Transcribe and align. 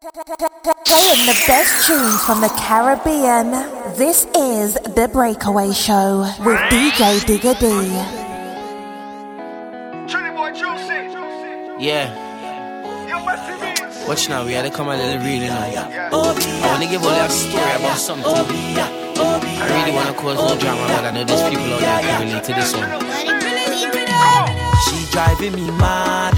Playing 0.00 1.26
the 1.26 1.42
best 1.48 1.88
tunes 1.88 2.22
from 2.22 2.40
the 2.40 2.48
Caribbean. 2.56 3.50
This 3.96 4.26
is 4.36 4.74
The 4.74 5.10
Breakaway 5.12 5.72
Show 5.72 6.20
with 6.38 6.60
DJ 6.70 7.18
Digga 7.26 7.58
D. 7.58 7.66
Yeah. 11.84 12.14
Watch 14.06 14.28
now, 14.28 14.44
we 14.44 14.52
had 14.52 14.62
to 14.62 14.70
come 14.70 14.86
a 14.86 14.96
little 14.96 15.18
real, 15.18 15.42
you 15.42 15.48
know. 15.48 15.56
I 15.56 16.10
want 16.12 16.82
to 16.84 16.88
give 16.88 17.02
all 17.02 17.10
that 17.10 17.32
story 17.32 17.74
about 17.80 17.98
something. 17.98 18.24
I 18.30 19.82
really 19.82 19.96
want 19.96 20.06
to 20.10 20.14
cause 20.14 20.38
no 20.38 20.56
drama, 20.60 20.86
but 20.86 21.04
I 21.06 21.10
know 21.10 21.24
there's 21.24 21.42
people 21.50 21.72
out 21.74 21.80
there 21.80 22.00
can 22.02 22.28
relate 22.28 22.44
to 22.44 22.52
this 22.52 22.72
one. 22.72 22.88
She 24.84 25.10
driving 25.10 25.54
me 25.56 25.70
mad. 25.72 26.34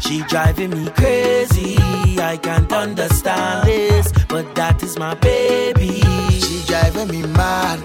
She 0.00 0.22
driving 0.22 0.70
me 0.70 0.88
crazy. 0.92 1.93
I 2.24 2.38
can't 2.38 2.72
understand 2.72 3.68
this, 3.68 4.10
but 4.28 4.54
that 4.54 4.82
is 4.82 4.98
my 4.98 5.14
baby. 5.14 6.00
She 6.30 6.64
driving 6.66 7.08
me 7.08 7.22
mad. 7.26 7.78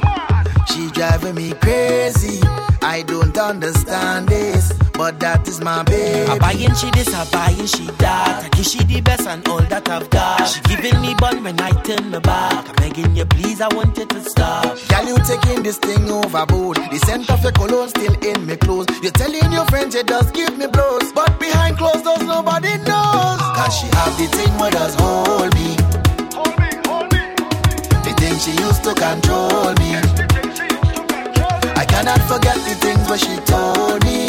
She 0.69 0.89
driving 0.91 1.35
me 1.35 1.51
crazy. 1.51 2.39
I 2.81 3.03
don't 3.05 3.37
understand 3.37 4.29
this, 4.29 4.71
but 4.99 5.17
that 5.21 5.47
is 5.47 5.61
my 5.61 5.81
baby. 5.83 6.27
I 6.27 6.37
buying 6.39 6.75
she 6.75 6.91
this, 6.91 7.07
I 7.15 7.23
buying 7.31 7.65
she 7.65 7.85
that. 8.03 8.43
I 8.43 8.49
give 8.49 8.65
she 8.65 8.83
the 8.83 8.99
best 8.99 9.25
and 9.27 9.47
all 9.47 9.63
that 9.71 9.87
I've 9.87 10.09
got. 10.09 10.43
She 10.43 10.59
giving 10.67 10.99
me 10.99 11.15
bun 11.15 11.41
when 11.41 11.55
I 11.61 11.71
turn 11.87 12.11
my 12.11 12.19
back. 12.19 12.67
I'm 12.67 12.75
begging 12.75 13.15
you, 13.15 13.23
please, 13.23 13.61
I 13.61 13.73
want 13.73 13.97
you 13.97 14.05
to 14.05 14.19
stop. 14.19 14.75
Girl, 14.91 15.05
you 15.07 15.15
taking 15.23 15.63
this 15.63 15.77
thing 15.77 16.03
overboard. 16.11 16.83
The 16.91 16.99
scent 17.07 17.31
of 17.31 17.41
your 17.41 17.53
cologne 17.53 17.87
still 17.87 18.11
in 18.27 18.45
me 18.45 18.57
clothes. 18.57 18.91
You're 19.01 19.15
telling 19.15 19.49
your 19.53 19.63
friends 19.71 19.95
you 19.95 20.03
just 20.03 20.33
give 20.33 20.57
me 20.57 20.67
blows, 20.67 21.13
but 21.13 21.39
behind 21.39 21.77
closed 21.77 22.03
doors 22.03 22.27
nobody 22.27 22.75
knows. 22.83 23.39
Cause 23.55 23.71
she 23.79 23.87
have 23.95 24.11
the 24.19 24.27
thing 24.35 24.51
where 24.59 24.71
does 24.71 24.99
hold 24.99 25.55
me. 25.55 25.79
Hold 26.35 26.59
me, 26.59 26.69
hold 26.91 27.07
me, 27.15 27.23
hold 27.39 27.55
me. 27.55 28.03
The 28.03 28.11
thing 28.19 28.35
she 28.43 28.51
used 28.51 28.83
to 28.83 28.91
control 28.99 29.71
me. 29.79 29.95
I 31.79 31.85
cannot 31.87 32.19
forget 32.27 32.59
the 32.67 32.75
things 32.83 33.07
where 33.07 33.17
she 33.17 33.35
told 33.47 34.03
me. 34.03 34.28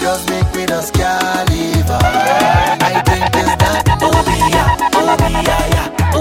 She 0.00 0.06
got 0.06 0.18
the 0.20 0.24
thing 0.24 0.44
make 0.44 0.54
me 0.56 0.64
just 0.66 0.94
can't 0.94 1.50
leave 1.50 1.84
her. 1.84 1.98
I 2.00 3.02
think 3.04 3.24
it's 3.36 3.56
that. 3.60 3.84
Oh, 4.00 4.08
yeah, 4.48 4.88
oh, 4.94 5.16
yeah, 5.44 5.68
yeah. 5.68 6.14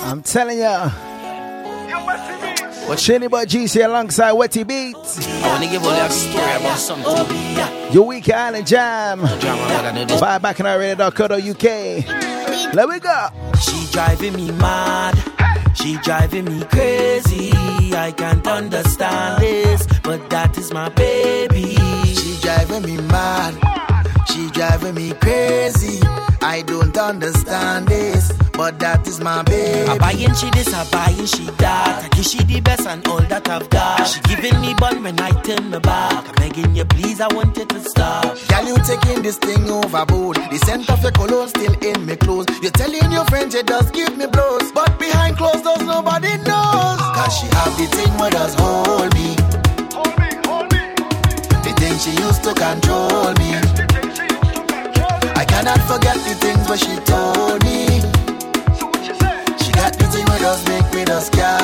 Oh. 0.00 0.10
I'm 0.10 0.22
telling 0.22 0.58
ya. 0.58 0.88
What 2.88 2.98
Shinny 2.98 3.28
Boy 3.28 3.44
GC 3.44 3.84
alongside 3.84 4.32
Wetty 4.32 4.66
Beats. 4.66 5.28
I 5.28 5.48
want 5.48 5.64
to 5.64 5.68
give 5.70 5.84
all 5.84 5.90
that 5.90 6.10
story 6.10 6.56
about 6.56 6.78
something. 6.78 7.92
Your 7.92 8.06
week 8.06 8.30
island 8.30 8.66
jam. 8.66 9.20
No 9.20 9.38
drama, 9.38 9.62
but 9.68 9.84
I 9.84 9.92
know 9.92 10.06
this. 10.06 10.18
Buy 10.18 10.38
back 10.38 10.58
in 10.60 10.66
our 10.66 10.78
radio.co.uk. 10.78 11.64
Let 12.74 12.88
we 12.88 13.00
go. 13.00 13.28
She 13.60 13.86
driving 13.92 14.32
me 14.32 14.50
mad. 14.52 15.14
She 15.74 15.96
driving 15.98 16.44
me 16.44 16.64
crazy. 16.64 17.52
I 17.94 18.12
can't 18.16 18.46
understand 18.46 19.42
this, 19.42 19.86
but 20.02 20.28
that 20.30 20.56
is 20.58 20.72
my 20.72 20.88
baby. 20.90 21.76
She 22.04 22.38
driving 22.40 22.82
me 22.82 22.96
mad. 23.08 23.54
She 24.28 24.50
driving 24.50 24.94
me 24.94 25.12
crazy. 25.14 26.00
I 26.40 26.62
don't 26.66 26.96
understand 26.96 27.88
this, 27.88 28.32
but 28.62 28.78
that 28.78 29.08
is 29.08 29.18
my 29.18 29.42
baby. 29.42 29.90
I 29.90 29.98
buying 29.98 30.34
she 30.38 30.48
this, 30.50 30.72
I 30.72 30.86
buying 30.94 31.26
she 31.26 31.50
that. 31.58 32.04
I 32.04 32.08
give 32.14 32.24
she 32.24 32.38
the 32.44 32.60
best 32.60 32.86
and 32.86 33.02
all 33.08 33.18
that 33.18 33.48
I've 33.48 33.68
got. 33.70 34.06
She 34.06 34.20
giving 34.30 34.60
me 34.60 34.72
bun 34.74 35.02
when 35.02 35.18
I 35.18 35.30
turn 35.42 35.68
my 35.68 35.80
back. 35.80 36.28
I'm 36.28 36.34
begging 36.36 36.76
you, 36.76 36.84
please, 36.84 37.20
I 37.20 37.26
want 37.34 37.56
you 37.56 37.66
to 37.66 37.80
stop. 37.82 38.22
Girl, 38.22 38.64
you 38.70 38.78
taking 38.86 39.20
this 39.26 39.36
thing 39.38 39.68
overboard. 39.68 40.36
The 40.36 40.58
scent 40.62 40.88
of 40.90 41.02
your 41.02 41.10
cologne 41.10 41.48
still 41.48 41.74
in 41.82 42.06
me 42.06 42.14
clothes. 42.14 42.46
You're 42.62 42.70
telling 42.70 43.10
your 43.10 43.24
friends 43.24 43.52
you 43.52 43.64
just 43.64 43.92
give 43.92 44.16
me 44.16 44.26
blows, 44.26 44.70
but 44.70 44.96
behind 44.96 45.36
closed 45.36 45.64
doors 45.64 45.82
nobody 45.82 46.30
knows. 46.46 47.02
Cause 47.18 47.34
she 47.34 47.50
have 47.58 47.74
the 47.74 47.86
thing 47.90 48.14
where 48.14 48.30
does 48.30 48.54
hold 48.54 49.10
me. 49.18 49.34
Hold 49.90 50.14
me, 50.22 50.30
hold 50.46 50.70
me, 50.70 50.82
hold 51.02 51.18
me. 51.18 51.34
The 51.66 51.72
thing 51.82 51.98
she 51.98 52.14
used 52.14 52.46
to 52.46 52.54
control 52.54 53.34
me. 53.42 53.58
I 55.34 55.44
cannot 55.50 55.82
forget 55.90 56.14
the 56.22 56.34
things 56.38 56.62
where 56.70 56.78
she 56.78 56.94
told 57.10 57.58
me. 57.66 58.11
The 60.42 60.48
does 60.48 60.66
make 60.66 60.92
me 60.92 61.04
just 61.04 61.30
can't 61.30 61.61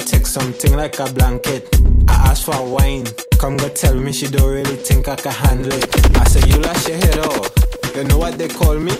take 0.00 0.26
something 0.26 0.76
like 0.76 0.98
a 0.98 1.12
blanket. 1.12 1.68
I 2.08 2.30
asked 2.30 2.44
for 2.44 2.64
wine, 2.68 3.06
come 3.38 3.56
go 3.56 3.68
tell 3.68 3.94
me 3.94 4.12
she 4.12 4.26
don't 4.28 4.50
really 4.50 4.76
think 4.76 5.08
I 5.08 5.16
can 5.16 5.32
handle 5.32 5.72
it. 5.72 6.16
I 6.16 6.24
say 6.24 6.48
you 6.48 6.58
lash 6.60 6.88
your 6.88 6.96
head 6.98 7.18
off. 7.18 7.50
You 7.94 8.04
know 8.04 8.18
what 8.18 8.38
they 8.38 8.48
call 8.48 8.78
me? 8.78 8.92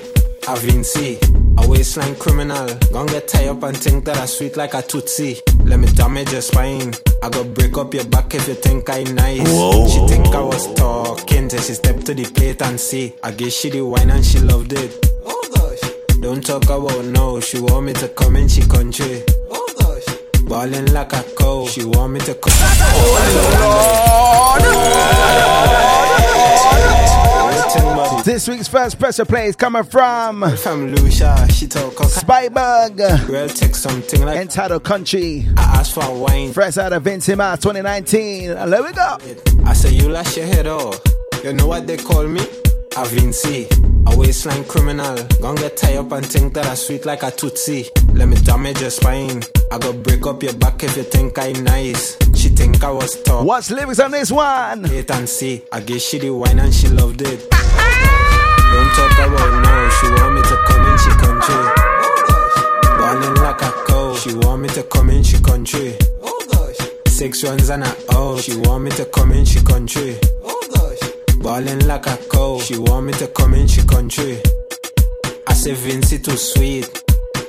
A 0.48 0.54
Vincy, 0.56 1.18
a 1.62 1.68
waistline 1.68 2.16
criminal. 2.16 2.66
Gonna 2.92 3.12
get 3.12 3.28
tied 3.28 3.48
up 3.48 3.62
and 3.62 3.76
think 3.76 4.04
that 4.06 4.16
I 4.16 4.26
sweet 4.26 4.56
like 4.56 4.74
a 4.74 4.82
tootsie. 4.82 5.40
Let 5.64 5.78
me 5.78 5.86
damage 5.88 6.32
your 6.32 6.40
spine. 6.40 6.92
I 7.22 7.28
go 7.28 7.44
break 7.44 7.76
up 7.76 7.92
your 7.94 8.04
back 8.06 8.34
if 8.34 8.48
you 8.48 8.54
think 8.54 8.88
I 8.90 9.02
nice. 9.04 9.92
She 9.92 10.06
think 10.08 10.26
I 10.34 10.40
was 10.40 10.72
talking 10.74 11.48
till 11.48 11.60
she 11.60 11.74
step 11.74 12.00
to 12.04 12.14
the 12.14 12.24
plate 12.24 12.62
and 12.62 12.80
see. 12.80 13.14
I 13.22 13.30
guess 13.32 13.52
she 13.52 13.70
the 13.70 13.82
wine 13.82 14.10
and 14.10 14.24
she 14.24 14.38
loved 14.40 14.72
it. 14.72 15.06
Oh 15.24 15.48
gosh. 15.54 16.18
Don't 16.20 16.44
talk 16.44 16.64
about 16.64 17.04
no. 17.04 17.38
She 17.40 17.60
want 17.60 17.86
me 17.86 17.92
to 17.94 18.08
come 18.08 18.36
in 18.36 18.48
she 18.48 18.62
country. 18.62 19.22
Oh 19.50 19.50
gosh. 19.50 19.59
Ballin' 20.50 20.92
like 20.92 21.12
a 21.12 21.22
cow. 21.38 21.64
She 21.68 21.84
want 21.84 22.12
me 22.12 22.18
to 22.20 22.34
come. 22.34 22.52
Oh, 22.52 24.56
This 28.24 28.48
week's 28.48 28.66
first 28.66 28.98
pressure 28.98 29.24
play 29.24 29.46
is 29.46 29.54
coming 29.54 29.84
from 29.84 30.42
From 30.56 30.92
Lucia, 30.92 31.46
she 31.52 31.68
kind. 31.68 31.92
Spybug. 31.92 32.96
Girl, 33.28 33.48
take 33.48 33.76
something 33.76 34.24
like 34.24 34.40
Entitled 34.40 34.82
Country. 34.82 35.46
I 35.56 35.78
asked 35.78 35.94
for 35.94 36.12
wine. 36.18 36.52
Fresh 36.52 36.78
out 36.78 36.92
of 36.94 37.04
Vincy 37.04 37.36
Mas 37.36 37.60
2019. 37.60 38.48
Let 38.68 38.80
uh, 38.80 38.84
we 38.84 38.92
go. 38.92 39.18
I 39.64 39.72
say 39.72 39.94
you 39.94 40.08
lash 40.08 40.36
your 40.36 40.46
head 40.46 40.66
off. 40.66 41.00
You 41.44 41.52
know 41.52 41.68
what 41.68 41.86
they 41.86 41.96
call 41.96 42.26
me? 42.26 42.40
A 42.40 43.04
Vincy, 43.06 43.68
a 44.06 44.16
waistline 44.16 44.64
criminal. 44.64 45.16
Gonna 45.40 45.60
get 45.60 45.76
tied 45.76 45.96
up 45.96 46.12
and 46.12 46.26
think 46.26 46.54
that 46.54 46.66
I 46.66 46.74
sweet 46.74 47.04
like 47.06 47.22
a 47.22 47.30
tootsie. 47.30 47.88
Let 48.14 48.28
me 48.28 48.36
damage 48.36 48.80
your 48.80 48.90
spine. 48.90 49.42
I 49.70 49.78
go 49.78 49.92
break 49.92 50.26
up 50.26 50.42
your 50.42 50.54
back 50.54 50.82
if 50.82 50.96
you 50.96 51.02
think 51.02 51.38
I 51.38 51.52
nice. 51.52 52.16
She 52.34 52.48
think 52.48 52.82
I 52.82 52.90
was 52.90 53.20
tough. 53.22 53.44
What's 53.44 53.70
lyrics 53.70 54.00
on 54.00 54.10
this 54.10 54.30
one? 54.30 54.82
Wait 54.82 55.10
and 55.10 55.28
see. 55.28 55.62
I 55.72 55.80
guess 55.80 56.02
she 56.02 56.18
the 56.18 56.30
wine 56.30 56.58
and 56.58 56.74
she 56.74 56.88
loved 56.88 57.22
it. 57.22 57.50
Don't 57.50 58.90
talk 58.94 59.12
about 59.12 59.62
no. 59.64 59.90
She 59.98 60.06
want 60.08 60.34
me 60.34 60.42
to 60.42 60.56
come 60.66 60.86
in 60.86 60.98
she 60.98 61.10
country. 61.24 61.62
Ballin' 62.98 63.34
like 63.34 63.62
a 63.62 63.84
cow. 63.86 64.14
She 64.14 64.34
want 64.34 64.62
me 64.62 64.68
to 64.70 64.82
come 64.84 65.10
in 65.10 65.22
she 65.22 65.38
country. 65.40 65.96
Six 67.06 67.44
runs 67.44 67.68
and 67.68 67.84
a 67.84 67.96
oh. 68.10 68.38
She 68.38 68.56
want 68.56 68.84
me 68.84 68.90
to 68.92 69.04
come 69.06 69.32
in 69.32 69.44
she 69.44 69.60
country. 69.60 70.18
Ballin' 71.40 71.86
like 71.86 72.06
a 72.06 72.18
cow. 72.30 72.58
She 72.58 72.76
want 72.76 73.06
me 73.06 73.12
to 73.14 73.26
come 73.28 73.54
in 73.54 73.66
she 73.66 73.82
country. 73.82 74.40
I 75.46 75.54
say 75.54 75.72
Vincy 75.72 76.22
too 76.22 76.36
sweet. 76.36 77.02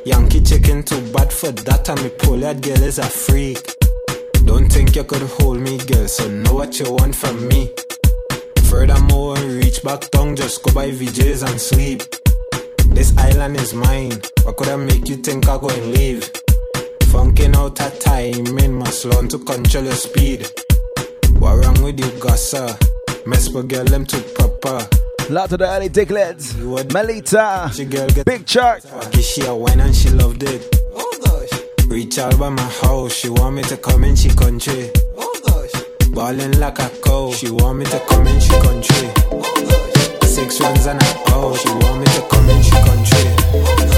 Yankee 0.06 0.42
chicken 0.42 0.82
too 0.84 1.02
bad 1.12 1.32
for 1.32 1.52
that. 1.52 1.90
And 1.90 2.02
me 2.02 2.10
pull 2.10 2.38
that 2.38 2.62
girl 2.62 2.82
is 2.84 3.00
a 3.00 3.04
freak. 3.04 3.60
Don't 4.46 4.72
think 4.72 4.96
you 4.96 5.04
could 5.04 5.22
hold 5.22 5.60
me, 5.60 5.78
girl. 5.78 6.08
So 6.08 6.30
know 6.30 6.54
what 6.54 6.80
you 6.80 6.92
want 6.92 7.16
from 7.16 7.48
me. 7.50 7.70
Furthermore, 8.70 9.36
reach 9.36 9.84
back 9.84 10.10
down, 10.12 10.38
just 10.38 10.64
go 10.64 10.74
by 10.74 10.90
VJs 10.90 11.50
and 11.50 11.60
sleep. 11.60 12.02
This 12.96 13.16
island 13.18 13.58
is 13.58 13.74
mine. 13.74 14.22
What 14.44 14.56
could 14.56 14.70
I 14.70 14.78
make 14.78 15.10
you 15.10 15.18
think 15.18 15.50
I 15.50 15.58
go 15.58 15.68
and 15.68 15.92
leave? 15.92 16.32
Funking 17.12 17.56
out 17.58 17.82
a 17.82 17.90
timing, 18.00 18.74
must 18.80 19.04
learn 19.04 19.28
to 19.28 19.40
control 19.40 19.84
your 19.84 19.94
speed. 19.94 20.48
What 21.40 21.58
wrong 21.58 21.84
with 21.84 22.00
you, 22.00 22.12
Gossa? 22.22 22.91
Mess 23.26 23.50
with 23.50 23.70
girl, 23.70 23.86
them 23.86 24.06
too 24.06 24.22
proper. 24.36 24.88
Lot 25.30 25.52
of 25.54 25.60
the 25.60 25.68
early 25.70 25.90
dicklets. 25.90 26.58
You 26.58 26.76
Melita. 26.92 27.72
she 27.74 27.86
girl 27.86 28.10
get 28.10 28.26
Big 28.26 28.46
chart. 28.46 28.84
I 28.86 29.10
guess 29.10 29.24
she 29.26 29.46
a 29.46 29.56
wine 29.56 29.80
and 29.80 29.96
she 29.96 30.10
loved 30.10 30.44
it. 30.44 30.68
Oh 30.94 31.18
gosh. 31.24 31.88
Reach 31.88 32.18
out 32.18 32.38
by 32.40 32.50
my 32.50 32.62
house, 32.62 33.14
she 33.14 33.30
want 33.30 33.56
me 33.56 33.64
to 33.64 33.78
come 33.78 34.04
in 34.04 34.16
she 34.16 34.30
country. 34.30 34.92
Oh 35.18 35.42
gosh. 35.46 36.10
Ballin' 36.10 36.60
like 36.60 36.80
a 36.80 36.90
cow, 37.04 37.32
she 37.32 37.50
want 37.52 37.80
me 37.80 37.86
to 37.86 38.00
come 38.10 38.28
in 38.28 38.40
she 38.40 38.50
country. 38.60 39.12
Oh 39.32 40.20
gosh. 40.22 40.28
Six 40.30 40.60
runs 40.60 40.88
and 40.88 41.02
a 41.02 41.06
oh, 41.28 41.56
she 41.56 41.70
want 41.70 42.00
me 42.00 42.06
to 42.06 42.28
come 42.30 42.50
in 42.50 42.62
she 42.64 42.72
country. 42.72 43.36
Oh, 43.54 43.91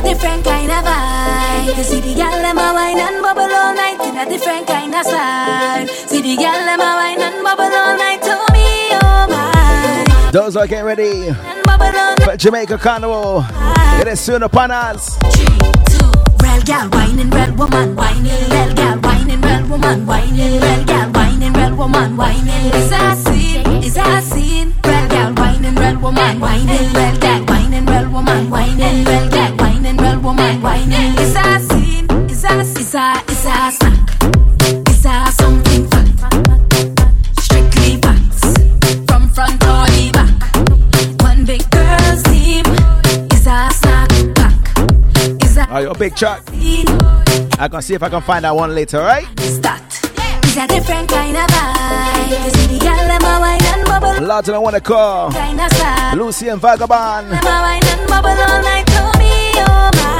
a 0.00 0.02
different 0.02 0.44
kind 0.44 0.70
of 0.70 0.84
vibe. 0.84 1.76
You 1.76 1.84
see 1.84 2.00
the 2.00 2.14
girl 2.14 2.30
them 2.42 2.58
a 2.58 2.72
wine 2.72 2.98
and 2.98 3.22
bubble 3.22 3.42
all 3.42 3.74
night 3.74 4.00
in 4.00 4.16
a 4.16 4.28
different 4.28 4.66
kind 4.66 4.94
of 4.94 5.04
style. 5.04 5.86
See 6.08 6.22
the 6.22 6.36
girl 6.36 6.60
them 6.68 6.80
a 6.80 6.90
wine 7.00 7.20
and 7.20 7.42
bubble 7.44 7.64
all 7.64 7.96
night 7.96 8.22
to 8.22 8.32
me, 8.32 8.46
my. 8.46 8.49
Those 10.32 10.56
are 10.56 10.66
getting 10.68 10.84
ready 10.84 11.32
for 12.22 12.36
Jamaica 12.36 12.78
Carnival. 12.78 13.44
It 14.00 14.06
is 14.06 14.20
soon 14.20 14.44
upon 14.44 14.70
us. 14.70 15.18
Real 16.40 16.62
gal 16.62 16.88
whining, 16.90 17.30
real 17.30 17.52
woman 17.56 17.96
whining, 17.96 18.48
real 18.48 18.72
gal 18.74 18.98
whining, 19.00 19.40
real 19.40 19.66
woman 19.66 20.06
whining, 20.06 20.60
real 20.60 20.84
gal 20.84 21.10
whining, 21.10 21.52
real 21.52 21.74
woman 21.74 22.16
whining. 22.16 22.72
Is 22.74 22.92
a 22.92 23.16
scene, 23.16 23.66
is 23.82 23.96
a 23.96 24.22
scene. 24.22 24.72
Real 24.84 25.08
gal 25.08 25.34
whining, 25.34 25.74
real 25.74 25.98
woman 25.98 26.38
whining, 26.38 26.92
real 26.92 27.18
gal 27.18 27.44
whining, 27.46 27.86
real 27.86 28.10
woman 28.10 28.50
whining, 28.50 29.04
real 29.04 29.28
gal 29.30 29.56
whining, 29.56 29.96
real 29.96 30.20
woman 30.20 30.62
whining. 30.62 31.18
Is 31.18 31.34
a 31.34 31.58
scene, 31.58 32.06
is 32.30 32.44
a, 32.44 32.60
is 32.60 32.94
a, 32.94 33.22
is 33.28 33.46
a 33.46 34.09
Are 45.70 45.82
you 45.82 45.90
a 45.90 45.94
big 45.96 46.18
scene. 46.18 46.34
I 47.56 47.68
can 47.70 47.80
see 47.80 47.94
if 47.94 48.02
I 48.02 48.08
can 48.08 48.20
find 48.22 48.44
that 48.44 48.56
one 48.56 48.74
later, 48.74 48.98
right? 48.98 49.24
Start. 49.38 49.80
It's 50.42 50.56
a 50.56 50.66
different 50.66 51.08
kind 51.08 51.36
of 51.36 51.46
vibe. 51.46 52.44
You 52.44 52.50
see 52.50 52.66
the 52.74 52.78
girl 52.82 53.06
them 53.06 53.22
a 53.22 53.54
and 53.54 53.86
bubble 53.86 54.26
Lots 54.26 54.48
of 54.48 54.56
I 54.56 54.58
want 54.58 54.74
to 54.74 54.80
call 54.80 55.30
kind 55.30 55.60
of 55.60 55.70
style. 55.70 56.16
Lucy 56.16 56.48
and 56.48 56.60
Vagabond. 56.60 57.30
Them 57.30 57.46
a 57.46 57.78
and 57.86 58.08
bubble 58.10 58.34
all 58.34 58.62
night 58.66 58.86
to 58.90 59.02
me, 59.22 59.30
oh 59.62 59.90
my. 59.94 60.10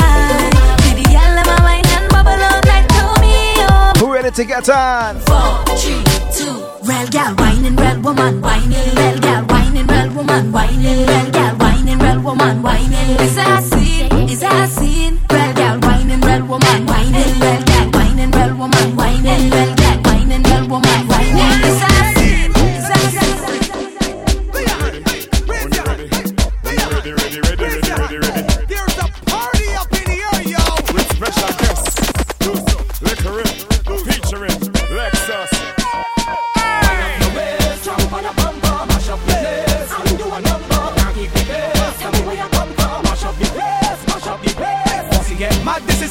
See 0.86 0.94
the 1.02 1.06
girl 1.10 1.32
them 1.34 1.50
a 1.50 1.58
and 1.98 2.06
bubble 2.14 2.42
all 2.46 2.60
night 2.70 2.86
to 2.94 3.04
me, 3.18 3.34
oh 3.66 3.92
Who 3.98 4.14
ready 4.14 4.30
to 4.30 4.44
get 4.44 4.68
on? 4.70 5.18
Four, 5.26 5.66
three, 5.74 5.98
two. 6.30 6.62
Real 6.86 7.08
gal 7.10 7.34
whining, 7.34 7.74
real 7.74 7.98
woman 8.00 8.40
whining, 8.40 8.94
real 8.94 9.18
gal 9.18 9.42
whining, 9.46 9.86
real 9.88 10.14
woman 10.14 10.52
whining, 10.52 11.06
real 11.10 11.30
gal 11.32 11.56
whining, 11.56 11.98
real 11.98 12.20
woman 12.22 12.62
whining. 12.62 13.16
It's 13.18 13.36
a 13.36 13.60
scene, 13.66 13.89
it's 14.12 14.42
a 14.42 14.66
scene. 14.66 15.18
Real 15.30 15.52
gal 15.54 15.78
whining, 15.80 16.20
real 16.20 16.44
woman 16.46 16.86
whining, 16.86 17.40
real 17.40 17.62
gal 17.62 17.90
whining, 17.90 18.30
real 18.30 18.54
woman 18.56 18.96
whining, 18.96 19.50
real 19.50 19.74
gal 19.74 19.98
whining, 20.04 20.42
real 20.42 20.68
woman 20.68 21.06
whining. 21.08 21.60
It's 21.64 21.82
a 21.82 21.89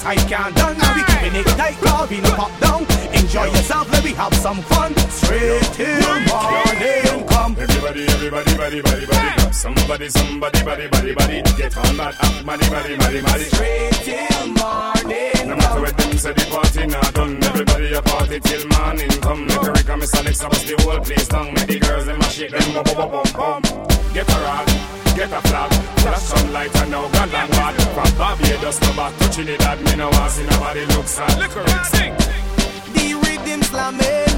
I 0.06 0.16
can't 0.16 0.56
done. 0.56 0.78
Now 0.78 0.96
we 0.96 1.04
keeping 1.04 1.36
it 1.40 1.46
club, 1.82 2.10
we 2.10 2.22
no 2.22 2.32
pop 2.32 2.60
down. 2.60 3.19
Enjoy 3.30 3.46
yourself, 3.46 3.92
let 3.92 4.04
me 4.04 4.12
have 4.14 4.34
some 4.34 4.60
fun. 4.64 4.98
Straight 5.12 5.62
till 5.78 6.02
morning 6.34 7.28
come. 7.30 7.56
Everybody, 7.60 8.08
everybody, 8.10 8.58
body, 8.58 8.82
body, 8.82 9.06
body. 9.06 9.06
Grab 9.06 9.54
Somebody, 9.54 10.10
somebody, 10.10 10.64
body, 10.64 10.88
body, 10.88 11.14
body. 11.14 11.42
Get 11.56 11.78
on 11.78 11.98
that 11.98 12.18
app, 12.26 12.44
body, 12.44 12.68
body, 12.74 12.98
body, 12.98 13.22
body. 13.22 13.44
Straight 13.54 13.94
till 14.02 14.48
morning 14.58 15.46
No 15.46 15.56
matter 15.62 15.80
what 15.80 15.96
them 15.96 16.18
say, 16.18 16.34
the 16.34 16.46
party 16.50 16.88
not 16.88 17.14
done. 17.14 17.44
Everybody 17.44 17.94
a 17.94 18.02
party 18.02 18.40
till 18.40 18.66
morning 18.66 19.14
come. 19.22 19.46
Make 19.46 19.62
a 19.62 19.72
Rick 19.78 19.90
and 19.90 20.00
Miss 20.02 20.16
Alex, 20.16 20.42
I 20.42 20.50
bust 20.50 20.66
the 20.66 20.76
whole 20.82 21.00
place 21.00 21.28
down. 21.28 21.54
Make 21.54 21.68
the 21.68 21.80
girls 21.86 22.06
them 22.08 22.20
a 22.22 22.24
shake 22.34 22.50
them 22.50 22.74
bum 22.74 22.84
bum 22.98 23.12
bum 23.14 23.30
bum. 23.38 23.62
Get 24.10 24.26
a 24.26 24.38
rock, 24.42 24.66
get 25.14 25.30
a 25.30 25.42
flag, 25.46 25.70
flash 26.02 26.26
some 26.34 26.52
light 26.52 26.76
and 26.82 26.90
now 26.90 27.06
gone 27.14 27.30
and 27.30 27.52
bad. 27.54 27.76
From 27.94 28.10
Barbados 28.18 28.80
to 28.82 28.90
back 28.98 29.14
to 29.22 29.30
Trinidad, 29.30 29.78
me 29.86 29.96
no 30.02 30.10
want 30.18 30.32
see 30.34 30.50
nobody 30.50 30.82
look 30.98 31.06
sad. 31.06 31.38
Liquor, 31.38 31.62
sing. 31.94 32.49
The 32.94 33.16
rhythm 33.26 33.62
slamming. 33.64 34.34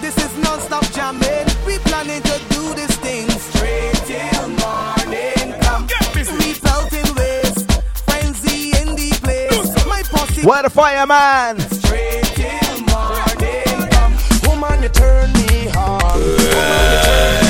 This 0.00 0.16
is 0.18 0.32
non-stop 0.44 0.84
jamming. 0.92 1.46
We 1.66 1.78
planning 1.78 2.22
to 2.22 2.38
do 2.50 2.74
this 2.74 2.94
thing 2.96 3.28
straight 3.30 3.94
till 4.06 4.48
morning 4.48 5.60
come. 5.62 5.86
We 6.14 6.52
felt 6.54 6.92
in 6.92 7.14
ways, 7.14 7.66
frenzy 8.06 8.70
in 8.80 8.94
the 8.96 9.10
place. 9.22 9.86
My 9.86 10.02
posse 10.02 10.44
Where 10.46 10.62
the 10.62 10.70
fireman? 10.70 11.60
straight 11.70 12.24
till 12.34 12.78
morning 12.92 13.88
come. 13.90 14.14
Woman, 14.46 14.82
you 14.82 14.88
turn 14.88 15.32
me 15.32 15.68
on. 15.70 16.20
Woman, 16.20 16.42
you 16.42 16.52
turn 16.52 16.82
me 16.92 17.38
on. 17.38 17.41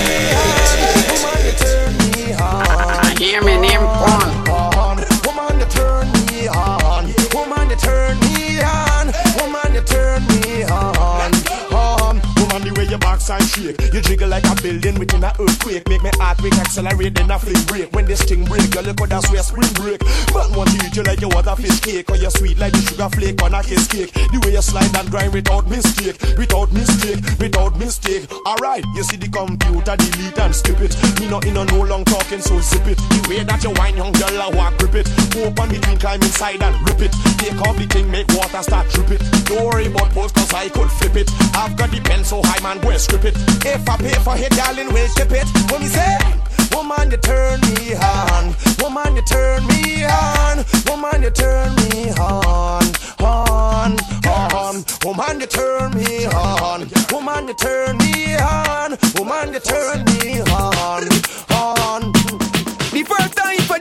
Fling 17.42 17.64
break. 17.66 17.92
When 17.92 18.06
this 18.06 18.22
thing 18.22 18.44
break, 18.44 18.70
girl, 18.70 18.86
how 18.86 19.06
that's 19.06 19.30
where 19.30 19.42
spring 19.42 19.72
break. 19.74 20.00
Man 20.34 20.48
want 20.54 20.70
to 20.70 20.86
eat 20.86 20.94
you 20.96 21.02
like 21.02 21.20
you 21.20 21.28
was 21.28 21.46
a 21.46 21.54
fish 21.56 21.80
cake, 21.80 22.08
or 22.10 22.16
you 22.16 22.30
sweet 22.30 22.58
like 22.58 22.72
the 22.72 22.82
sugar 22.82 23.10
flake 23.10 23.42
on 23.42 23.54
a 23.54 23.62
kiss 23.62 23.86
cake. 23.86 24.12
The 24.12 24.38
way 24.44 24.52
you 24.54 24.62
slide 24.62 24.94
and 24.94 25.10
grind 25.10 25.32
without 25.32 25.68
mistake, 25.68 26.16
without 26.38 26.72
mistake, 26.72 27.20
without 27.38 27.76
mistake. 27.78 28.30
Alright, 28.46 28.84
you 28.94 29.02
see 29.02 29.16
the 29.16 29.28
computer 29.28 29.96
delete 29.98 30.38
and 30.38 30.54
skip 30.54 30.80
it. 30.80 30.94
Me 31.20 31.28
not 31.28 31.44
in 31.44 31.56
a 31.58 31.64
no 31.66 31.82
long 31.82 32.04
talking, 32.04 32.40
so 32.40 32.60
zip 32.60 32.86
it. 32.86 32.98
The 32.98 33.20
way 33.28 33.42
that 33.44 33.62
you 33.64 33.74
whine, 33.74 33.96
young 33.96 34.12
girl, 34.12 34.34
I 34.38 34.48
walk 34.54 34.78
grip 34.78 34.94
it. 34.94 35.06
Open 35.42 35.68
between, 35.68 35.98
climb 35.98 36.22
inside 36.22 36.62
and 36.62 36.74
rip 36.86 37.02
it. 37.02 37.12
Take 37.42 37.58
off 37.66 37.76
the 37.76 37.86
thing, 37.90 38.10
make 38.10 38.28
water 38.38 38.62
start 38.62 38.88
drip 38.94 39.10
it. 39.10 39.22
Don't 39.50 39.66
worry 39.66 39.86
about 39.86 40.10
post, 40.14 40.34
cause 40.34 40.52
I 40.54 40.68
could 40.68 40.90
flip 40.90 41.16
it. 41.16 41.28
I've 41.54 41.76
got 41.76 41.90
the 41.90 42.00
pen 42.00 42.24
so 42.24 42.40
high, 42.42 42.62
man, 42.62 42.78
and 42.78 43.00
strip 43.00 43.24
it. 43.24 43.34
If 43.66 43.88
I 43.88 43.96
pay 43.96 44.14
for 44.22 44.36
it, 44.36 44.52
darling, 44.52 44.92
we'll 44.92 45.08
ship 45.08 45.32
it. 45.32 45.46
When 45.70 45.82
me 45.82 45.88
say, 45.88 46.16
Woman, 46.74 47.10
you 47.10 47.16
turn 47.18 47.60
me 47.60 47.94
on. 47.94 48.54
Woman, 48.80 49.16
you 49.16 49.22
turn 49.22 49.66
me 49.66 50.04
on. 50.04 50.64
Woman, 50.86 51.22
you 51.22 51.30
turn 51.30 51.74
me 51.76 52.10
on. 52.12 52.84
On, 53.20 53.96
on. 54.26 54.84
Woman, 55.04 55.40
you 55.40 55.46
turn 55.46 55.94
me 55.94 56.26
on. 56.26 56.88
Woman, 57.12 57.48
you 57.48 57.54
turn 57.54 57.96
me 57.98 58.36
on. 58.36 58.98
Woman, 59.18 59.52
you 59.52 59.60
turn 59.60 60.04
me 60.04 60.40
on. 60.40 61.04
On. 61.50 62.12
The 62.92 63.04
first 63.08 63.36
time 63.36 63.58
for 63.60 63.78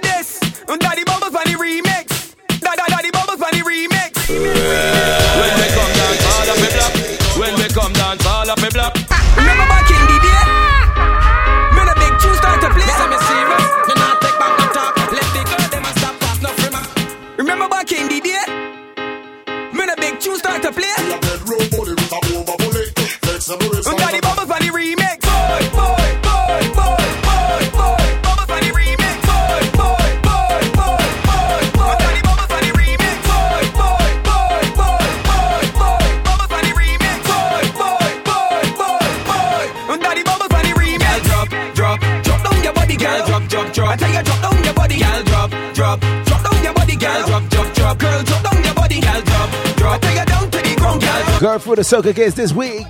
for 51.60 51.76
the 51.76 51.82
soca 51.82 52.16
kids 52.16 52.36
this 52.36 52.54
week. 52.54 52.88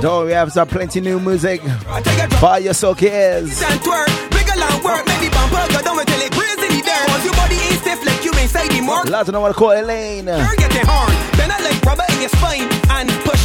Don't 0.00 0.26
we 0.26 0.32
have 0.32 0.52
some 0.52 0.66
plenty 0.66 1.00
new 1.00 1.20
music 1.20 1.60
for 2.40 2.58
your 2.58 2.74
down 6.84 8.68
the 8.68 8.82
mark. 8.82 9.08
Lots 9.08 9.28
of 9.28 9.32
them 9.32 9.42
want 9.42 9.54
to 9.54 9.58
call 9.58 9.72
Elaine. 9.72 10.26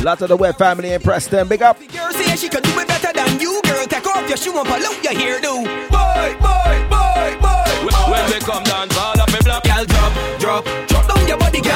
Lots 0.02 0.22
of 0.22 0.30
the 0.30 0.38
web 0.38 0.58
family 0.58 0.94
in 0.94 1.02
Preston. 1.02 1.48
Big 1.48 1.62
up. 1.62 1.78
Girl 1.80 2.12
say 2.12 2.36
she 2.36 2.48
could 2.50 2.64
do 2.64 2.80
it 2.80 2.88
better 2.88 3.12
than 3.14 3.40
you, 3.40 3.62
girl. 3.66 3.86
Take 3.86 4.08
off 4.08 4.28
your 4.28 4.38
shoe 4.38 4.58
and 4.58 4.68
your 5.04 5.14
hairdo. 5.14 5.64
Boy, 5.90 6.38
boy, 6.40 6.88
boy, 6.90 7.38
boy. 7.42 7.66
When 8.12 8.42
come 8.42 8.64
all 8.98 9.20
up. 9.20 9.64
Girl, 9.64 9.86
drop, 9.86 10.40
drop, 10.40 10.89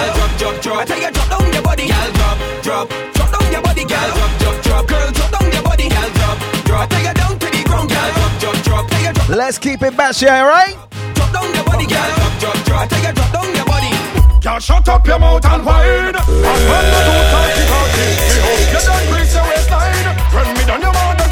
girl. 0.05 0.15
Drop, 0.15 0.37
drop, 0.37 0.61
drop. 0.61 0.77
I 0.77 0.85
tell 0.85 1.01
you, 1.01 1.11
drop 1.11 1.29
down 1.29 1.53
your 1.53 1.63
body, 1.63 1.87
girl. 1.87 2.11
Drop, 2.13 2.37
drop, 2.63 2.89
drop 3.13 3.29
down 3.31 3.51
your 3.51 3.61
body, 3.61 3.85
girl. 3.85 4.09
Drop, 4.13 4.31
drop, 4.39 4.63
drop. 4.63 4.87
Girl, 4.87 5.11
drop 5.11 5.31
down 5.31 5.51
your 5.51 5.63
body, 5.63 5.89
girl. 5.89 6.09
Drop, 6.13 6.37
drop. 6.65 6.81
I 6.81 6.87
tell 6.87 7.03
you, 7.03 7.13
down 7.13 7.39
to 7.39 7.47
the 7.47 7.63
ground, 7.63 7.89
girl. 7.89 8.11
Drop, 8.13 8.33
drop, 8.39 8.57
drop. 8.63 8.87
Tell 8.89 9.01
you, 9.03 9.13
drop, 9.13 9.29
Let's 9.29 9.57
keep 9.57 9.81
it 9.81 9.95
bashing, 9.95 10.29
alright? 10.29 10.75
drop 11.15 11.31
down 11.31 11.53
your 11.53 11.63
body, 11.63 11.85
girl. 11.87 12.09
Drop, 12.17 12.33
drop, 12.39 12.57
drop. 12.65 12.81
I 12.81 12.87
tell 12.87 13.03
you, 13.03 13.13
drop 13.13 13.31
down 13.31 13.55
your 13.55 13.65
body. 13.65 13.91
Girl, 14.43 14.59
shut 14.59 14.89
up 14.89 15.07
your 15.07 15.19
mouth 15.19 15.45
and 15.45 15.65
whine. 15.65 16.15
And 16.15 16.61
when 16.67 16.83
I 16.83 17.01
do 17.07 17.15
talky 17.31 17.63
talky, 17.71 18.07
me 18.27 18.37
hope 18.43 18.67
you 18.73 18.81
done 18.83 19.05
grease 19.07 19.33
your 19.33 19.45
waistline. 19.47 20.07
When 20.35 20.47
me 20.57 20.63
done 20.67 20.81
your 20.83 20.91
mother 20.91 21.22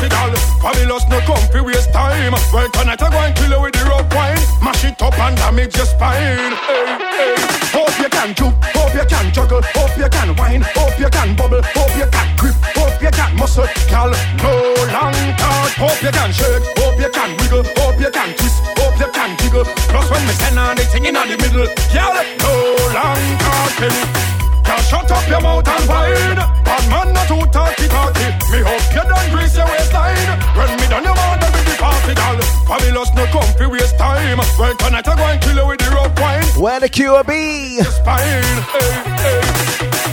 party 0.00 0.08
doll. 0.08 0.32
Fabulous 0.60 1.04
no 1.08 1.20
come 1.20 1.64
waste 1.64 1.92
time. 1.92 2.32
Well, 2.52 2.68
tonight 2.70 3.02
I 3.02 3.10
go 3.10 3.18
and 3.18 3.36
kill 3.36 3.50
you 3.50 3.60
with 3.60 3.74
the 3.74 3.84
rock 3.84 4.08
wine. 4.14 4.38
Mash 4.62 4.84
it 4.84 5.00
up 5.02 5.18
and 5.18 5.36
damage 5.36 5.76
your 5.76 5.86
spine. 5.86 6.52
Hey, 6.68 6.96
hey. 7.16 7.36
Hope 7.72 7.98
you 7.98 8.08
can 8.08 8.34
juke, 8.34 8.56
hope 8.74 8.94
you 8.94 9.04
can 9.06 9.32
juggle, 9.32 9.62
hope 9.74 9.96
you 9.96 10.08
can 10.08 10.34
whine, 10.36 10.62
hope 10.74 10.98
you 10.98 11.08
can 11.08 11.36
bubble, 11.36 11.62
hope 11.62 11.94
you 11.96 12.06
can 12.10 12.28
grip, 12.36 12.54
hope 12.74 13.00
you 13.00 13.10
can 13.10 13.36
muscle. 13.36 13.68
Girl, 13.88 14.10
no 14.42 14.52
long 14.90 15.14
talk. 15.38 15.70
Hope 15.78 16.02
you 16.02 16.10
can 16.10 16.32
shake, 16.32 16.64
hope 16.76 16.98
you 16.98 17.10
can 17.10 17.30
wiggle, 17.38 17.64
hope 17.78 18.00
you 18.00 18.10
can 18.10 18.34
twist, 18.36 18.58
hope 18.76 18.98
you 18.98 19.10
can 19.12 19.36
jiggle. 19.38 19.64
Plus 19.64 20.10
when 20.10 20.26
me 20.26 20.32
stand 20.32 20.58
on 20.58 20.76
the 20.76 20.84
thing 20.84 21.04
in 21.06 21.14
the 21.14 21.36
middle, 21.38 21.68
girl, 21.92 22.16
no 22.42 22.52
long 22.96 23.24
talking. 23.38 23.98
Girl, 24.64 24.82
shut 24.88 25.10
up 25.10 25.28
your 25.28 25.40
mouth 25.40 25.68
and 25.68 25.88
whine. 25.88 26.59
Bad 26.80 26.88
man 26.88 27.12
not 27.12 27.28
too 27.28 27.44
talky 27.52 27.88
talky. 27.88 28.24
Me 28.52 28.64
hope 28.64 28.80
you 28.94 29.04
done 29.04 29.28
grease 29.32 29.56
your 29.56 29.66
waistline. 29.66 30.16
When 30.56 30.70
me 30.80 30.86
done 30.88 31.04
your 31.04 31.14
mother 31.14 31.50
with 31.52 31.66
the 31.68 31.76
party 31.76 32.14
doll. 32.14 32.40
Fabulous 32.64 33.12
no 33.12 33.26
come 33.26 33.52
fi 33.58 33.66
waste 33.66 33.98
time. 33.98 34.38
Well 34.58 34.74
tonight 34.76 35.08
I 35.08 35.16
go 35.16 35.24
and 35.28 35.40
kill 35.42 35.56
you 35.56 35.66
with 35.66 35.80
the 35.80 35.90
rope 35.92 36.18
wine. 36.18 36.44
Where 36.56 36.80
the 36.80 36.88
QB? 36.88 37.84
Spine, 37.84 38.44
hey, 38.72 38.92
hey. 39.20 39.40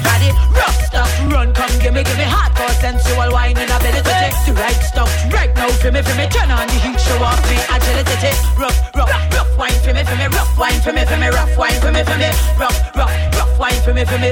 Body 0.04 0.30
rough 0.52 0.80
stuff, 0.88 1.12
run, 1.32 1.54
come 1.54 1.72
give 1.80 1.94
me, 1.94 2.04
give 2.04 2.18
me 2.18 2.28
hardcore 2.28 2.76
sensual 2.84 3.32
wine 3.32 3.58
and 3.58 3.72
ability. 3.72 4.04
Take 4.04 4.36
the 4.44 4.54
right 4.60 4.82
stuff 4.84 5.12
right 5.32 5.54
now 5.56 5.70
for 5.80 5.92
me, 5.92 6.02
for 6.02 6.16
me. 6.20 6.28
Turn 6.28 6.52
on 6.52 6.68
the 6.68 6.78
heat, 6.84 7.00
show 7.00 7.20
off 7.24 7.40
me 7.48 7.58
agility. 7.72 8.16
Take 8.20 8.40
rough, 8.60 8.76
rough, 8.96 9.12
rough 9.32 9.58
wine 9.58 9.80
for 9.84 9.94
me, 9.94 10.04
for 10.04 10.16
me. 10.20 10.28
Rough 10.28 10.52
wine 10.58 10.82
for 10.84 10.92
me, 10.92 11.06
for 11.06 11.16
me. 11.16 11.28
Rough 11.28 11.58
wine 11.58 11.80
for 11.80 11.92
me, 11.92 12.04
for 12.04 12.18
me. 12.20 12.28
Rough, 12.60 12.96
rough, 12.96 13.16
rough 13.40 13.60
wine 13.60 13.80
for 13.84 13.94
me, 13.94 14.04
for 14.04 14.18
me. 14.20 14.32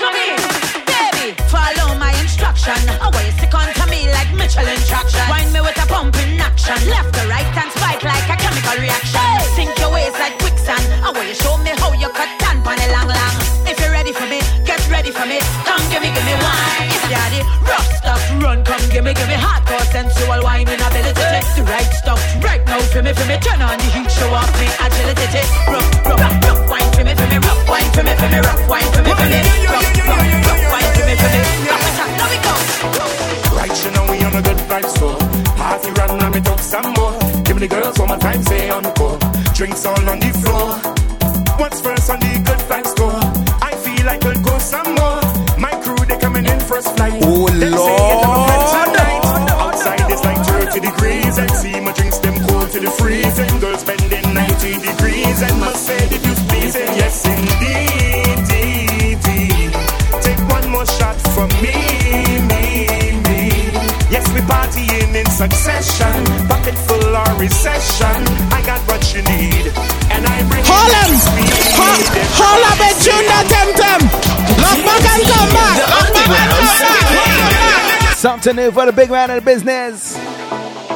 Come 0.00 0.16
in, 0.16 0.61
follow 1.46 1.94
my 1.98 2.12
instruction. 2.18 2.74
Always 3.00 3.34
stick 3.38 3.54
on 3.54 3.68
to 3.70 3.84
me 3.86 4.10
like 4.10 4.30
Michelin 4.34 4.80
traction. 4.90 5.22
Wine 5.30 5.52
me 5.52 5.60
with 5.60 5.78
a 5.78 5.86
pump 5.86 6.16
in 6.18 6.40
action. 6.40 6.78
Left 6.90 7.14
to 7.14 7.22
right 7.30 7.46
and 7.46 7.70
spike 7.72 8.02
like 8.02 8.26
a 8.26 8.36
chemical 8.36 8.76
reaction. 8.82 9.22
Sink 9.54 9.72
your 9.78 9.92
waist 9.94 10.18
like 10.18 10.36
quicksand. 10.42 10.84
Away 11.06 11.28
you 11.30 11.34
show 11.34 11.56
me 11.58 11.70
how 11.78 11.92
you 11.94 12.10
cut 12.10 12.42
on 12.66 12.78
the 12.78 12.88
long 12.94 13.08
long. 13.08 13.36
If 13.66 13.78
you're 13.80 13.90
ready 13.90 14.12
for 14.12 14.26
me, 14.26 14.40
get 14.64 14.80
ready 14.88 15.10
for 15.10 15.26
me. 15.26 15.38
Come 15.66 15.82
give 15.90 16.02
me, 16.02 16.10
give 16.14 16.24
me 16.24 16.34
wine. 16.40 16.88
If 16.88 17.04
daddy 17.10 17.40
rough 17.66 17.90
stuff, 18.00 18.22
run, 18.40 18.64
come 18.64 18.82
give 18.88 19.04
me, 19.04 19.12
give 19.14 19.28
me 19.28 19.34
hardcore 19.34 19.84
sensual 19.90 20.40
wine 20.42 20.68
and 20.68 20.80
ability. 20.80 21.12
The 21.56 21.62
right 21.68 21.92
stuff 21.92 22.20
right 22.42 22.64
now 22.66 22.80
for 22.92 23.02
me, 23.02 23.12
for 23.12 23.26
me. 23.26 23.36
Turn 23.42 23.60
on 23.60 23.76
the 23.78 23.88
heat, 23.90 24.10
show 24.10 24.30
off 24.32 24.52
me 24.60 24.68
agility. 24.78 25.42
Rough, 25.68 25.90
rough, 26.06 26.36
rough 26.46 26.62
wine 26.70 26.90
for 26.94 27.04
me, 27.04 27.12
for 27.14 27.26
me. 27.28 27.38
Rough 27.42 27.68
wine 27.68 27.90
for 27.92 28.02
me, 28.02 28.14
for 28.14 28.28
me. 28.30 28.38
Rough 28.38 28.64
wine 28.70 28.90
for 28.94 29.02
me, 29.02 29.12
for 29.12 29.26
me. 29.28 29.40
Rough, 29.68 29.90
rough, 30.06 30.46
rough 30.48 30.64
wine 30.72 30.81
on 34.72 34.78
a 34.78 34.82
good 34.82 34.92
vibe, 34.92 34.98
so 34.98 35.16
party 35.56 35.90
run 35.92 36.20
and 36.22 36.34
me 36.34 36.40
talk 36.40 36.58
some 36.58 36.92
more. 36.94 37.12
Give 37.44 37.56
me 37.56 37.66
the 37.66 37.68
girls 37.68 37.98
one 37.98 38.08
more 38.08 38.18
time, 38.18 38.42
say 38.42 38.70
encore. 38.70 39.18
Drinks 39.54 39.84
all 39.84 40.08
on 40.08 40.18
the 40.18 40.30
floor. 40.40 40.68
What's 41.58 41.80
first 41.80 42.10
on 42.10 42.18
the 42.20 42.32
good 42.44 42.58
vibes 42.68 42.88
score? 42.88 43.20
I 43.62 43.74
feel 43.76 44.06
like 44.06 44.24
I'll 44.24 44.42
go 44.42 44.58
some 44.58 44.94
more. 44.94 45.20
My 45.58 45.70
crew 45.82 46.04
they 46.06 46.16
coming 46.18 46.46
in 46.46 46.60
first 46.60 46.94
flight. 46.96 47.12
Oh, 47.22 47.48
Them 47.48 47.60
say 47.60 47.66
it 47.68 47.76
Lord. 47.76 48.31
Succession. 65.42 66.22
Pocket 66.46 66.76
full 66.86 67.02
or 67.02 67.32
recession. 67.34 68.18
I 68.54 68.62
got 68.64 68.80
what 68.86 69.02
you 69.12 69.22
need. 69.26 69.74
And 70.14 70.22
I 70.22 70.38
bring 70.46 70.62
Harlem! 70.62 70.94
it 70.94 71.18
to 71.18 71.26
speed. 71.26 71.50
Harlem 72.38 72.78
and 72.78 72.96
tune 73.02 73.26
that 73.26 73.46
temtem. 73.50 74.00
Lock 74.62 74.78
back 74.86 75.02
and 75.10 75.22
come 75.26 75.50
back. 75.50 75.76
Lock 75.90 76.08
back 76.14 76.30
and 76.30 76.50
come 76.54 78.06
back. 78.06 78.14
Something 78.14 78.56
new 78.56 78.70
for 78.70 78.86
the 78.86 78.92
big 78.92 79.10
man 79.10 79.30
of 79.30 79.36
the 79.36 79.42
business. 79.42 80.16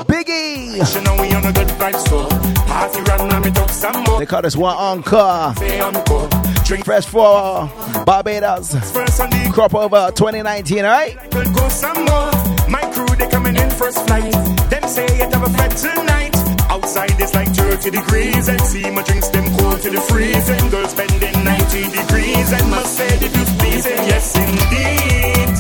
Biggie. 0.07 0.79
You 0.95 1.01
know 1.03 1.21
we 1.21 1.35
on 1.35 1.45
a 1.45 1.53
good 1.53 1.67
vibe, 1.79 1.99
so 2.07 2.29
party 2.67 3.01
run 3.03 3.33
and 3.33 3.45
me 3.45 3.51
talk 3.51 3.71
some 3.71 4.05
more. 4.05 4.21
They 4.21 4.27
call 4.27 4.43
this 4.43 4.57
one 4.57 4.77
encore. 4.77 5.57
Say 5.57 5.81
encore. 5.81 6.29
Drink 6.65 6.85
Fresh 6.85 7.07
for 7.07 7.69
Barbados. 8.05 8.75
first 8.93 9.21
on 9.21 9.31
the 9.31 9.51
Crop 9.53 9.75
over 9.75 10.11
2019, 10.15 10.85
alright? 10.85 12.56
My 12.69 12.83
crew, 12.93 13.07
they 13.17 13.29
coming 13.29 13.57
in 13.57 13.71
first 13.71 14.05
flight. 14.07 14.33
Them 14.71 14.83
say 14.89 15.07
it 15.07 15.33
have 15.33 15.43
a 15.43 15.51
flight 15.51 15.71
tonight. 15.77 16.35
Outside 16.69 17.15
it's 17.19 17.35
like 17.35 17.49
30 17.55 17.91
degrees 17.91 18.49
and 18.49 18.61
see 18.63 18.91
my 18.91 19.03
drinks 19.03 19.29
them 19.29 19.45
cold 19.59 19.81
to 19.83 19.91
the 19.91 20.01
freezing. 20.01 20.69
Girls 20.71 20.91
spending 20.91 21.45
90 21.45 21.91
degrees 21.95 22.53
and 22.53 22.71
must 22.71 22.97
say 22.97 23.09
views 23.19 23.51
pleasing. 23.59 24.03
Yes, 24.11 24.35
indeed, 24.35 25.55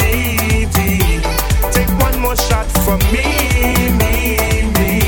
indeed. 0.66 1.22
Take 1.72 1.90
one 2.02 2.18
more 2.20 2.36
shot 2.36 2.66
from 2.82 2.98
me, 3.14 3.22
me, 4.02 4.66
me. 4.74 4.98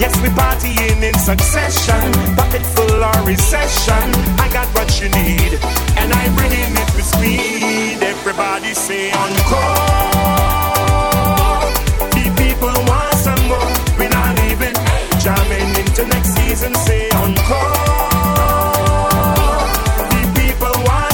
Yes, 0.00 0.16
we 0.22 0.28
partying 0.32 1.02
in 1.02 1.14
succession. 1.18 2.12
Pocket 2.36 2.64
full 2.74 3.04
or 3.04 3.20
recession. 3.26 4.06
I 4.40 4.48
got 4.52 4.68
what 4.74 4.88
you 5.00 5.08
need, 5.10 5.60
and 6.00 6.08
I 6.12 6.24
bringing 6.36 6.72
it 6.72 6.88
with 6.96 7.04
speed. 7.04 8.02
Everybody 8.02 8.72
say 8.72 9.12
encore. 9.12 10.13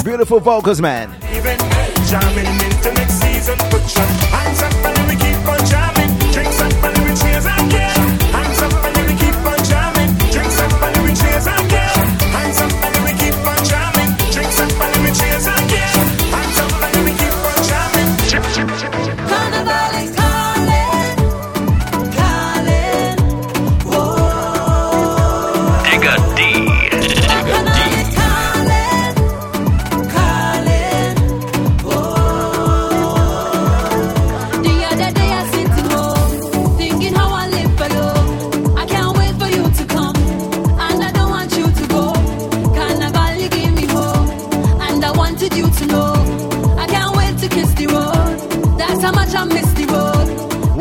Beautiful 0.04 0.40
vocals, 0.40 0.80
man. 0.80 1.11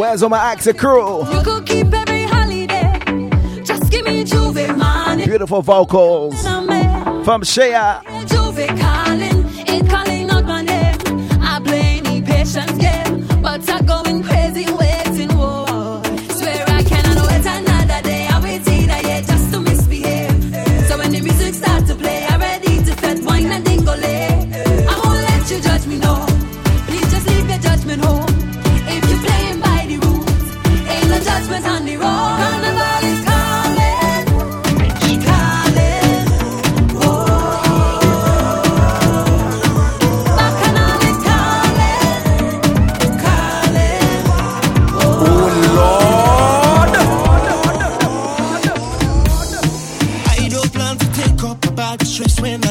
All 0.09 0.27
my 0.27 0.39
actor 0.39 0.73
crew? 0.73 1.19
You 1.31 1.43
could 1.43 1.67
keep 1.67 1.93
every 1.93 2.23
holiday. 2.23 2.99
Just 3.63 3.91
give 3.91 4.03
me 4.05 4.23
J'ouvert 4.23 4.75
Monday. 4.75 5.25
Beautiful 5.25 5.61
vocals 5.61 6.41
from 7.23 7.43
Shea. 7.43 7.75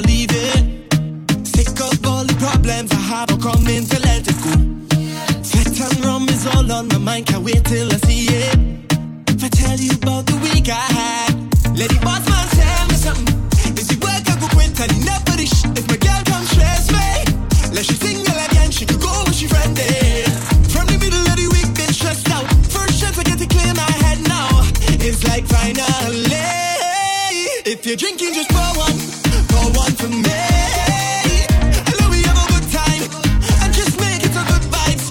Yeah. 0.08 1.44
Sick 1.44 1.68
of 1.80 2.06
all 2.06 2.24
the 2.24 2.34
problems 2.38 2.90
I 2.92 2.96
have, 2.96 3.30
I'm 3.30 3.40
coming 3.40 3.84
to 3.84 3.98
let 4.00 4.26
it 4.26 4.38
go. 4.44 4.54
Fat 5.44 5.80
and 5.80 6.04
rum 6.04 6.28
is 6.28 6.46
all 6.46 6.70
on 6.72 6.88
my 6.88 6.98
mind, 6.98 7.26
can't 7.26 7.44
wait 7.44 7.64
till 7.64 7.88
I 7.92 7.96
see 8.08 8.26
it. 8.26 8.58
If 9.28 9.44
I 9.44 9.48
tell 9.48 9.76
you 9.78 9.92
about 9.92 10.26
the 10.26 10.36
week 10.42 10.68
I 10.68 10.86
had, 10.98 11.32
let 11.76 11.90
the 11.90 12.00
boss 12.02 12.24
man 12.28 12.48
tell 12.56 12.86
me 12.88 12.94
something. 12.96 13.76
Is 13.76 13.90
it 13.92 14.00
work 14.02 14.24
I 14.28 14.34
go 14.40 14.48
quit 14.48 14.80
and 14.80 14.92
he 14.92 15.00
never 15.04 15.34
the 15.36 15.46
sh- 15.46 15.68
If 15.76 15.84
my 15.88 15.96
girl 16.00 16.22
come 16.24 16.44
stress 16.52 16.90
me, 16.90 17.08
let 17.74 17.84
she 17.84 17.94
single 17.94 18.38
again, 18.48 18.70
she 18.70 18.84
could 18.86 19.00
go 19.00 19.12
with 19.26 19.36
she 19.36 19.46
friend 19.46 19.76
there. 19.76 20.24
From 20.72 20.86
the 20.88 20.98
middle 20.98 21.20
of 21.20 21.36
the 21.36 21.48
week, 21.52 21.68
been 21.76 21.92
stressed 21.92 22.30
out. 22.30 22.46
First 22.72 23.00
chance 23.00 23.18
I 23.18 23.24
get 23.24 23.38
to 23.38 23.46
clear 23.46 23.72
my 23.74 23.92
head 24.02 24.18
now. 24.26 24.48
It's 25.04 25.22
like 25.28 25.44
finally. 25.46 26.56
If 27.68 27.84
you're 27.84 27.96
drinking, 28.00 28.32
just 28.32 28.48
pour 28.48 28.72
one, 28.80 28.96
pour 29.98 30.08
one 30.08 30.22
for 30.22 30.22
me. 30.22 30.22
I 30.30 31.92
love 32.00 32.10
we 32.10 32.22
have 32.22 32.38
a 32.38 32.46
good 32.52 32.66
time, 32.72 33.02
and 33.62 33.74
just 33.74 33.98
make 34.00 34.22
it 34.24 34.30
a 34.30 34.44
good 34.46 34.64
vibes. 34.70 35.06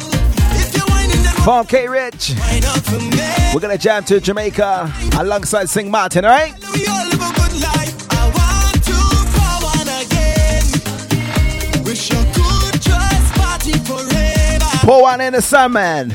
If 0.60 0.76
you're 0.76 0.86
whining, 0.88 1.24
then 1.24 1.34
From 1.44 1.66
K 1.66 1.88
Rich. 1.88 2.34
wine 2.40 2.66
up 2.66 2.84
for 2.84 3.00
me. 3.00 3.54
We're 3.54 3.60
gonna 3.62 3.78
jam 3.78 4.04
to 4.06 4.20
Jamaica 4.20 4.92
alongside 5.18 5.70
St. 5.70 5.90
Martin, 5.90 6.26
alright? 6.26 6.54
We 6.74 6.86
all 6.88 7.06
live 7.06 7.22
a 7.22 7.32
good 7.34 7.62
life. 7.62 7.96
I 8.12 8.30
want 8.38 8.84
to 8.84 8.98
pour 9.36 9.58
one 9.76 9.90
again. 10.04 11.84
Wish 11.84 12.10
you 12.12 12.22
could 12.34 12.82
just 12.82 13.34
party 13.36 13.74
forever. 13.80 14.86
Pour 14.86 15.02
one 15.04 15.22
in 15.22 15.34
the 15.34 15.42
sun, 15.42 15.74
man. 15.74 16.14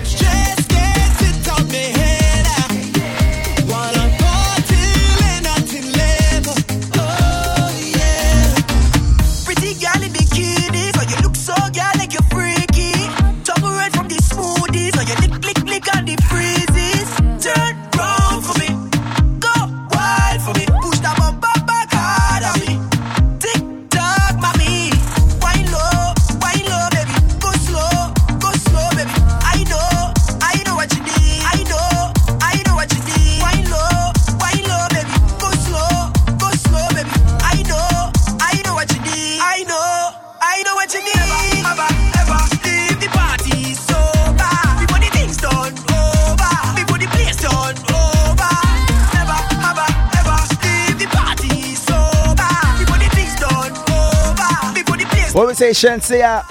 What 55.43 55.49
we 55.49 55.55
say, 55.55 55.71
Shensia? 55.71 56.45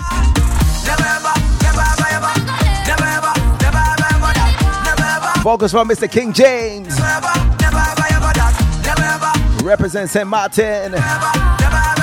From 5.71 5.87
Mr. 5.87 6.11
King 6.11 6.33
James. 6.33 6.99
Represent 9.63 10.09
St. 10.09 10.27
Martin. 10.27 10.91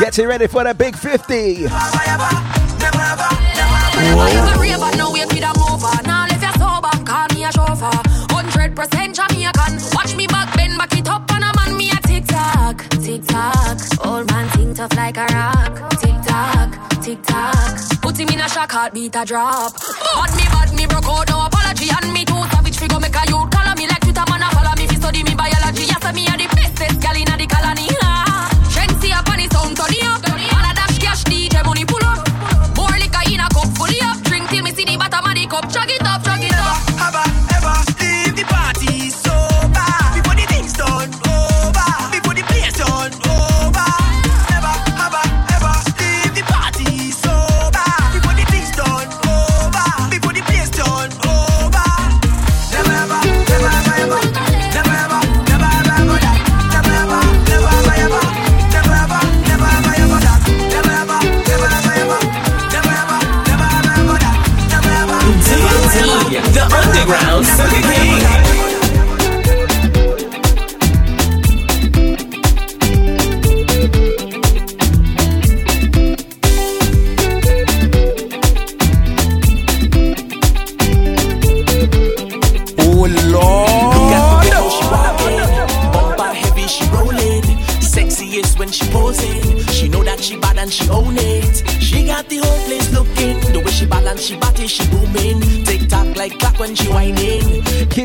Getting 0.01 0.29
ready 0.29 0.47
for 0.47 0.65
the 0.65 0.73
big 0.73 0.97
50. 0.97 1.67
Why 1.67 2.01
you 4.33 4.41
a 4.41 4.59
raver? 4.59 4.97
No 4.97 5.13
way 5.13 5.25
for 5.25 5.35
them 5.35 5.59
over. 5.71 6.03
Now 6.05 6.25
if 6.31 6.41
you're 6.41 6.53
sober, 6.53 6.89
call 7.05 7.27
me 7.35 7.45
a 7.45 7.53
chauffeur. 7.53 8.01
Hundred 8.33 8.75
percent 8.75 9.15
Jamaican. 9.15 9.79
Watch 9.93 10.17
me 10.17 10.27
back, 10.27 10.57
bend 10.57 10.79
back 10.79 10.97
it 10.97 11.07
up, 11.07 11.29
me 11.77 11.91
a 11.91 11.97
tick 12.07 12.25
tock, 12.25 12.83
tick 13.03 13.27
tock. 13.27 13.79
Old 14.07 14.31
man 14.31 14.49
think 14.57 14.79
tough 14.79 14.97
like 14.97 15.18
heartbeat 18.79 19.17
a 19.17 19.25
drop. 19.25 19.73
Bad 20.15 20.31
me, 20.37 20.45
bad 20.55 20.71
me, 20.77 20.87
broke 20.87 21.11
out, 21.11 21.29
no 21.29 21.47
apology, 21.47 21.89
and 21.91 22.13
me 22.13 22.25
too 22.25 22.43
savage. 22.51 22.79
Figure 22.79 23.01
make 23.01 23.19
a 23.21 23.23
youth 23.31 23.51
color 23.51 23.75
me 23.75 23.87
like 23.91 24.03
Twitter 24.07 24.27
man 24.31 24.45
follow 24.55 24.75
me. 24.79 24.87
Fi 24.87 24.95
study 24.95 25.23
me 25.25 25.35
biology. 25.35 25.85
Yes, 25.91 26.05
me 26.15 26.23
a 26.31 26.35
the 26.39 26.47
bestest 26.55 27.01
gal 27.03 27.17
inna 27.17 27.35
the 27.37 27.47
colony. 27.47 27.89
Ah. 28.03 28.49
Shensi 28.73 29.11
up 29.19 29.29
on 29.31 29.39
his 29.41 29.51
it 29.51 30.05
up. 30.07 30.28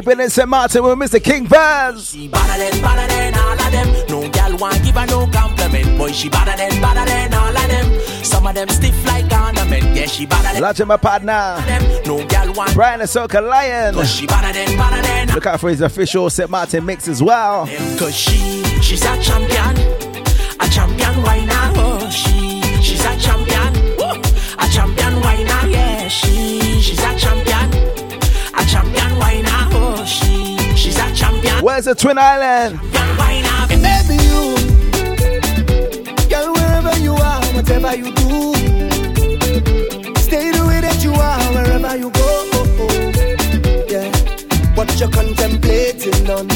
Keeping 0.04 0.20
it 0.20 0.32
St. 0.32 0.50
Martin 0.50 0.84
with 0.84 1.00
Mr. 1.00 1.24
King 1.24 1.48
Vaz. 1.48 2.10
She 2.10 2.28
better 2.28 2.58
than, 2.60 2.82
better 2.82 3.08
than 3.08 3.36
all 3.36 3.54
of 3.54 3.72
them. 3.72 4.08
No 4.10 4.30
gal 4.32 4.58
want 4.58 4.84
give 4.84 4.96
her 4.96 5.06
no 5.06 5.26
compliment. 5.28 5.98
Boy, 5.98 6.12
she 6.12 6.28
better 6.28 6.58
than, 6.58 6.82
better 6.82 7.06
than 7.06 7.34
all 7.34 7.48
of 7.48 7.68
them. 7.70 8.02
Some 8.26 8.46
of 8.46 8.54
them 8.54 8.68
stiff 8.68 9.06
like 9.06 9.32
ornament. 9.32 9.96
Yeah, 9.96 10.08
she 10.08 10.26
better 10.26 10.74
than 10.74 10.88
my 10.90 10.98
partner. 10.98 11.56
no 12.06 12.28
gal 12.28 12.52
want. 12.52 12.74
Brian 12.74 13.00
the 13.00 13.06
Soca 13.06 13.42
Lion. 13.42 13.94
Cause 13.94 14.14
she 14.14 14.28
better 14.28 14.52
than, 14.52 14.78
better 14.78 15.02
than 15.02 15.28
Look 15.30 15.46
out 15.46 15.62
for 15.62 15.70
his 15.70 15.80
official 15.80 16.30
St. 16.30 16.50
Martin 16.50 16.86
mix 16.86 17.08
as 17.08 17.24
well. 17.24 17.66
Cause 17.98 18.14
she, 18.14 18.62
she's 18.82 19.06
a 19.06 19.18
champion, 19.22 19.78
a 20.60 20.68
champion 20.68 21.24
whiner. 21.24 21.72
Oh, 21.80 22.10
she, 22.10 22.62
she's 22.82 23.06
a 23.06 23.18
champion, 23.18 23.74
woo, 23.96 24.20
a 24.60 24.68
champion 24.70 25.22
whiner. 25.22 25.44
Yeah, 25.48 25.63
Where's 31.64 31.86
the 31.86 31.96
Twin 31.96 32.18
Island? 32.18 32.78
you, 34.12 34.58
girl, 36.28 36.52
wherever 36.52 37.00
you 37.00 37.14
are, 37.14 37.42
whatever 37.56 37.96
you 37.96 38.12
do, 38.12 38.54
stay 40.20 40.52
the 40.52 40.66
way 40.68 40.82
that 40.82 41.00
you 41.02 41.14
are, 41.14 41.54
wherever 41.54 41.96
you 41.96 42.12
go. 42.12 42.44
Yeah, 43.88 44.12
what 44.76 45.00
you're 45.00 45.10
contemplating 45.10 46.30
on, 46.30 46.50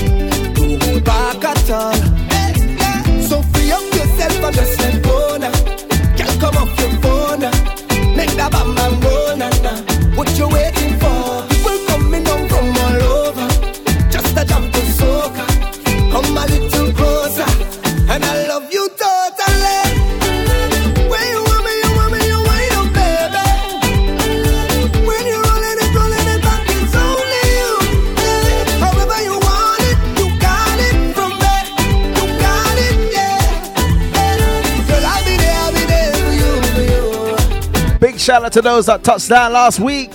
shout 38.28 38.44
out 38.44 38.52
to 38.52 38.62
those 38.62 38.88
that 38.88 39.06
touched 39.06 39.30
down 39.30 39.54
last 39.54 39.80
week 39.80 40.13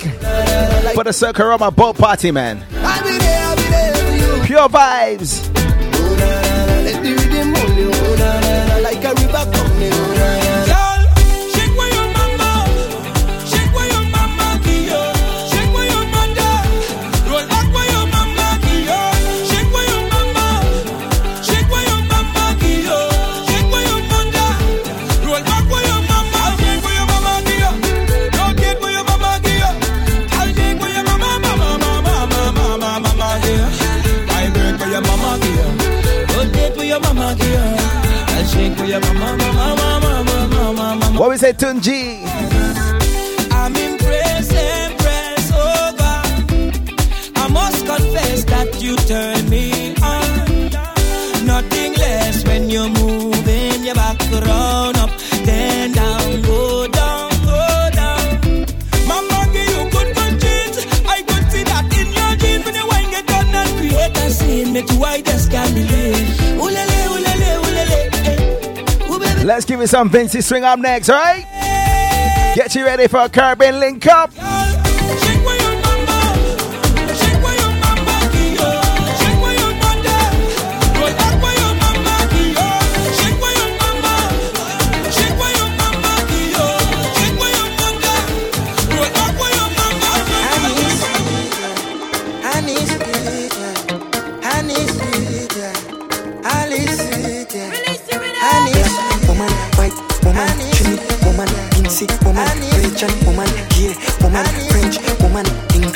for 0.94 1.02
the 1.02 1.14
Circle 1.14 1.46
Roma 1.46 1.70
boat 1.70 1.96
party, 1.96 2.30
man. 2.30 2.62
I'll 2.76 3.02
be 3.02 3.22
What 41.18 41.30
we 41.30 41.36
say, 41.38 41.52
Tunji? 41.52 42.22
I'm 43.52 43.74
impressed, 43.76 44.52
impressed, 44.52 45.52
oh 45.54 45.94
God. 45.96 47.36
I 47.36 47.48
must 47.48 47.86
confess 47.86 48.44
that 48.44 48.82
you 48.82 48.96
turn 48.96 49.48
me 49.48 49.94
on. 50.02 51.46
Nothing 51.46 51.94
less 51.94 52.44
when 52.46 52.68
you're 52.68 52.88
moving 52.90 53.84
your 53.84 53.94
back 53.94 54.20
around, 54.32 54.96
up, 54.98 55.10
then 55.44 55.92
down, 55.92 56.42
go 56.42 56.86
down, 56.88 57.30
go 57.44 57.90
down. 57.94 58.66
Mama 59.06 59.46
you 59.54 59.90
good 59.90 60.14
conscience. 60.14 60.78
I 61.06 61.22
could 61.22 61.50
see 61.52 61.62
that 61.64 61.86
in 61.98 62.08
your 62.12 62.36
jeans 62.36 62.64
when 62.66 62.74
you 62.74 62.86
wine 62.86 63.10
get 63.10 63.26
done 63.26 63.54
and 63.54 63.70
create 63.78 64.16
a 64.16 64.30
scene. 64.30 64.72
Make 64.74 64.90
you 64.90 65.02
I 65.04 65.20
just 65.22 65.50
can't 65.50 65.74
believe. 65.74 66.11
Let's 69.44 69.64
give 69.64 69.80
it 69.80 69.88
some 69.88 70.08
Vincy 70.08 70.42
swing 70.42 70.62
up 70.62 70.78
next, 70.78 71.10
alright? 71.10 71.44
Get 72.54 72.74
you 72.74 72.84
ready 72.84 73.08
for 73.08 73.20
a 73.20 73.28
Caribbean 73.28 73.80
link 73.80 74.06
up. 74.06 74.30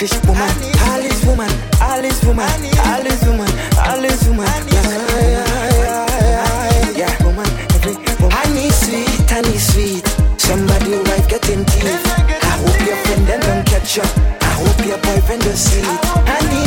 English 0.07 0.29
woman, 0.29 0.51
Alice 0.87 1.25
woman, 1.27 1.51
woman, 2.23 2.47
Alice 2.79 3.25
woman, 3.27 3.51
woman. 4.29 4.47
Yeah, 6.95 7.11
woman, 7.25 7.51
woman. 8.23 8.31
Honey 8.31 8.71
sweet, 8.71 9.27
honey 9.29 9.59
sweet. 9.59 10.07
Somebody 10.39 10.95
wife 11.11 11.27
teeth. 11.67 12.07
I 12.39 12.55
hope 12.63 12.87
your 12.87 12.97
friend 13.03 13.27
don't 13.43 13.67
catch 13.67 13.99
up. 13.99 14.07
I 14.43 14.51
hope 14.63 14.87
your 14.87 14.99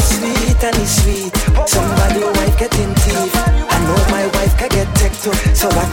sweet, 0.04 0.60
sweet. 0.84 1.32
Somebody 1.63 2.19
wife 2.19 2.58
teeth. 2.60 3.36
I 3.71 3.78
know 3.88 3.99
my 4.12 4.28
wife 4.36 4.58
can 4.58 4.67
get 4.67 4.93
too, 5.23 5.32
so 5.56 5.69
I 5.69 5.86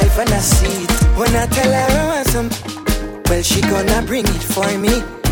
wife 0.00 0.18
and 0.18 0.32
I 0.32 0.38
see 0.38 0.84
it. 0.84 0.90
When 1.18 1.36
I 1.36 1.44
tell 1.44 1.72
her 1.72 2.00
I 2.00 2.06
want 2.08 2.28
some, 2.28 2.48
well 3.28 3.42
she 3.42 3.60
gonna 3.60 4.00
bring 4.00 4.24
it 4.24 4.42
for 4.42 4.66
me. 4.78 5.25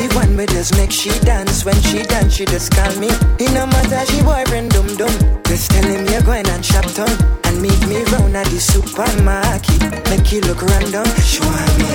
The 0.00 0.08
one 0.16 0.34
where 0.34 0.46
just 0.46 0.74
make 0.76 0.90
she 0.90 1.10
dance. 1.20 1.64
When 1.64 1.76
she 1.82 2.02
dance, 2.02 2.34
she 2.34 2.46
just 2.46 2.72
call 2.72 2.88
me. 2.96 3.08
It 3.38 3.52
no 3.52 3.66
matter 3.66 4.00
she 4.10 4.22
boyfriend 4.22 4.70
dum 4.72 4.88
dum. 4.96 5.12
Just 5.44 5.70
tell 5.70 5.84
him 5.84 6.06
you're 6.08 6.22
going 6.22 6.48
and 6.48 6.64
shop 6.64 6.86
town 6.96 7.12
and 7.44 7.60
meet 7.60 7.76
me 7.86 8.02
round 8.08 8.34
at 8.34 8.46
the 8.46 8.58
supermarket. 8.60 9.80
Make 10.08 10.32
you 10.32 10.40
look 10.48 10.62
random. 10.62 11.04
She 11.20 11.40
want 11.44 11.76
me. 11.76 11.92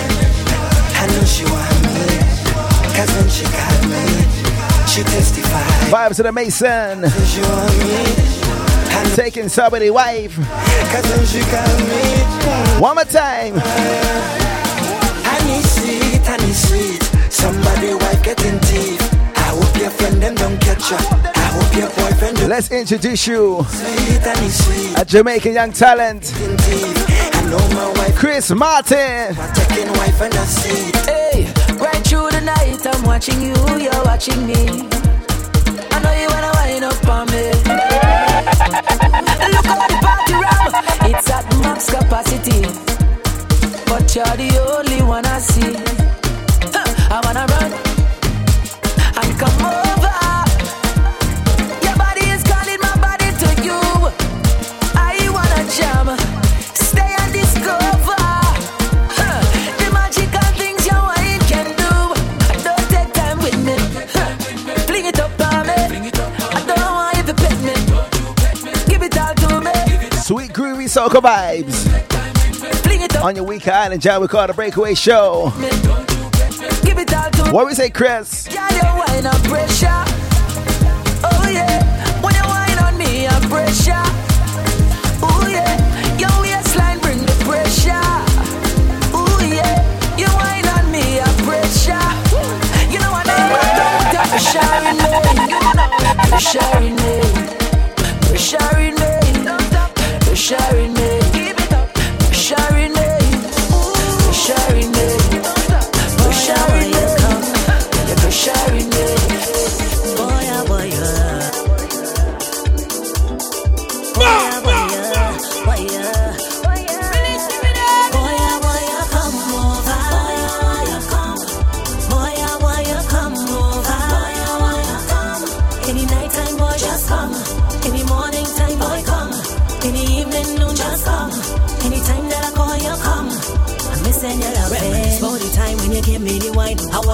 I 1.01 1.03
know 1.09 1.25
she 1.25 1.45
want 1.49 1.81
me. 1.81 2.05
Cause 2.93 3.09
when 3.17 3.27
she 3.33 3.45
call 3.49 3.81
me, 3.89 4.05
she 4.85 5.01
testify. 5.01 5.65
Vibes 5.89 6.15
to 6.17 6.23
the 6.23 6.31
Mason. 6.31 7.09
She 7.25 7.41
want 7.41 7.73
me. 7.81 8.05
Taking 9.15 9.49
somebody 9.49 9.89
wife. 9.89 10.35
Cause 10.37 11.05
when 11.09 11.25
she 11.25 11.41
call 11.49 11.77
me, 11.89 12.81
One 12.81 12.95
more 12.95 13.05
time. 13.05 13.55
honey 15.25 15.61
sweet, 15.63 16.21
honey 16.27 16.53
sweet. 16.53 17.04
Somebody 17.35 17.93
wife 17.93 18.23
getting 18.23 18.59
teeth. 18.61 19.01
I 19.35 19.41
hope 19.51 19.77
your 19.77 19.89
friend 19.89 20.21
them 20.23 20.35
don't 20.35 20.57
catch 20.61 20.91
up. 20.93 21.01
I 21.35 21.47
hope 21.55 21.75
your 21.75 21.89
boyfriend 21.89 22.37
don't 22.37 22.49
Let's 22.49 22.71
introduce 22.71 23.27
you. 23.27 23.63
sweet, 23.67 24.21
honey 24.23 24.49
sweet. 24.49 24.97
A 24.97 25.03
Jamaican 25.03 25.53
young 25.53 25.71
talent. 25.73 26.31
I 26.33 27.41
know 27.49 27.59
my 27.75 27.91
wife. 27.97 28.15
Chris 28.15 28.51
Martin. 28.51 29.35
Taking 29.53 29.89
wife 29.99 30.21
and 30.21 30.33
I 30.33 30.45
see. 30.45 30.91
Hey, 31.11 31.45
right 31.75 32.03
through 32.07 32.29
the 32.31 32.41
night, 32.41 32.85
I'm 32.87 33.03
watching 33.03 33.41
you, 33.41 33.55
you're 33.83 34.03
watching 34.05 34.47
me. 34.47 34.87
I 35.91 35.99
know 36.03 36.13
you 36.21 36.27
wanna 36.33 36.51
wind 36.55 36.85
up 36.85 37.07
on 37.09 37.25
me. 37.33 37.51
Look 39.51 39.67
at 39.75 39.81
the 39.91 39.97
party 40.05 40.35
ram, 40.43 40.71
it's 41.11 41.29
at 41.29 41.45
max 41.61 41.89
capacity. 41.91 42.61
But 43.89 44.15
you're 44.15 44.37
the 44.39 44.51
only 44.77 45.01
one 45.03 45.25
I 45.25 45.39
see. 45.39 45.84
I 47.15 47.21
wanna 47.23 47.45
run 47.47 47.71
and 49.23 49.39
come 49.39 49.61
over. 49.63 50.15
Your 51.87 51.95
body 51.95 52.25
is 52.27 52.43
calling 52.43 52.81
my 52.83 52.91
body 52.99 53.31
to 53.39 53.49
you. 53.63 53.79
I 54.99 55.15
wanna 55.31 55.63
jam, 55.71 56.11
stay 56.75 57.15
and 57.23 57.31
discover. 57.31 58.19
The 59.79 59.87
magical 59.95 60.49
things 60.59 60.85
your 60.85 60.99
wine 60.99 61.39
can 61.47 61.71
do. 61.79 61.93
Don't 62.67 62.85
take 62.91 63.13
time 63.13 63.37
with 63.39 63.63
me. 63.63 63.75
Huh, 64.11 64.35
it 64.91 65.17
up 65.17 65.39
on 65.39 65.67
me. 65.67 66.11
I 66.51 66.63
don't 66.67 66.95
want 66.99 67.15
you 67.15 67.23
to 67.23 67.33
pet 67.33 67.57
me. 67.63 67.75
Give 68.91 69.03
it 69.03 69.17
all 69.17 69.33
to 69.35 69.61
me. 69.61 69.71
Sweet 70.19 70.51
groovy 70.51 70.89
soca 70.91 71.21
vibes. 71.21 71.79
On 73.23 73.33
your 73.37 73.45
week 73.45 73.69
island 73.69 74.01
job 74.01 74.21
we 74.21 74.27
call 74.27 74.47
the 74.47 74.53
breakaway 74.53 74.95
show. 74.95 75.53
Give 76.95 77.09
it 77.09 77.13
all 77.13 77.29
to. 77.29 77.51
What 77.51 77.65
we 77.65 77.73
say, 77.73 77.89
Chris? 77.89 78.47
Girl, 78.47 78.63
you 78.71 78.83
wine 78.83 79.25
up 79.25 79.43
pressure. 79.43 80.05
Oh 81.25 81.49
yeah, 81.51 81.83
when 82.21 82.33
you 82.33 82.43
wine 82.47 82.79
on 82.79 82.97
me, 82.97 83.27
I'm 83.27 83.41
pressure. 83.49 84.05
Oh 85.21 85.45
yeah, 85.51 85.75
your 86.17 86.31
waistline 86.39 86.99
bring 86.99 87.19
the 87.19 87.35
pressure. 87.43 87.99
Oh 89.13 89.39
yeah, 89.43 89.83
you 90.17 90.27
wine 90.39 90.67
on 90.77 90.89
me, 90.89 91.19
I'm 91.19 91.35
pressure. 91.43 91.99
You 92.89 92.99
know 92.99 93.11
what 93.11 93.27
I 93.27 93.35
mean? 93.43 93.59
Don't 94.13 94.29
pressure 94.29 94.79
in 94.87 94.95
me, 94.95 95.19
me, 100.77 100.93
me, 100.93 101.09
me. 101.09 101.14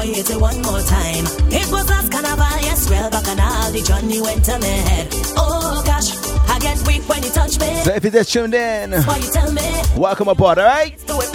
Wine. 0.01 0.09
I 0.09 0.13
want 0.13 0.17
you 0.17 0.23
to 0.23 0.39
one 0.39 0.61
more 0.61 0.81
time. 0.81 1.25
It 1.51 1.71
was 1.71 1.89
last 1.89 2.11
carnival, 2.11 2.61
yes, 2.61 2.89
well, 2.89 3.09
back 3.09 3.27
on 3.27 3.39
all 3.39 3.71
the 3.71 3.81
Johnny 3.81 4.21
went 4.21 4.43
to 4.45 4.57
my 4.59 4.65
head. 4.65 5.07
Oh 5.37 5.81
gosh, 5.85 6.11
I 6.49 6.59
get 6.59 6.87
weak 6.87 7.07
when 7.07 7.23
you 7.23 7.29
touch 7.29 7.59
me. 7.59 7.81
So 7.83 7.93
if 7.93 8.03
you 8.03 8.11
just 8.11 8.31
tuned 8.31 8.53
in, 8.53 8.91
Why 8.91 9.17
you 9.17 9.31
tell 9.31 9.51
me? 9.51 9.61
welcome 9.97 10.27
aboard, 10.27 10.57
alright? 10.59 10.97
Do 11.07 11.19
it. 11.21 11.29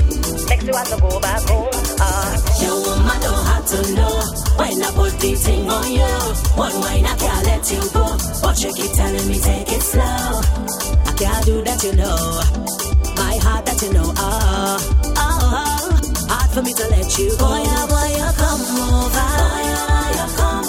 Next 0.48 0.64
to 0.64 0.72
us 0.72 0.90
to 0.94 1.00
go 1.00 1.20
back 1.20 1.42
home. 1.42 1.68
Uh. 2.00 2.37
Your 2.62 2.76
woman 2.83 3.20
don't 3.20 3.46
have 3.46 3.66
to 3.66 3.94
know 3.94 4.14
when 4.57 4.83
I 4.83 4.90
put 4.94 5.12
the 5.20 5.35
thing 5.35 5.68
on 5.68 5.92
you. 5.92 6.12
One 6.57 6.74
wine 6.81 7.05
I 7.05 7.16
can't 7.16 7.46
let 7.46 7.70
you 7.70 7.81
go, 7.92 8.16
but 8.42 8.62
you 8.62 8.72
keep 8.74 8.92
telling 8.92 9.29
me 9.29 9.38
take 9.40 9.68
it 9.72 9.83
slow. 9.83 10.02
I 10.02 11.14
can't 11.18 11.44
do 11.46 11.62
that, 11.62 11.83
you 11.85 11.92
know. 11.94 12.16
My 13.16 13.37
heart 13.42 13.66
that 13.66 13.83
you 13.83 13.92
know. 13.92 14.12
Oh, 14.16 15.14
oh, 15.16 15.66
oh. 15.66 15.76
Hard 16.29 16.51
for 16.51 16.62
me 16.62 16.73
to 16.75 16.87
let 16.89 17.19
you 17.19 17.31
go. 17.39 17.47
Boy, 17.47 17.62
yeah, 17.62 17.87
boy, 17.87 18.09
you 18.19 18.31
come 18.41 18.62
over. 18.62 19.27
Boy, 19.41 19.67
oh, 19.75 19.85
boy, 19.91 20.11
you 20.19 20.27
come. 20.37 20.67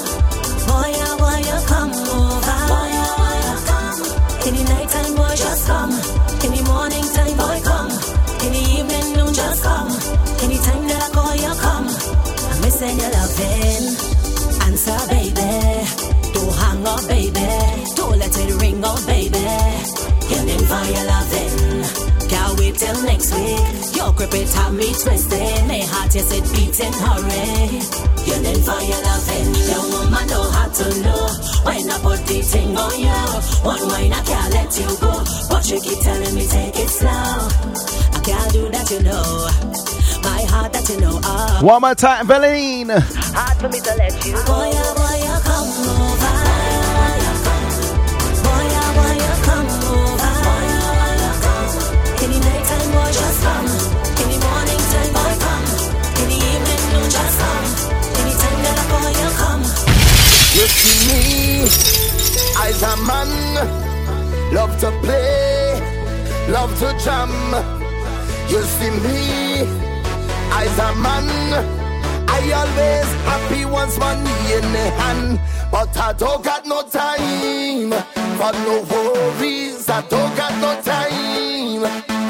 Boy, 0.68 0.90
yeah, 0.96 1.16
boy, 1.18 1.40
come 1.68 1.94
over. 1.94 2.58
Boy, 2.72 2.92
come. 3.68 5.16
Boy, 5.16 5.36
just 5.36 5.68
come. 5.68 5.94
Morning 6.68 7.08
time, 7.14 7.38
boy, 7.38 7.60
come. 7.64 7.92
Just 9.34 9.64
come. 9.64 9.90
That 10.88 11.04
I 11.04 11.10
call, 11.14 11.36
you 11.36 11.54
come. 11.62 11.88
I'm 11.88 12.62
missing 12.62 12.98
your 12.98 13.12
loving. 13.12 13.86
Answer, 14.66 15.02
baby. 15.10 15.52
Don't 16.34 16.54
hang 16.56 16.88
up, 16.88 17.08
baby. 17.08 17.48
Don't 17.96 18.18
let 18.18 18.38
it 18.38 18.62
ring 18.62 18.84
out, 18.84 19.06
baby. 19.06 19.40
Yearning 20.30 20.66
for 20.66 20.84
your 20.92 21.06
loving. 21.06 22.30
Can't 22.30 22.60
wait 22.60 22.76
till 22.76 23.02
next 23.04 23.34
week. 23.34 23.87
Your 24.28 24.32
grip 24.32 24.48
it 24.48 24.54
have 24.56 24.74
me 24.74 24.94
twisted. 24.94 25.68
My 25.68 25.80
heart 25.88 26.16
yes 26.16 26.32
it 26.32 26.44
beating 26.52 26.94
hurry. 26.94 27.80
Yearning 28.28 28.62
for 28.64 28.82
your 28.84 29.02
loving. 29.08 29.56
Your 29.72 29.84
woman 29.92 30.28
know 30.28 30.44
how 30.52 30.68
to 30.68 31.02
know 31.02 31.28
when 31.64 31.90
I 31.90 32.00
put 32.02 32.26
the 32.28 32.42
thing 32.42 32.78
on 32.78 33.00
you. 33.00 33.20
One 33.64 33.88
wine 33.88 34.14
I 34.14 34.22
can't 34.24 34.54
let 34.54 34.78
you 34.80 34.88
go, 35.00 35.24
but 35.50 35.70
you 35.70 35.80
keep 35.80 36.00
telling 36.02 36.36
me 36.36 36.48
take 36.48 36.76
it 36.76 36.90
slow. 36.90 37.10
I 37.10 38.22
can't 38.24 38.52
do 38.54 38.70
that, 38.70 38.92
you 38.92 39.02
know. 39.04 39.48
My 40.24 40.42
heart 40.52 40.74
that 40.74 40.90
you 40.90 41.00
know. 41.00 41.20
Oh. 41.24 41.60
One 41.64 41.82
more 41.82 41.96
time, 41.96 42.28
Valine. 42.28 42.90
Hard 42.90 43.58
for 43.60 43.70
me 43.70 43.80
to 43.80 43.96
let 43.96 44.26
you 44.26 44.34
go. 44.46 44.72
Yeah, 44.72 45.07
You 60.58 60.66
see 60.66 60.98
me 61.08 61.64
as 62.66 62.82
a 62.82 62.98
man, 63.06 63.30
love 64.52 64.76
to 64.80 64.90
play, 65.04 65.80
love 66.50 66.74
to 66.80 66.98
jam. 66.98 67.30
You 68.50 68.64
see 68.64 68.90
me 68.90 69.62
as 70.52 70.80
a 70.80 70.96
man, 70.96 71.30
I 72.28 72.52
always 72.60 73.10
happy 73.30 73.66
once 73.66 74.00
money 74.00 74.32
in 74.52 74.66
the 74.74 74.90
hand, 74.98 75.40
but 75.72 75.96
I 75.96 76.14
don't 76.14 76.44
got 76.44 76.66
no 76.66 76.82
time 76.82 77.92
for 78.40 78.52
no 78.66 78.82
worries. 78.90 79.88
I 79.88 80.02
don't 80.10 80.36
got 80.36 80.54
no 80.60 80.74
time 80.82 81.84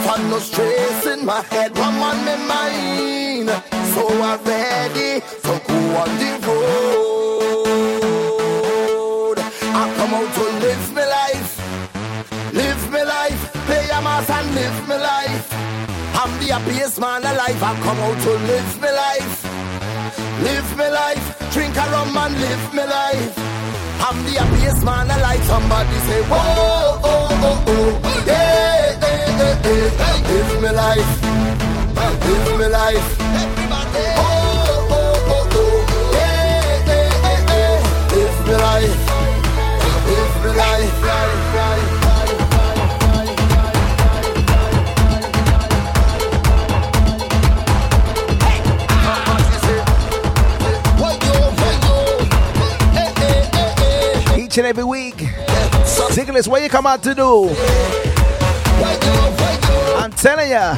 for 0.03 0.21
no 0.29 0.39
stress 0.39 1.05
in 1.05 1.25
my 1.25 1.41
head, 1.43 1.77
one 1.77 1.95
on 1.95 2.25
my 2.25 2.35
mind. 2.45 3.49
So 3.95 4.05
I'm 4.21 4.43
ready 4.43 5.21
to 5.21 5.61
go 5.65 5.77
on 6.01 6.09
the 6.19 6.45
road. 6.45 7.06
Come 10.09 10.23
out 10.23 10.33
to 10.35 10.43
live 10.65 10.93
my 10.93 11.05
life, 11.05 12.53
live 12.53 12.91
my 12.91 13.03
life, 13.03 13.51
play 13.67 13.89
a 13.89 14.01
mass 14.01 14.29
and 14.29 14.55
live 14.55 14.87
my 14.87 14.95
life. 14.95 15.47
I'm 16.19 16.31
the 16.39 16.47
happiest 16.53 16.99
man 16.99 17.23
alive. 17.23 17.61
I 17.61 17.73
come 17.81 17.99
out 17.99 18.17
to 18.23 18.31
live 18.51 18.81
my 18.81 18.91
life, 18.91 19.43
live 20.43 20.77
my 20.77 20.89
life, 20.89 21.51
drink 21.51 21.75
a 21.75 21.85
rum 21.91 22.15
and 22.15 22.39
live 22.39 22.73
my 22.73 22.85
life. 22.85 23.33
I'm 24.07 24.23
the 24.23 24.39
happiest 24.39 24.83
man 24.85 25.11
alive. 25.11 25.43
Somebody 25.43 25.97
say, 26.07 26.21
whoa, 26.31 26.99
oh, 27.03 27.27
oh, 27.49 27.63
oh, 27.67 28.23
yeah, 28.25 28.97
yeah, 29.01 29.37
yeah, 29.39 29.67
yeah. 29.67 30.27
live 30.31 30.61
my 30.61 30.71
life, 30.71 31.11
live 32.23 32.59
my 32.59 32.67
life. 32.67 33.16
Each 54.57 54.61
and 54.61 54.69
every 54.69 54.85
week. 54.85 55.21
Nicholas, 56.15 56.47
what 56.47 56.63
you 56.63 56.69
come 56.69 56.87
out 56.87 57.03
to 57.03 57.13
do? 57.13 57.47
I'm 59.95 60.11
telling 60.13 60.49
ya. 60.49 60.73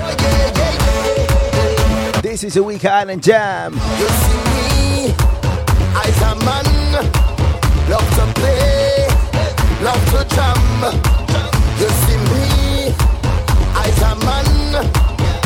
This 2.22 2.44
is 2.44 2.58
a 2.58 2.64
week 2.64 2.84
island 2.84 3.24
jam. 3.24 3.76
You 3.76 4.10
see 4.20 4.40
me 4.52 5.16
as 5.96 6.22
a 6.28 6.36
man, 6.44 6.68
love 7.88 8.10
to 8.20 8.26
play, 8.36 9.08
love 9.82 10.04
to 10.12 10.28
jam. 10.36 10.60
You 11.80 11.88
see 12.04 12.20
me 12.34 12.92
as 13.80 14.02
a 14.02 14.14
man, 14.28 14.92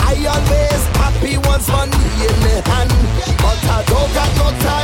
I 0.10 0.13
always 0.34 0.84
happy 0.98 1.38
once 1.38 1.67
money 1.69 2.10
in 2.26 2.38
the 2.41 2.63
hand, 2.65 2.89
but 3.38 3.60
I 3.69 3.84
don't 3.86 4.12
got 4.15 4.32
no 4.38 4.50
time 4.65 4.84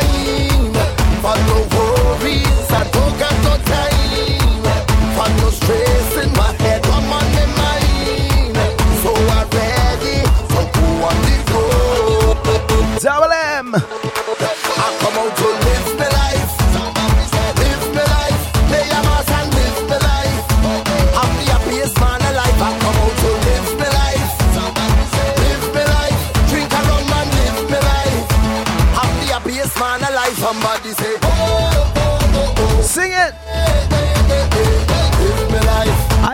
for 1.22 1.38
worries. 1.74 2.72
I 2.72 2.84
don't 2.92 3.16
got 3.20 3.36
no 3.44 3.54
time 3.66 4.40
for 5.16 5.52
stress 5.52 6.18
in 6.24 6.32
my 6.34 6.52
head, 6.64 6.86
I'm 6.86 7.12
on 7.18 7.26
my 7.36 7.46
mind. 7.62 8.56
So 9.02 9.12
I'm 9.38 9.48
ready 9.50 10.18
to 10.54 10.62
go 10.76 10.86
on 11.10 11.18
the 11.26 11.36
road. 11.52 13.02
Double 13.02 13.32
M. 13.32 13.99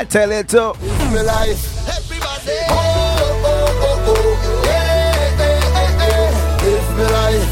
I 0.05 0.07
tell 0.07 0.31
it 0.31 0.47
to. 0.49 0.73
My 1.09 1.21
life. 1.23 1.89
Everybody. 1.89 2.59
Oh, 2.69 3.41
oh, 3.43 3.81
oh, 3.81 4.05
oh. 4.07 4.61
Yeah, 4.63 5.33
yeah, 5.39 5.65
yeah, 5.73 6.05
yeah. 6.05 6.61
Live 6.61 6.89
my 6.95 7.05
life. 7.17 7.49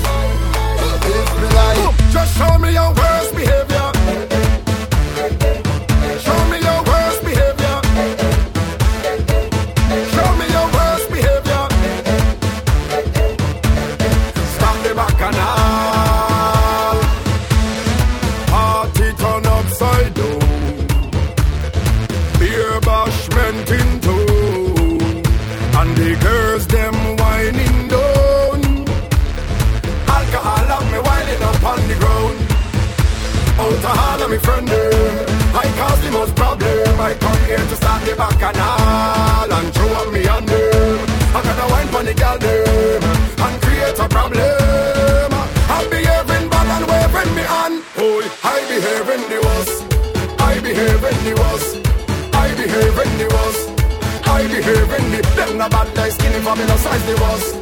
Live 1.09 1.31
my 1.41 1.47
life. 1.57 2.13
Just 2.13 2.37
show 2.37 2.53
me 2.59 2.69
your 2.73 2.93
worst 2.93 3.12
start 38.13 38.31
the 38.31 38.37
bacchanal 38.37 39.53
and 39.53 39.73
throw 39.73 39.91
up 39.93 40.13
me 40.13 40.27
on 40.27 40.45
them. 40.45 40.99
I 41.35 41.41
gotta 41.43 41.65
wine 41.71 41.87
for 41.87 42.03
the 42.03 42.13
girl 42.13 42.37
them 42.37 43.03
and 43.45 43.61
create 43.61 43.99
a 43.99 44.07
problem. 44.09 45.29
I'm 45.69 45.89
behaving 45.89 46.49
bad 46.49 46.67
and 46.75 46.85
waving 46.89 47.35
me 47.35 47.43
on. 47.43 47.71
Oh, 47.97 48.21
I 48.43 48.59
behave 48.69 49.09
in 49.15 49.23
the 49.31 49.39
worst. 49.45 49.77
I 50.39 50.59
behave 50.61 51.03
in 51.03 51.17
the 51.23 51.33
worst. 51.41 51.73
I 52.33 52.49
behave 52.55 52.99
in 53.03 53.11
the 53.17 53.27
worst. 53.33 53.63
I 54.27 54.47
behave 54.47 54.93
in 54.99 55.05
the 55.11 55.21
them 55.35 55.57
no 55.57 55.69
bad 55.69 55.95
like 55.95 56.11
skinny 56.11 56.39
for 56.39 56.55
me 56.55 56.65
no 56.65 56.77
size 56.77 57.05
the 57.05 57.15
worst. 57.21 57.55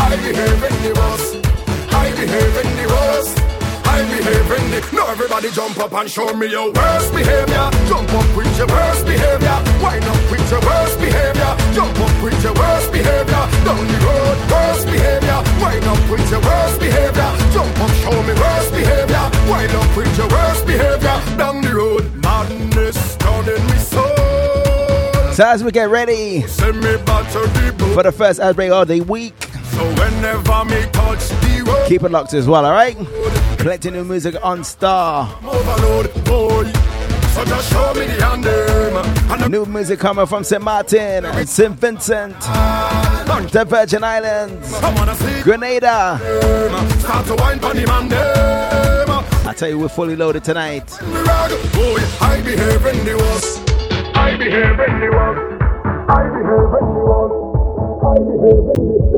I 0.00 0.16
behave 0.16 0.64
in 0.68 0.76
the 0.84 0.92
worst. 0.98 1.30
I 1.92 2.10
behave 2.12 2.56
in 2.64 2.70
the 2.76 2.86
worst. 2.88 3.57
I 3.98 4.06
behavior. 4.06 4.80
Now 4.92 5.10
everybody 5.10 5.50
jump 5.50 5.78
up 5.78 5.92
and 5.92 6.08
show 6.08 6.32
me 6.34 6.46
your 6.50 6.70
worst 6.72 7.12
behavior. 7.12 7.66
Jump 7.90 8.12
up 8.14 8.36
with 8.36 8.58
your 8.58 8.68
worst 8.68 9.04
behavior. 9.04 9.58
Wind 9.82 10.04
up 10.04 10.30
with 10.30 10.50
your 10.50 10.60
worst 10.60 10.98
behavior. 11.00 11.52
Jump 11.74 11.98
up 11.98 12.22
with 12.22 12.38
your 12.42 12.54
worst 12.54 12.92
behavior. 12.92 13.44
Down 13.66 13.82
the 13.90 13.98
road, 14.06 14.38
worst 14.50 14.86
behavior. 14.86 15.38
Wind 15.58 15.84
up 15.84 16.10
with 16.10 16.30
your 16.30 16.40
worst 16.40 16.78
behavior. 16.78 17.30
Jump 17.50 17.80
up, 17.80 17.90
show 17.98 18.22
me 18.22 18.34
worst 18.38 18.70
behavior. 18.70 19.24
Wind 19.50 19.74
up 19.74 19.96
with 19.96 20.18
your 20.18 20.28
worst 20.28 20.66
behavior. 20.66 21.18
Down 21.36 21.60
the 21.60 21.74
road, 21.74 22.04
madness 22.22 23.16
down 23.16 23.48
in 23.48 23.66
me 23.66 23.78
soul. 23.78 24.14
So 25.34 25.44
as 25.46 25.62
we 25.62 25.70
get 25.70 25.88
ready 25.88 26.42
Send 26.48 26.80
me 26.80 26.96
back 27.06 27.30
to 27.30 27.38
the 27.38 27.92
for 27.94 28.02
the 28.02 28.10
first 28.10 28.40
ad 28.40 28.56
break 28.56 28.72
of 28.72 28.88
the 28.88 29.02
week, 29.02 29.34
So 29.70 29.84
whenever 29.94 30.64
me 30.64 30.82
touch 30.90 31.28
the 31.28 31.64
road, 31.64 31.88
keep 31.88 32.02
it 32.02 32.10
locked 32.10 32.34
as 32.34 32.48
well, 32.48 32.66
alright? 32.66 32.96
Plenty 33.58 33.90
new 33.90 34.04
music 34.04 34.36
on 34.42 34.62
Star. 34.64 35.28
overload, 35.44 36.12
boy. 36.24 36.64
So 37.34 37.44
just 37.44 37.72
show 37.72 37.92
me 37.94 38.06
the 38.06 38.24
anthem. 38.24 39.32
And 39.42 39.50
New 39.50 39.66
music 39.66 39.98
coming 39.98 40.26
from 40.26 40.44
St. 40.44 40.62
Martin 40.62 41.24
and 41.24 41.48
St. 41.48 41.74
Vincent, 41.74 42.38
the 42.40 43.64
Virgin 43.68 44.04
Islands, 44.04 44.72
I 44.74 44.94
wanna 44.94 45.14
see 45.16 45.42
Grenada. 45.42 46.18
them. 46.22 47.00
Start 47.00 47.26
to 47.26 47.34
wine 47.34 47.58
pon 47.58 47.76
the. 48.08 49.24
I 49.46 49.52
tell 49.54 49.68
you, 49.68 49.78
we're 49.78 49.88
fully 49.88 50.14
loaded 50.14 50.44
tonight. 50.44 50.86
Me 51.02 51.12
rag, 51.22 51.50
boy, 51.72 52.00
I 52.20 52.40
behave 52.42 52.86
in 52.86 53.04
the 53.04 53.16
worst. 53.16 53.60
I 54.14 54.36
behave 54.36 54.78
in 54.86 55.00
the 55.00 55.10
worst. 55.10 55.62
I 56.08 56.22
behave 56.36 56.74
in 56.80 56.88
the 56.94 57.02
worst. 57.08 57.34
I 58.06 58.14
behave 58.18 58.66
in 58.76 58.88
the 58.88 59.08
Tell 59.12 59.17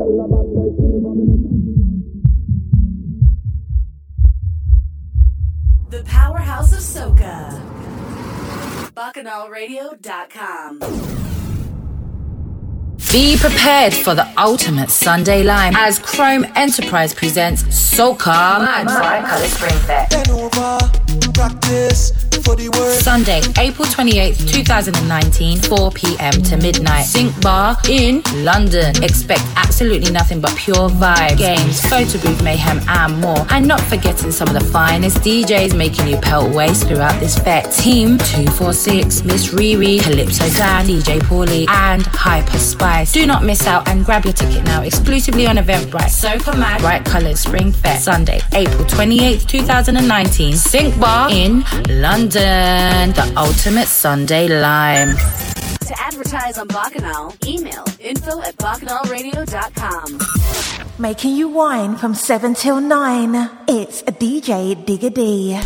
powerhouse 6.81 6.95
of. 6.95 7.61
BacchanalRadio.com. 8.93 10.79
Be 13.11 13.37
prepared 13.37 13.93
for 13.93 14.15
the 14.15 14.27
ultimate 14.37 14.89
Sunday 14.89 15.43
lime 15.43 15.75
as 15.75 15.99
Chrome 15.99 16.45
Enterprise 16.55 17.13
presents 17.13 17.63
Soca 17.63 18.59
Mad. 18.59 18.87
Bend 18.87 18.97
over, 18.97 19.19
practice 19.19 19.57
for 19.57 19.67
the 20.23 21.27
word. 21.27 21.30
Sunday, 23.01 23.41
April 23.57 23.87
28th, 23.87 24.51
2019, 24.51 25.57
4 25.59 25.91
p.m. 25.91 26.33
to 26.33 26.55
midnight. 26.57 27.03
Sync 27.05 27.41
Bar 27.41 27.75
in 27.89 28.21
London. 28.35 29.03
Expect 29.03 29.41
absolutely 29.55 30.11
nothing 30.11 30.39
but 30.39 30.55
pure 30.55 30.87
vibe, 30.89 31.37
games, 31.37 31.81
photo 31.87 32.19
booth 32.19 32.43
mayhem, 32.43 32.79
and 32.87 33.19
more. 33.19 33.43
And 33.49 33.67
not 33.67 33.81
forgetting 33.81 34.31
some 34.31 34.47
of 34.47 34.53
the 34.53 34.63
finest 34.71 35.17
DJs 35.17 35.75
making 35.75 36.07
you 36.07 36.17
pelt 36.17 36.53
waist 36.53 36.87
throughout 36.87 37.19
this 37.19 37.39
fete. 37.39 37.71
Team 37.71 38.19
246, 38.19 39.23
Miss 39.23 39.47
Riri, 39.47 39.99
Calypso 40.01 40.47
Dan, 40.51 40.85
DJ 40.85 41.19
Paulie, 41.21 41.67
and 41.69 42.03
Hyper 42.05 42.59
Spice. 42.59 43.13
Do 43.13 43.25
not 43.25 43.43
miss 43.43 43.65
out 43.65 43.87
and 43.87 44.05
grab 44.05 44.25
your 44.25 44.33
ticket 44.33 44.63
now 44.65 44.83
exclusively 44.83 45.47
on 45.47 45.57
Eventbrite. 45.57 46.11
Soca 46.11 46.57
Mad, 46.57 46.81
Bright 46.81 47.03
Colours 47.03 47.39
Spring 47.39 47.71
Fete. 47.71 47.99
Sunday, 47.99 48.41
April 48.53 48.85
28th, 48.85 49.47
2019. 49.47 50.53
Sync 50.53 50.99
Bar 50.99 51.30
in 51.31 51.63
London. 52.01 53.11
The 53.13 53.33
ultimate 53.37 53.87
Sunday 53.87 54.47
lime. 54.47 55.15
To 55.15 55.93
advertise 55.99 56.57
on 56.57 56.67
Bacchanal, 56.67 57.33
email 57.45 57.85
info 57.99 58.41
at 58.41 58.55
bacchanalradio.com. 58.57 60.19
Making 60.99 61.35
you 61.35 61.47
wine 61.49 61.95
from 61.97 62.13
7 62.13 62.53
till 62.53 62.79
9. 62.81 63.49
It's 63.67 64.03
DJ 64.03 64.75
Digger 64.85 65.09
D. 65.09 65.57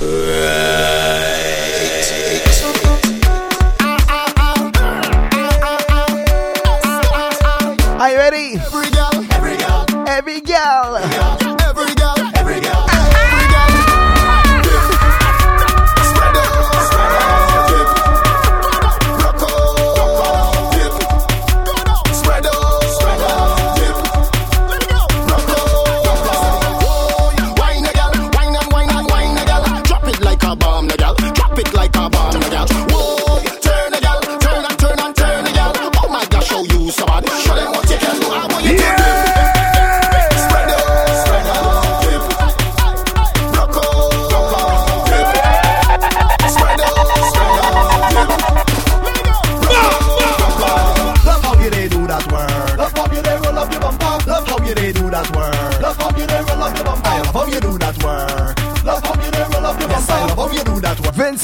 Are 7.97 8.11
you 8.11 8.17
ready? 8.17 8.55
Every 8.59 8.89
girl, 8.91 9.25
every 9.31 9.57
girl, 9.57 9.85
Every 10.07 10.41
girl. 10.41 10.97
every 10.97 11.09
girl, 11.41 11.54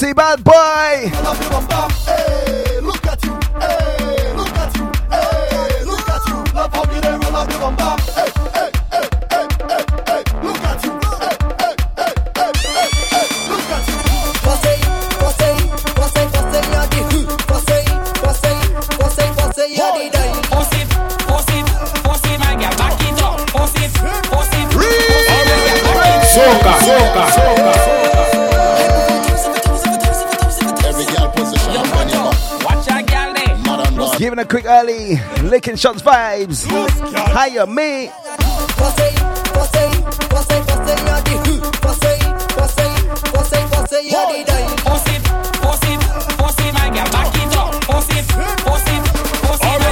word. 0.00 0.14
Bad 0.14 0.44
Boy. 0.44 1.51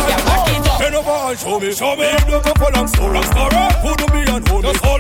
Girl, 0.05 0.23
back 0.29 0.49
it 0.53 0.69
up. 0.69 0.79
Bend 0.79 0.95
over 0.95 1.11
and 1.11 1.39
show 1.39 1.59
me, 1.59 1.73
show 1.73 1.97
me. 1.97 2.13
Go 2.29 2.53
for 2.61 2.71
long 2.77 2.89
story, 2.89 3.23
story. 3.33 3.61
Me 3.81 3.91
me, 4.13 5.00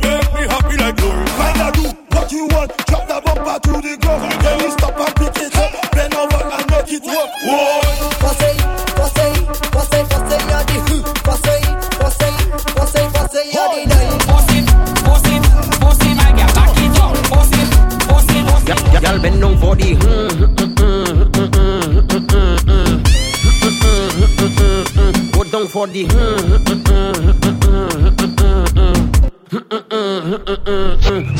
Y'all 19.70 19.76
bend 19.76 19.76
down 19.76 19.76
for 19.76 19.76
the 19.76 19.94
Go 25.32 25.44
down 25.44 25.68
for 25.68 25.86
the 25.86 26.08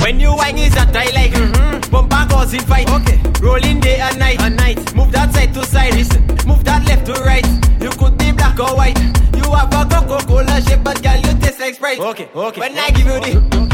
When 0.03 0.21
you 0.21 0.37
whine 0.37 0.59
is 0.59 0.75
a 0.75 0.87
tie 0.93 1.11
like? 1.13 1.33
Mm-hmm. 1.33 1.91
Bumper 1.91 2.27
goes 2.29 2.55
in 2.55 2.61
fight. 2.61 2.89
Okay. 2.91 3.21
Rolling 3.41 3.81
day 3.81 3.99
and 3.99 4.17
night. 4.19 4.41
And 4.41 4.57
night. 4.57 4.95
Move 4.95 5.11
that 5.13 5.35
side 5.35 5.53
to 5.55 5.65
side. 5.65 5.95
Listen. 5.95 6.25
Move 6.47 6.63
that 6.65 6.87
left 6.87 7.07
to 7.07 7.15
right. 7.25 7.45
You 7.83 7.91
could 7.91 8.17
be 8.17 8.31
black 8.33 8.61
or 8.61 8.77
white. 8.77 8.97
You 9.35 9.43
have 9.53 9.75
a 9.75 9.85
Coca-Cola 9.91 10.61
shape 10.63 10.85
But 10.85 11.03
girl 11.03 11.17
you 11.17 11.35
taste 11.41 11.59
like 11.59 11.75
Sprite. 11.75 11.99
Okay 11.99 12.29
Okay. 12.35 12.61
When 12.61 12.79
I 12.79 12.91
give 12.91 13.07
you 13.07 13.19
the 13.21 13.70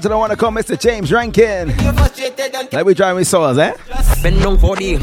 A 0.00 0.02
lot 0.02 0.06
of 0.06 0.10
them 0.12 0.18
want 0.20 0.30
to 0.30 0.36
call 0.38 0.50
Mr. 0.50 0.80
James 0.80 1.12
Rankin. 1.12 1.68
You 1.68 1.74
frustrated 1.92 2.54
and 2.54 2.72
Like 2.72 2.86
we 2.86 2.94
driving 2.94 3.24
souls, 3.24 3.58
eh? 3.58 3.74
Bend 4.22 4.40
down 4.42 4.56
for 4.58 4.74
the 4.74 4.96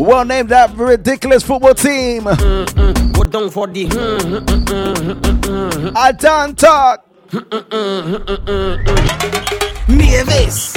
Well 0.00 0.24
named 0.24 0.48
that 0.48 0.74
ridiculous 0.74 1.42
football 1.42 1.74
team. 1.74 2.24
Go 2.24 3.24
down 3.24 3.50
for 3.50 3.66
the. 3.66 3.84
Mm, 3.86 4.18
mm, 4.18 4.64
mm, 4.64 4.94
mm, 4.94 5.40
mm, 5.42 5.92
I 5.94 6.12
don't 6.12 6.58
talk. 6.58 7.04
Mavis, 9.86 10.74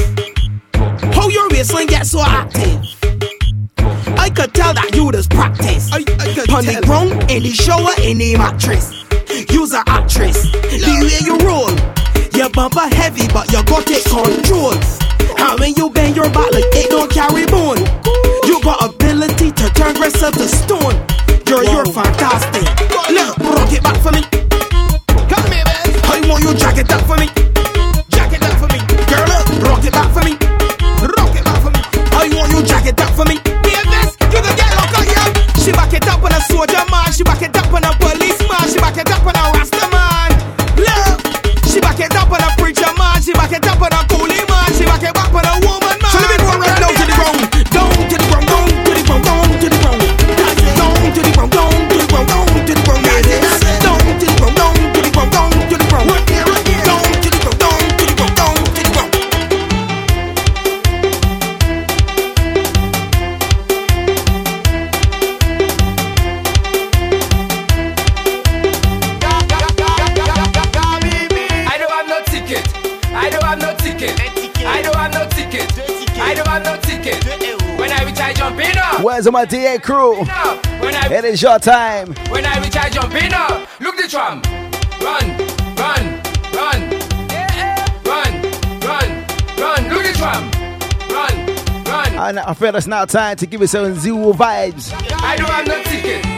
how 1.15 1.29
your 1.29 1.47
waistline 1.51 1.87
get 1.87 2.05
so 2.05 2.19
active? 2.21 2.81
I 4.19 4.29
could 4.29 4.53
tell 4.53 4.73
that 4.73 4.93
you 4.93 5.09
just 5.13 5.29
practice. 5.29 5.89
I, 5.93 5.99
I 5.99 6.01
On 6.53 6.65
the 6.65 6.81
ground, 6.85 7.31
in 7.31 7.43
the 7.43 7.51
shower, 7.51 7.93
in 8.01 8.17
the 8.17 8.35
mattress. 8.37 8.91
You's 9.49 9.73
an 9.73 9.83
actress. 9.87 10.51
The 10.51 10.99
way 11.01 11.25
you 11.25 11.37
roll, 11.39 11.69
your 11.69 11.92
bumper 12.53 12.87
heavy, 12.95 13.27
but 13.33 13.51
you 13.51 13.63
got 13.65 13.89
it 13.89 14.05
control. 14.05 14.73
And 15.37 15.59
when 15.59 15.75
you 15.75 15.89
bend 15.89 16.15
your 16.15 16.29
back 16.29 16.51
like 16.53 16.69
it 16.71 16.89
don't 16.89 17.11
carry 17.11 17.45
bone, 17.47 17.81
you 18.45 18.61
got 18.61 18.85
ability 18.85 19.51
to 19.51 19.69
turn 19.73 19.95
grass 19.95 20.21
up 20.21 20.33
to 20.35 20.47
stone. 20.47 20.95
Girl, 21.45 21.63
you're 21.63 21.85
fantastic. 21.85 22.63
Look, 23.09 23.37
rock 23.39 23.73
it 23.73 23.83
back 23.83 23.97
for 24.01 24.11
me. 24.11 24.21
Come 25.27 25.51
here, 25.51 25.65
man. 25.65 25.85
I 26.05 26.25
want 26.29 26.43
you 26.43 26.53
jack 26.53 26.77
it 26.77 26.91
up 26.91 27.01
for 27.05 27.17
me. 27.17 27.52
Up. 79.27 79.33
My 79.33 79.45
DA 79.45 79.79
crew? 79.79 80.15
It 80.21 81.25
is 81.25 81.41
your 81.41 81.59
time. 81.59 82.13
when 82.29 82.45
I 82.45 82.59
reach, 82.63 82.75
I 82.75 82.89
jump 82.89 83.13
in 83.13 83.33
up. 83.33 83.67
Look 83.79 83.95
the 83.97 84.07
tram. 84.07 84.41
Run, 85.01 85.37
run, 85.75 86.21
run. 86.53 86.79
Run, 88.03 88.41
run, 88.81 89.25
run. 89.57 89.89
Look 89.89 90.03
the 90.03 90.13
tram. 90.17 90.51
Run, 91.09 91.83
run. 91.85 92.29
And 92.29 92.39
I 92.39 92.53
feel 92.53 92.75
it's 92.75 92.87
now 92.87 93.05
time 93.05 93.37
to 93.37 93.45
give 93.45 93.61
you 93.61 93.67
some 93.67 93.95
zero 93.95 94.33
vibes. 94.33 94.93
I 95.21 95.35
don't 95.37 95.49
have 95.49 95.67
no 95.67 95.83
ticket. 95.83 96.32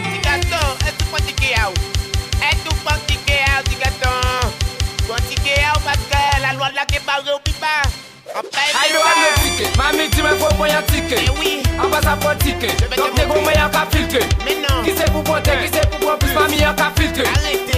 Ticket. 9.56 9.78
Mami, 9.78 10.10
tu 10.10 10.22
me 10.22 10.30
faut 10.36 10.53
moyen 10.58 10.82
ticket. 10.88 11.30
Un 11.80 11.89
passeport 11.89 12.38
ticket. 12.39 12.74
Donc, 12.97 13.14
t'es 13.16 13.26
gros 13.26 13.41
moyen 13.41 13.70
qu'à 13.70 13.86
filtrer. 13.91 14.28
Qui 14.84 14.91
c'est 14.95 15.12
pour 15.12 15.24
porter, 15.24 15.51
qui 15.64 15.70
c'est 15.74 15.89
pour 15.89 15.99
prendre 15.99 16.20
plus 16.20 16.34
mami, 16.34 16.64
un 16.64 16.74
qu'à 16.74 16.91
filtrer. 16.95 17.24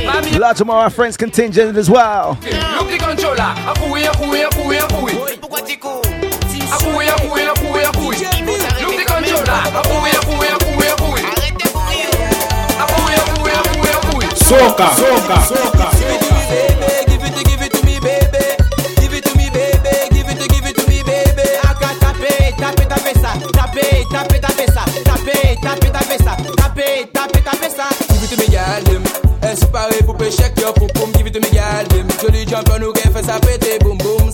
Mami, 0.06 0.32
Lots 0.38 0.62
of 0.62 0.68
my 0.68 0.90
friends 0.90 1.18
contingent 1.18 1.76
as 1.78 1.90
well. 1.90 2.38
look 2.80 2.90
the 2.90 2.98
controller. 2.98 3.54
A 3.68 3.74
courir, 3.80 4.12
a 4.12 4.18
courir, 4.18 4.48
a 4.48 4.56
courir, 4.56 4.84
a 4.84 4.88
courir. 4.88 5.18
Pourquoi 5.40 5.62
tu 5.62 5.78
cours? 5.78 6.02
A 6.72 6.78
courir, 6.84 7.14
a 7.14 7.20
courir, 7.22 7.50
a 7.50 7.54
courir, 7.54 7.88
a 7.88 7.92
courir. 7.92 8.20
Look 8.82 8.96
the 8.98 9.06
controller. 9.06 9.62
A 9.76 9.82
courir, 9.88 10.16
a 10.16 10.26
courir, 10.26 10.52
a 10.54 10.58
courir, 10.58 10.92
a 10.92 10.96
courir. 10.96 11.26
A 12.80 12.86
courir, 12.86 13.18
a 13.18 13.26
courir, 13.34 13.56
a 13.56 13.64
courir, 13.74 13.96
a 13.96 14.12
courir. 14.12 14.30
Soca, 14.36 14.88
soca, 14.96 15.38
soca. 15.42 15.77
Separe 29.58 30.04
pou 30.06 30.14
pe 30.14 30.30
poum 30.94 31.12
me 31.12 31.32
Boum 33.82 33.98
boum. 33.98 34.28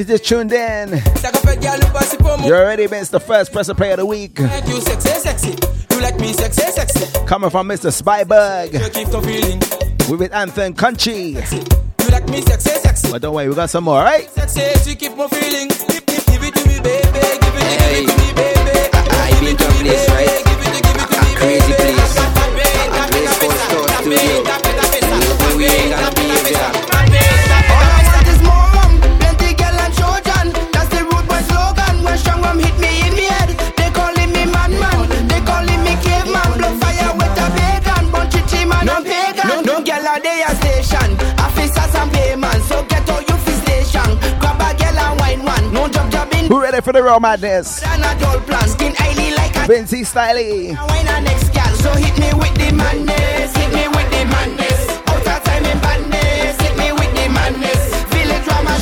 Is 0.00 0.06
just 0.06 0.24
tuned 0.24 0.52
in? 0.52 1.00
Sa 1.20 1.30
ka 1.30 1.40
fèt 1.44 1.60
gal 1.60 1.78
nou 1.80 2.46
You 2.46 2.54
already 2.54 2.86
missed 2.88 3.12
the 3.12 3.20
first 3.20 3.52
Press 3.52 3.72
Play 3.72 3.92
of 3.92 3.98
the 3.98 4.06
Week. 4.06 4.36
Thank 4.36 4.68
you 4.68 4.80
sexy 4.80 5.10
sexy. 5.20 5.56
You 5.90 6.00
like 6.00 6.18
me 6.18 6.32
sexy 6.32 6.70
sexy. 6.72 7.06
Coming 7.26 7.50
from 7.50 7.68
Mr. 7.68 7.90
Spyberg 7.92 8.72
You 8.72 8.90
keep 8.90 9.14
on 9.14 9.22
feeling. 9.22 9.60
We 10.08 10.16
with 10.16 10.32
Anthem 10.34 10.74
Country. 10.74 11.36
You 11.36 12.08
like 12.10 12.28
me 12.28 12.40
sexy 12.42 12.70
sexy. 12.70 13.10
But 13.10 13.22
don't 13.22 13.34
worry 13.34 13.48
we 13.48 13.54
got 13.54 13.70
some 13.70 13.84
more 13.84 14.00
right? 14.02 14.28
Sexy 14.30 14.90
you 14.90 14.96
keep 14.96 15.18
on 15.18 15.28
feeling. 15.28 15.68
Give, 15.68 16.04
give 16.26 16.42
it 16.44 16.54
to 16.54 16.68
me 16.68 16.80
baby. 16.80 17.08
Give 17.08 17.56
it 17.56 18.08
to 18.08 18.16
me 18.20 18.32
baby. 18.36 18.78
I've 18.92 19.40
been 19.40 19.56
talking 19.56 19.84
this 19.84 20.08
right 20.10 20.50
Crazy 21.40 21.79
ready 46.80 46.84
for 46.84 46.92
the 46.92 47.02
real 47.02 47.20
madness? 47.20 47.82
And 47.82 48.02
a 48.02 48.20
dull 48.20 48.40
plan, 48.40 48.68
skin 48.68 48.94
highly 48.96 49.34
like 49.34 49.54
a 49.56 49.70
Vincy 49.70 50.02
Styley. 50.02 50.76
wine 50.88 51.06
and 51.08 51.24
next 51.24 51.52
gal. 51.52 51.74
So 51.76 51.92
hit 51.92 52.16
me 52.18 52.32
with 52.34 52.54
the 52.54 52.72
madness, 52.74 53.56
hit 53.56 53.72
me 53.74 53.88
with 53.88 54.10
the 54.10 54.24
madness. 54.24 54.88
Out 55.08 55.26
of 55.26 55.44
time 55.44 55.80
badness, 55.80 56.60
hit 56.60 56.76
me 56.78 56.92
with 56.92 57.12
the 57.14 57.28
madness. 57.28 57.82
Village 58.08 58.44
drama 58.44 58.76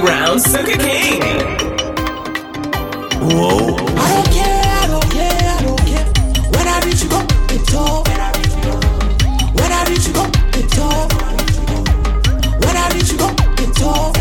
playground, 0.00 0.40
Suka 0.40 0.76
King. 0.78 1.20
Whoa. 3.20 3.76
I 3.76 4.08
don't 4.14 4.30
care, 4.32 4.62
I 4.64 4.86
don't 4.88 5.10
care, 5.10 5.42
I 5.44 5.62
don't 5.62 5.80
care. 5.90 6.06
When 6.54 6.66
I 6.68 6.80
reach 6.84 7.02
you, 7.02 7.08
go, 7.10 7.20
it's 7.50 7.74
all. 7.74 8.04
When 8.04 8.20
I 8.20 9.84
reach 9.88 10.06
you, 10.06 10.14
go, 10.14 10.24
it's 10.54 10.78
all. 10.78 11.08
When 12.60 12.76
I 12.76 12.88
reach 12.94 13.12
you, 13.12 13.18
go, 13.18 13.28
it's 13.58 13.82
all. 13.82 14.12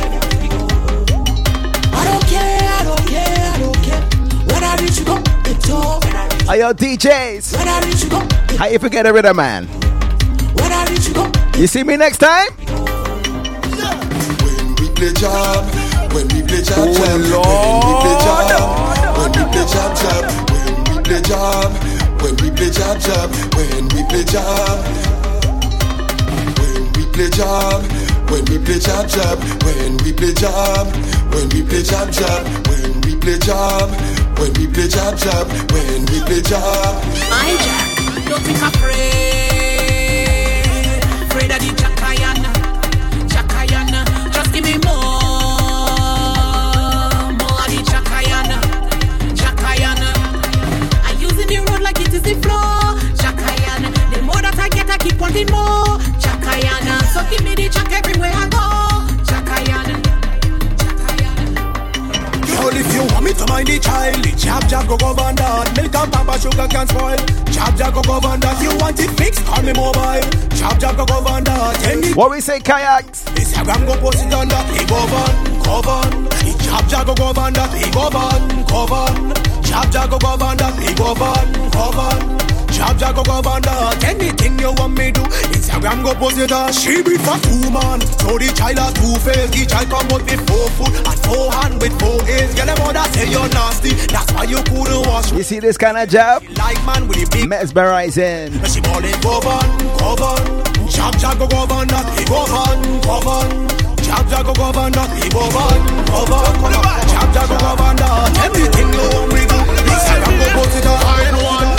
I 1.93 2.03
don't 2.09 2.25
care, 2.27 2.69
I 2.69 2.83
don't 2.83 3.07
care, 3.07 3.39
I 3.39 3.59
don't 3.59 3.81
care. 3.87 4.01
When 4.51 4.63
I 4.63 4.75
reach 4.81 4.99
you, 4.99 5.05
go, 5.05 5.21
it's 5.45 5.69
all. 5.69 6.01
Are 6.49 6.57
your 6.57 6.73
DJs? 6.73 7.57
When 7.57 7.67
I 7.67 7.79
reach 7.85 8.03
you, 8.03 8.09
go, 8.09 8.19
How 8.57 8.67
you 8.67 8.79
forget 8.79 9.05
a 9.05 9.13
rhythm, 9.13 9.37
man? 9.37 9.65
When 9.65 10.71
I 10.71 10.85
reach 10.89 11.07
you, 11.07 11.61
you 11.61 11.67
see 11.67 11.83
me 11.83 11.95
next 11.95 12.17
time? 12.17 12.68
When 14.99 15.07
we 15.07 15.13
play 15.13 15.21
job, 15.21 15.63
when 16.11 16.27
we 16.27 16.41
play 16.43 16.59
job, 16.59 16.91
job, 16.91 17.07
when 17.07 17.23
we 17.23 17.91
play 18.03 18.15
job, 18.19 18.67
when 19.15 19.31
we 19.31 19.43
play 19.47 19.63
job, 19.63 19.95
job, 19.95 20.27
when 20.51 20.83
we 20.91 20.99
play 21.07 21.21
job, 21.23 21.71
when 22.19 22.35
we 22.35 22.49
play 22.51 22.69
job, 22.69 22.99
job, 22.99 23.31
when 23.55 23.87
we 23.95 24.03
play 24.11 24.23
job, 24.27 24.83
when 26.59 26.83
we 26.91 27.03
play 27.15 27.29
job, 27.31 27.79
when 28.29 28.43
we 28.51 28.59
play 28.59 28.79
job, 28.79 29.07
job, 29.07 29.39
when 29.63 29.95
we 30.03 30.11
play 30.11 30.33
job, 30.33 30.87
when 31.31 31.47
we 31.47 31.63
play 31.63 31.81
job, 31.81 32.11
job, 32.11 32.43
when 32.67 32.99
we 32.99 33.15
play 33.15 33.37
job, 33.39 33.89
when 34.37 34.51
we 34.59 34.67
play 34.67 34.87
job, 34.89 35.17
job, 35.17 35.47
when 35.71 36.05
we 36.11 36.19
play 36.27 36.41
job. 36.41 36.99
I 37.31 37.55
Jack, 37.63 38.27
don't 38.27 38.41
think 38.43 38.61
afraid, 38.61 38.88
jab 64.59 64.69
jab 64.69 64.87
go 64.87 64.97
go 64.97 65.13
that. 65.13 65.77
Milk 65.77 65.95
and 65.95 66.11
papa 66.11 66.39
sugar 66.39 66.67
can 66.67 66.87
spoil. 66.87 67.17
Jab 67.53 67.77
jab 67.77 67.93
go 67.93 68.01
go 68.01 68.19
that. 68.19 68.57
You 68.61 68.75
want 68.77 68.99
it 68.99 69.11
fixed? 69.17 69.45
Call 69.45 69.63
me 69.63 69.73
mobile. 69.73 70.25
Jab 70.57 70.79
jab 70.79 70.97
go 70.97 71.05
go 71.05 71.21
that. 71.21 71.83
Any 71.87 72.13
What 72.13 72.31
we 72.31 72.41
say, 72.41 72.59
kayaks? 72.59 73.23
Instagram 73.39 73.85
go 73.87 73.95
post 73.99 74.19
it 74.25 74.33
on 74.33 74.47
that. 74.49 74.65
He 74.75 74.83
go 74.85 74.99
van, 75.07 75.35
go 75.63 75.81
van. 75.81 76.27
Jab 76.65 76.89
jab 76.89 77.05
go 77.07 77.13
go 77.15 77.33
van 77.33 77.53
that. 77.53 77.71
He 77.77 77.89
go 77.91 78.09
van, 78.09 78.41
go 78.67 78.85
van. 78.85 79.15
Jab 79.63 79.91
jab 79.91 80.09
go 80.09 80.17
go 80.19 80.35
van 80.37 80.57
that. 80.57 80.75
He 80.79 80.93
go 80.95 81.13
van, 81.13 81.47
go 81.71 81.91
van. 81.91 82.39
Jab 82.73 82.97
jab 82.99 83.15
go 83.15 83.23
go 83.23 83.41
that. 83.41 84.03
Anything 84.03 84.59
you 84.59 84.71
want 84.73 84.97
me 84.97 85.11
do, 85.11 85.23
Instagram 85.79 86.03
go 86.03 86.13
post 86.15 86.37
it 86.37 86.51
on. 86.51 86.71
She 86.73 87.01
be 87.03 87.15
for 87.17 87.39
two 87.39 87.71
man, 87.71 88.01
so 88.19 88.37
the 88.37 88.51
child 88.55 88.79
a 88.79 88.91
two 88.99 89.15
face. 89.23 89.49
The 89.51 89.65
child 89.65 89.87
come 89.87 90.11
out 90.11 90.23
with 90.27 90.43
four 90.47 90.67
foot 90.75 90.95
and 91.07 91.19
four 91.23 91.51
hand 91.55 91.81
with 91.81 91.95
four 91.99 92.19
ears. 92.27 92.53
Girl, 92.55 92.65
them 92.67 92.77
mother 92.79 93.07
say 93.15 93.31
you're 93.31 93.47
nasty, 93.49 93.95
that's 94.11 94.31
why 94.33 94.43
you 94.43 94.59
couldn't 94.67 95.07
wash. 95.07 95.31
You 95.31 95.43
see 95.43 95.59
this 95.59 95.77
kind 95.77 95.97
of 95.97 96.09
job? 96.09 96.43
Like 96.57 96.83
man 96.85 97.07
with 97.07 97.19
the 97.19 97.27
big 97.31 97.49
mesmerizing. 97.49 98.59
She 98.67 98.81
ballin' 98.81 99.15
go 99.23 99.39
van, 99.39 99.69
go 99.97 100.15
van. 100.19 100.43
Jab 100.91 101.15
jab 101.17 101.39
go 101.39 101.47
go 101.47 101.65
van 101.65 101.87
that. 101.87 102.07
He 102.17 102.25
go 102.27 102.43
van, 102.43 102.79
go 103.07 103.15
van. 103.23 103.47
Jab 104.03 104.27
jab 104.27 104.45
go 104.45 104.53
go 104.53 104.71
van 104.75 104.91
that. 104.91 105.09
He 105.15 105.29
go 105.31 105.47
van, 105.47 105.79
go 106.11 106.27
van. 106.27 107.07
Jab 107.07 107.27
jab 107.31 107.47
go 107.47 107.55
go 107.55 107.71
van. 107.79 107.95
Everything 108.43 108.89
you 108.91 109.05
want 109.15 109.31
me 109.31 109.41
do, 109.47 109.57
Instagram 109.87 110.35
go 110.43 110.47
post 110.59 110.75
it 110.75 110.85
on. 110.87 110.99
I 110.99 111.29
ain't 111.29 111.78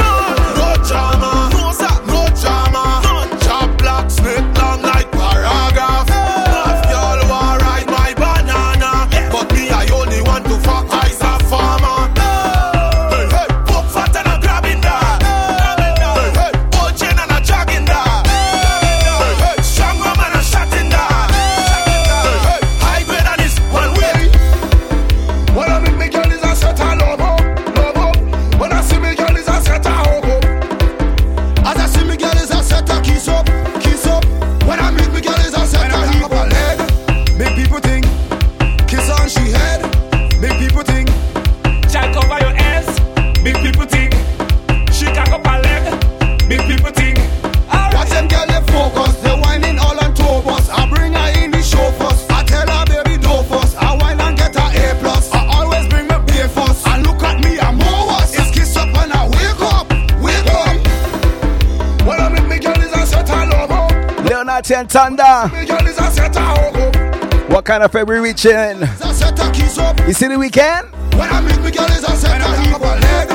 Thunder. 64.90 65.48
Me 65.54 65.64
girl 65.66 65.86
is 65.86 65.96
a 65.98 66.10
set 66.10 66.34
a 66.34 66.40
hug 66.40 66.76
up. 66.76 67.48
What 67.48 67.64
kind 67.64 67.84
of 67.84 67.92
February 67.92 68.20
reaching? 68.20 68.50
Is 68.50 69.00
a 69.00 69.14
set 69.14 69.38
a 69.38 69.48
kiss. 69.52 69.78
You 70.04 70.12
see 70.12 70.26
the 70.26 70.36
weekend? 70.36 70.90
When 71.14 71.30
I 71.30 71.40
meet 71.42 71.62
me 71.62 71.70
girl 71.70 71.86
is 71.86 72.02
a 72.02 72.10
set 72.16 72.42
her 72.42 72.50
leg. 72.98 73.28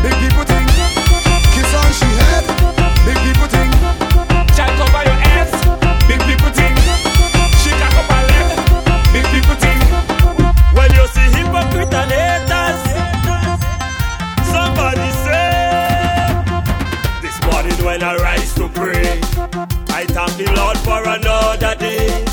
Big 0.00 0.14
people 0.16 0.44
think, 0.48 0.63
thank 20.26 20.48
the 20.48 20.52
Lord 20.54 20.78
for 20.78 21.02
another 21.08 21.74
day. 21.76 22.24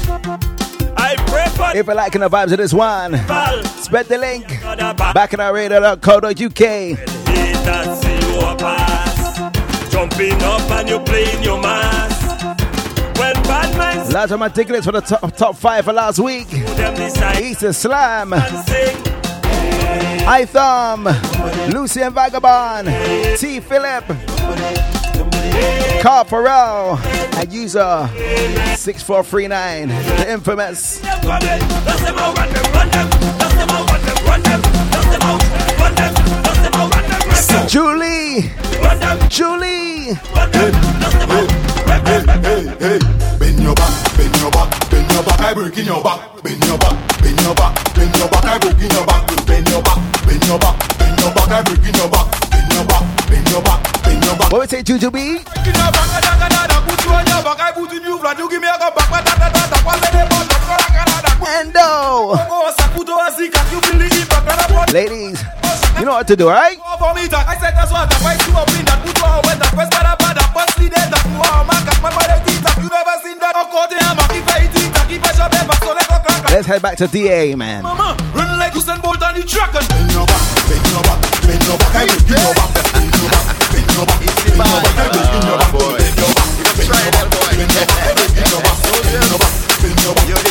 I 0.98 1.16
pray 1.28 1.48
for 1.50 1.72
If 1.78 1.86
you're 1.88 1.96
liking 1.96 2.22
the 2.22 2.30
vibes 2.30 2.52
of 2.52 2.58
this 2.58 2.74
one, 2.74 3.14
spread 3.82 4.08
the 4.08 4.18
link. 4.18 4.46
BacchanalRadio.co.uk. 4.48 6.98
haters 7.28 8.00
see 8.02 8.20
you 8.28 8.40
a 8.40 8.56
pass. 8.56 9.92
Jumping 9.92 10.42
up 10.44 10.72
and 10.72 10.90
you 10.90 11.00
playing 11.00 11.44
your 11.44 11.62
mass. 11.62 12.22
When 13.20 13.34
bad 13.44 13.78
minds 13.78 14.14
Lots 14.14 14.32
of 14.32 14.40
my 14.40 14.50
tickets 14.50 14.86
for 14.86 14.92
the 14.94 15.02
top, 15.02 15.36
top 15.36 15.56
five 15.56 15.86
for 15.86 15.94
last 15.94 16.20
week. 16.20 16.48
Easter 17.42 17.74
Slam. 17.74 18.34
I 20.24 20.46
Thumb. 20.46 21.04
Lucy 21.74 22.02
and 22.02 22.14
Vagabond. 22.16 22.88
T 23.38 23.60
Philip. 23.60 24.06
Carl 26.02 26.26
Farrell. 26.26 26.98
And 27.38 27.52
user 27.54 28.10
6439. 28.76 29.88
The 29.90 30.32
infamous. 30.32 31.02
Julie. 37.68 38.52
Julie. 39.30 40.18
Bend 43.40 43.64
your 43.64 43.76
back, 43.76 44.18
bend 44.18 44.36
your 44.42 44.52
back, 44.52 44.90
bend 44.90 45.12
your 45.12 45.24
back, 45.24 45.40
I 45.40 45.54
break 45.54 45.78
in 45.78 45.86
your 45.86 46.04
back. 46.04 46.44
Bend 46.44 46.66
your 46.66 46.78
back, 46.78 47.22
bend 47.22 47.42
your 47.42 47.56
back, 47.56 47.94
bend 47.96 48.18
your 48.18 48.28
back, 48.30 48.46
I 48.46 48.58
break 48.60 48.76
in 48.76 48.90
your 48.92 49.06
back. 49.06 49.28
Bend 49.46 49.70
your 49.70 49.82
back, 49.82 50.00
bend 50.26 50.48
your 50.48 50.60
back, 50.60 50.98
bend 50.98 51.20
your 51.22 51.32
back, 51.34 51.50
I 51.50 51.62
break 51.64 51.88
in 51.88 51.96
your 51.96 52.10
back. 52.10 52.41
What 54.52 54.60
we 54.60 54.68
say, 54.68 54.84
Juju 54.84 55.10
B? 55.12 55.40
Endo. 61.48 61.80
Oh. 61.80 62.36
Ladies, 64.92 65.40
you 65.98 66.04
know 66.04 66.12
what 66.20 66.28
to 66.28 66.36
do, 66.36 66.50
right? 66.50 66.76
Go 66.78 66.98
for 67.00 67.14
me, 67.16 67.28
Jack. 67.32 67.48
I 67.48 67.56
said 67.56 67.72
that's 67.80 67.92
what 67.92 68.12
I 68.12 68.18
why 68.20 68.36
you 68.36 68.52
up 68.60 68.68
in 68.76 68.84
that 68.92 69.00
put 69.08 69.16
you 69.16 69.24
on 69.24 69.40
when 69.48 69.56
that 69.56 69.72
first 69.72 69.92
bada 69.96 70.20
bada 70.20 70.44
first 70.52 70.76
lead 70.84 70.92
that 70.92 71.08
you 71.16 71.40
are 71.40 71.64
man 71.64 71.80
cat 71.88 71.96
man 72.04 72.12
bada 72.12 72.36
teeth 72.44 72.60
that 72.60 72.76
you 72.76 72.92
never 72.92 73.16
seen 73.24 73.40
that 73.40 73.56
on 73.56 73.72
court 73.72 73.92
and 73.96 74.04
I'm 74.04 74.20
if 74.36 74.48
I 74.52 74.68
eat 74.68 74.76
that 74.92 75.08
keep 75.08 75.24
a 75.24 75.32
shop 75.32 75.56
ever 75.56 75.76
so 75.80 75.96
let 75.96 76.08
go 76.12 76.20
crack 76.20 76.52
Let's 76.52 76.68
head 76.68 76.82
back 76.82 76.98
to 77.00 77.08
DA, 77.08 77.56
man. 77.56 77.84
Mama 77.84 78.20
run 78.36 78.60
like 78.60 78.74
Usain 78.74 79.00
Bolt 79.02 79.24
on 79.24 79.36
the 79.36 79.44
track 79.48 79.72
and 79.76 79.88
bend 79.88 80.12
your 80.12 80.28
back 80.28 80.44
bend 80.68 80.84
your 80.92 81.04
back 81.08 81.20
bend 81.48 81.64
your 81.64 81.78
back 81.80 81.96
I 81.96 82.04
break 82.04 82.28
in 82.28 82.36
your 82.36 82.52
back 82.52 82.68
bend 82.68 83.16
your 83.16 83.16
back 83.16 83.16
bend 83.16 83.16
your 83.16 83.32
back 83.32 83.61
bend 90.34 90.51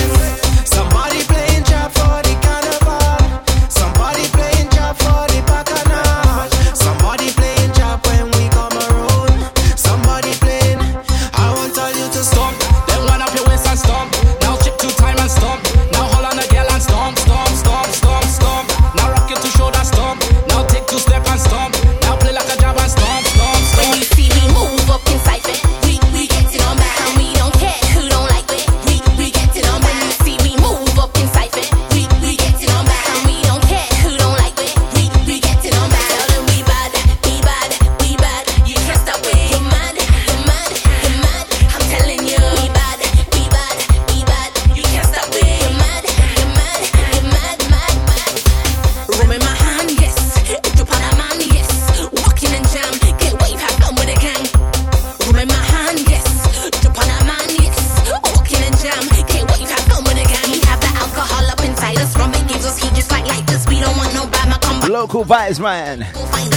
local 65.13 65.35
vibes, 65.35 65.59
man. 65.59 66.07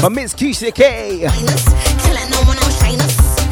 But 0.00 0.10
Miss 0.10 0.32
QCK. 0.32 1.22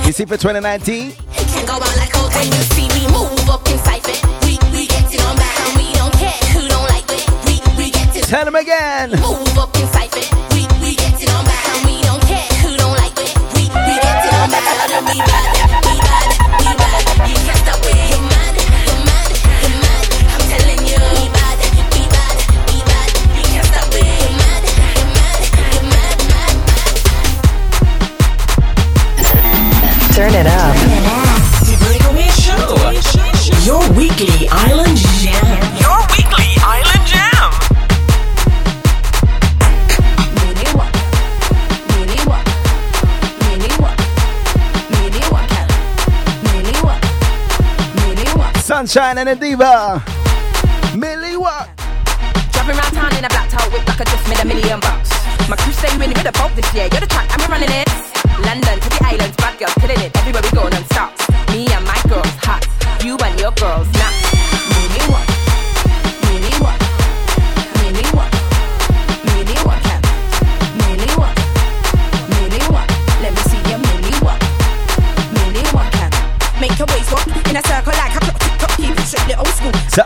You 0.06 0.12
see 0.12 0.24
for 0.24 0.36
2019? 0.36 1.12
Can't 1.12 1.66
go 1.66 1.74
out 1.74 1.96
like. 1.96 2.12
You 2.14 2.52
see 2.52 2.88
me 2.88 3.06
move 3.12 3.48
up 3.50 3.66
in. 3.68 3.78
We 4.46 4.58
we 4.70 4.86
on 5.18 5.36
back, 5.36 5.60
and 5.60 5.76
we 5.76 5.92
don't 5.92 6.12
care 6.14 6.38
who 6.54 6.68
don't 6.68 6.88
like 6.88 7.04
it. 7.08 7.24
We 7.46 7.60
we. 7.76 7.90
Tell 8.22 8.44
them 8.44 8.54
again. 8.54 9.10
Move 9.10 9.58
up 9.58 9.71
Sunshine 48.92 49.16
and 49.16 49.28
a 49.30 49.34
Diva. 49.34 50.04
Millie 50.94 51.38
What? 51.38 51.64
Driving 52.52 52.76
around 52.76 52.92
town 52.92 53.16
in 53.16 53.24
a 53.24 53.28
black 53.32 53.48
towel 53.48 53.72
with 53.72 53.88
like 53.88 53.98
I 53.98 54.04
just 54.04 54.28
made 54.28 54.40
a 54.40 54.44
million 54.44 54.80
bucks. 54.80 55.08
My 55.48 55.56
crew 55.56 55.72
stay 55.72 55.96
winning 55.96 56.12
with 56.12 56.28
a 56.28 56.32
boat 56.32 56.52
this 56.54 56.68
year. 56.74 56.92
You're 56.92 57.00
the 57.00 57.11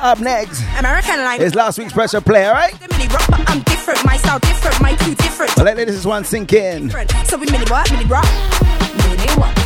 up 0.07 0.21
next. 0.21 0.63
American 0.79 1.17
Line. 1.17 1.43
It's 1.43 1.57
last 1.57 1.79
week's 1.79 1.93
pressure 1.93 2.21
play, 2.21 2.47
alright? 2.47 2.75
I'm 3.49 3.61
different, 3.63 4.05
my 4.05 4.17
style 4.17 4.39
different, 4.39 4.81
my 4.81 4.95
cue 4.95 5.15
different. 5.17 5.57
Let 5.57 5.77
this 5.77 6.07
one 6.07 6.25
sink 6.25 6.53
in. 6.53 6.91
So 7.25 7.37
we 7.37 7.47
mini 7.51 7.65
what, 7.69 7.91
mini 7.91 8.05
rock, 8.05 8.25
mini 9.09 9.31
what. 9.33 9.66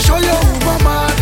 show 0.00 0.16
you 0.16 0.32
who 0.32 0.54
my 0.66 0.76
man. 0.82 1.12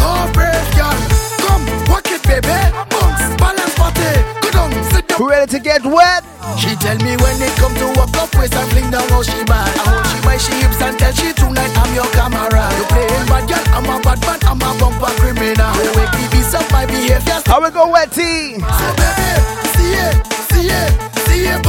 Oh, 0.00 0.30
brave 0.32 0.68
girl. 0.78 0.96
Come, 1.42 1.64
walk 1.90 2.06
it, 2.10 2.22
baby. 2.24 2.56
Bounce, 2.90 3.26
balance, 3.40 3.74
party. 3.74 4.10
Go 4.42 4.48
down, 4.50 4.72
sit 4.92 5.08
down. 5.08 5.28
Ready 5.28 5.46
to 5.52 5.58
get 5.58 5.84
wet? 5.84 6.22
She 6.58 6.74
tell 6.76 6.96
me 6.98 7.16
when 7.18 7.36
it 7.42 7.52
come 7.58 7.74
to 7.76 7.86
walk 7.98 8.16
up 8.16 8.34
waist 8.38 8.54
and 8.54 8.68
fling 8.70 8.90
down 8.90 9.08
how 9.08 9.22
she 9.22 9.44
bad. 9.44 9.68
I 9.76 9.82
hold 9.84 10.06
she 10.06 10.18
by 10.24 10.36
she 10.38 10.52
hips 10.62 10.80
and 10.80 10.98
tell 10.98 11.12
she 11.12 11.32
tonight 11.34 11.72
I'm 11.76 11.92
your 11.94 12.08
camera. 12.16 12.64
You 12.78 12.84
playing 12.88 13.26
bad 13.26 13.44
girl, 13.48 13.64
I'm 13.74 13.84
a 13.90 14.00
bad 14.00 14.20
man, 14.24 14.40
I'm 14.46 14.62
a 14.62 14.70
bumper 14.78 15.12
criminal. 15.20 15.72
The 15.76 15.92
way 15.98 16.06
BB's 16.16 16.54
up 16.54 16.70
my 16.72 16.86
behavior. 16.86 17.42
How 17.44 17.60
we 17.62 17.70
go, 17.70 17.92
Wetty? 17.92 18.56
So 18.56 18.88
baby, 18.96 19.28
see 19.74 19.92
it, 20.00 20.16
see 20.48 20.68
it, 20.70 20.90
see 21.28 21.44
it, 21.50 21.60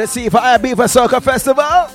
the 0.00 0.06
better. 0.06 0.20
You 0.20 0.22
see, 0.22 0.28
for 0.28 0.38
Ibiza 0.38 1.08
Soca 1.08 1.22
Festival. 1.22 1.89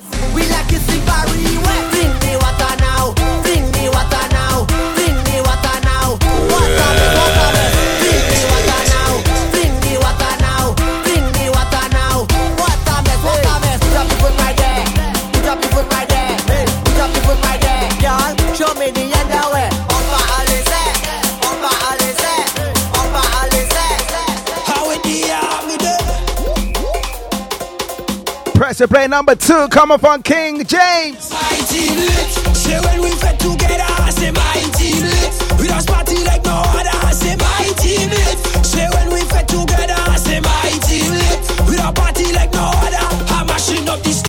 Press 28.75 28.89
to 28.89 28.93
play 28.93 29.07
number 29.07 29.35
two, 29.35 29.69
coming 29.69 29.97
from 29.99 30.21
King 30.21 30.57
James. 30.65 31.31
My 31.31 31.63
team 31.69 31.95
lit. 31.95 32.27
Say 32.51 32.77
when 32.81 33.01
we 33.03 33.09
fit 33.11 33.39
together, 33.39 33.87
I 33.87 34.09
say 34.11 34.31
my 34.31 34.53
team 34.75 35.01
lit. 35.01 35.31
We 35.61 35.67
just 35.67 35.87
party 35.87 36.21
like 36.25 36.43
no 36.43 36.61
other, 36.75 36.89
I 36.91 37.11
say 37.13 37.37
my 37.37 37.71
team 37.79 38.09
lit. 38.09 38.37
Say 38.65 38.89
when 38.91 39.13
we 39.13 39.21
fit 39.31 39.47
together, 39.47 39.95
I 39.95 40.17
say 40.17 40.41
my 40.41 40.71
team 40.83 41.09
lit. 41.13 41.39
We 41.69 41.77
don't 41.77 41.95
party 41.95 42.33
like 42.33 42.51
no 42.51 42.67
other. 42.67 42.99
I'm 43.31 43.47
mashing 43.47 43.87
up 43.87 44.01
this. 44.03 44.21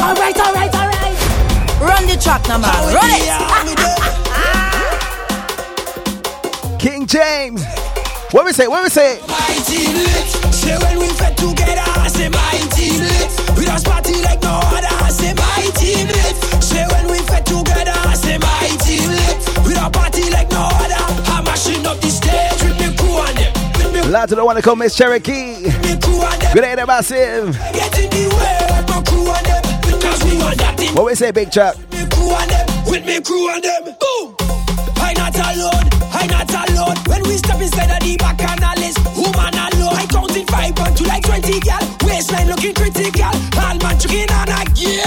Alright, 0.00 0.36
alright, 0.36 0.74
alright. 0.74 1.16
Run 1.80 2.06
the 2.08 2.16
track 2.20 2.42
now, 2.48 2.58
man. 2.58 2.94
Run 2.94 3.10
it. 3.14 3.30
King 6.80 7.06
James. 7.06 7.64
What 8.32 8.44
we 8.44 8.52
say? 8.52 8.66
What 8.66 8.82
we 8.82 8.88
say? 8.90 9.20
My 9.28 9.54
team 9.66 9.94
lit. 9.94 10.43
Say 10.64 10.76
when 10.80 10.98
we 10.98 11.08
fit 11.12 11.36
together, 11.36 11.84
I 11.84 12.08
say 12.08 12.28
my 12.32 12.56
team 12.72 13.00
lit. 13.04 13.28
We 13.58 13.64
just 13.68 13.84
party 13.84 14.16
like 14.22 14.40
no 14.42 14.56
other, 14.72 14.88
I 15.04 15.10
say 15.10 15.34
my 15.36 15.60
team 15.76 16.08
lit. 16.08 16.34
Say 16.64 16.84
when 16.88 17.04
we 17.12 17.18
fit 17.28 17.44
together, 17.44 17.92
I 17.92 18.14
say 18.14 18.38
my 18.38 18.68
team 18.80 19.08
lit. 19.12 19.36
We 19.68 19.74
don't 19.74 19.92
party 19.92 20.24
like 20.30 20.50
no 20.50 20.64
other. 20.64 21.02
I'm 21.36 21.44
mashing 21.44 21.84
up 21.84 22.00
the 22.00 22.08
stage 22.08 22.60
with 22.64 22.80
me 22.80 22.96
crew 22.96 23.12
on 23.12 23.34
them. 23.36 24.10
Loud 24.10 24.28
to 24.30 24.34
the 24.36 24.44
one 24.44 24.56
that 24.56 24.64
call 24.64 24.76
Miss 24.76 24.96
Cherokee. 24.96 25.68
crew 26.00 26.20
on 26.24 26.38
them. 26.40 26.54
Good 26.54 26.62
day, 26.62 26.84
massive. 26.86 27.52
Get 27.76 27.98
in 28.00 28.08
the 28.08 28.24
way, 28.32 28.84
my 28.88 29.02
crew 29.04 29.28
on 29.28 29.42
them. 29.44 29.62
Because 29.84 30.24
we 30.24 30.38
want 30.38 30.56
that 30.64 30.74
thing. 30.78 30.94
What 30.94 31.04
we 31.04 31.14
say, 31.14 31.30
Big 31.30 31.52
Chuck? 31.52 31.76
me 31.92 32.06
crew 32.08 32.32
on 32.32 32.48
them, 32.48 32.66
with 32.88 33.04
me 33.04 33.20
crew 33.20 33.50
on 33.52 33.60
them. 33.60 33.84
Boom! 33.84 34.34
I 34.96 35.12
not 35.12 35.36
alone, 35.36 35.86
I 36.08 36.24
not 36.24 36.48
alone. 36.70 36.96
When 37.04 37.22
we 37.28 37.36
step 37.36 37.60
inside 37.60 37.90
looking 42.64 42.74
critical. 42.74 43.24
All 43.60 43.76
man 43.78 43.98
chugging 43.98 44.30
on 44.30 44.48
a 44.48 44.64
girl. 44.64 45.04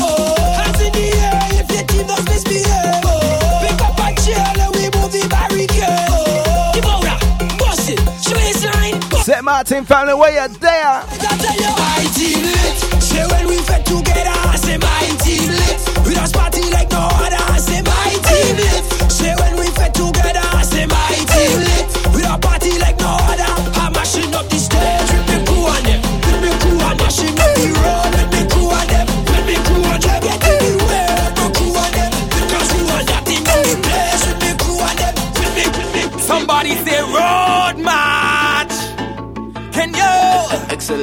Oh, 0.00 0.36
hands 0.58 0.80
in 0.80 0.92
the 0.92 1.06
air 1.16 1.48
if 1.60 1.70
your 1.70 1.84
team 1.86 2.06
does 2.06 2.24
misbehave. 2.24 3.04
Oh, 3.04 3.60
pick 3.62 3.80
up 3.80 3.98
a 3.98 4.08
chair 4.20 4.52
and 4.60 4.74
we 4.76 4.84
move 4.92 5.12
the 5.12 5.26
barricade. 5.28 6.84
Oh, 6.84 7.00
that, 7.02 7.20
bust 7.58 7.90
it, 7.90 7.98
show 8.22 8.38
your 8.38 8.54
sign. 8.54 9.00
St. 9.22 9.44
Martin 9.44 9.84
family, 9.84 10.14
where 10.14 10.32
you 10.32 10.54
there? 10.58 11.23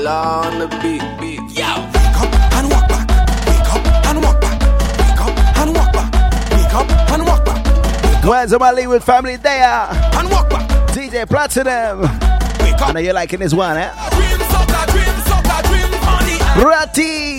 XLR 0.01 0.45
on 0.45 0.59
the 0.59 0.67
beat, 0.81 1.03
beat. 1.19 1.39
Yo. 1.57 1.67
Wake 1.93 2.21
up 2.21 2.33
and 2.57 2.69
walk 2.71 2.87
back. 2.89 3.07
Wake 3.47 3.73
up 3.73 3.85
and 4.07 4.23
walk 4.23 4.41
back. 4.41 4.59
Wake 4.97 5.21
up 5.21 5.57
and 5.57 5.75
walk 5.75 5.93
back. 5.93 6.11
Wake 6.51 6.73
up 6.73 7.11
and 7.11 7.25
walk 7.25 7.45
back. 7.45 8.23
Where's 8.23 8.57
my 8.57 8.71
Leeward 8.71 9.03
family 9.03 9.35
there? 9.35 9.87
And 10.17 10.29
walk 10.29 10.49
back. 10.49 10.67
DJ 10.89 11.27
Platinum. 11.27 12.01
I 12.03 12.91
know 12.93 12.99
you're 12.99 13.13
liking 13.13 13.39
this 13.39 13.53
one, 13.53 13.77
eh? 13.77 13.91
Dream, 14.11 14.39
soca, 14.49 14.87
dream, 14.91 15.15
soca, 15.29 15.61
dream 15.67 15.93
on 16.09 16.25
the. 16.25 16.65
Ratty. 16.65 17.30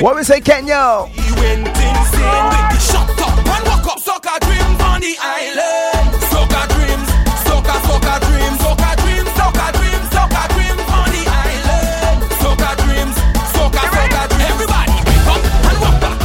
What 0.00 0.16
we 0.16 0.22
say, 0.22 0.40
Kenya? 0.40 1.04
When 1.36 1.60
things 1.60 2.10
in 2.16 2.44
with 2.48 2.66
the 2.72 2.78
shut 2.80 3.10
up 3.20 3.36
and 3.36 3.64
walk 3.68 3.84
up. 3.84 3.98
Soca 4.00 4.40
dreams 4.40 4.80
on 4.80 5.00
the 5.00 5.12
island. 5.20 6.08
Soca 6.32 6.62
dreams, 6.72 7.08
soca, 7.44 7.76
soca 7.84 8.16
dreams, 8.24 8.58
soca 8.64 8.96
dreams, 8.96 9.28
soca 9.36 9.66
dreams, 9.76 10.08
soca 10.08 10.42
dreams 10.56 10.84
on 10.88 11.08
the 11.12 11.24
island. 11.28 12.18
Soca 12.40 12.70
dreams, 12.80 13.16
soca, 13.52 13.82
soca 13.92 14.22
dreams. 14.32 14.48
Everybody, 14.48 14.96
up 15.28 15.42
and 15.68 15.78
walk 15.84 16.00
up 16.08 16.16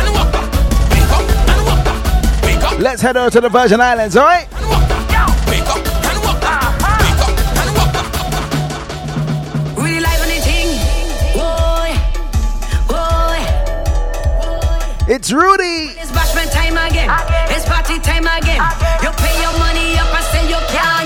and 0.00 0.08
walk 0.16 0.34
up 0.36 0.46
and 1.52 1.60
walk 1.68 2.72
up. 2.72 2.78
Let's 2.80 3.02
head 3.02 3.18
over 3.18 3.28
to 3.28 3.40
the 3.42 3.50
Virgin 3.50 3.82
Islands, 3.82 4.16
all 4.16 4.24
right? 4.24 4.48
It's 15.10 15.32
Rudy. 15.32 15.90
It's 15.98 16.12
bashment 16.12 16.54
time 16.54 16.78
again. 16.78 17.10
It's 17.50 17.66
party 17.66 17.98
time 17.98 18.30
again. 18.30 18.62
You 19.02 19.10
pay 19.18 19.34
your 19.42 19.58
money 19.58 19.98
up 19.98 20.06
and 20.06 20.24
say 20.30 20.46
you 20.46 20.60
can't 20.70 20.99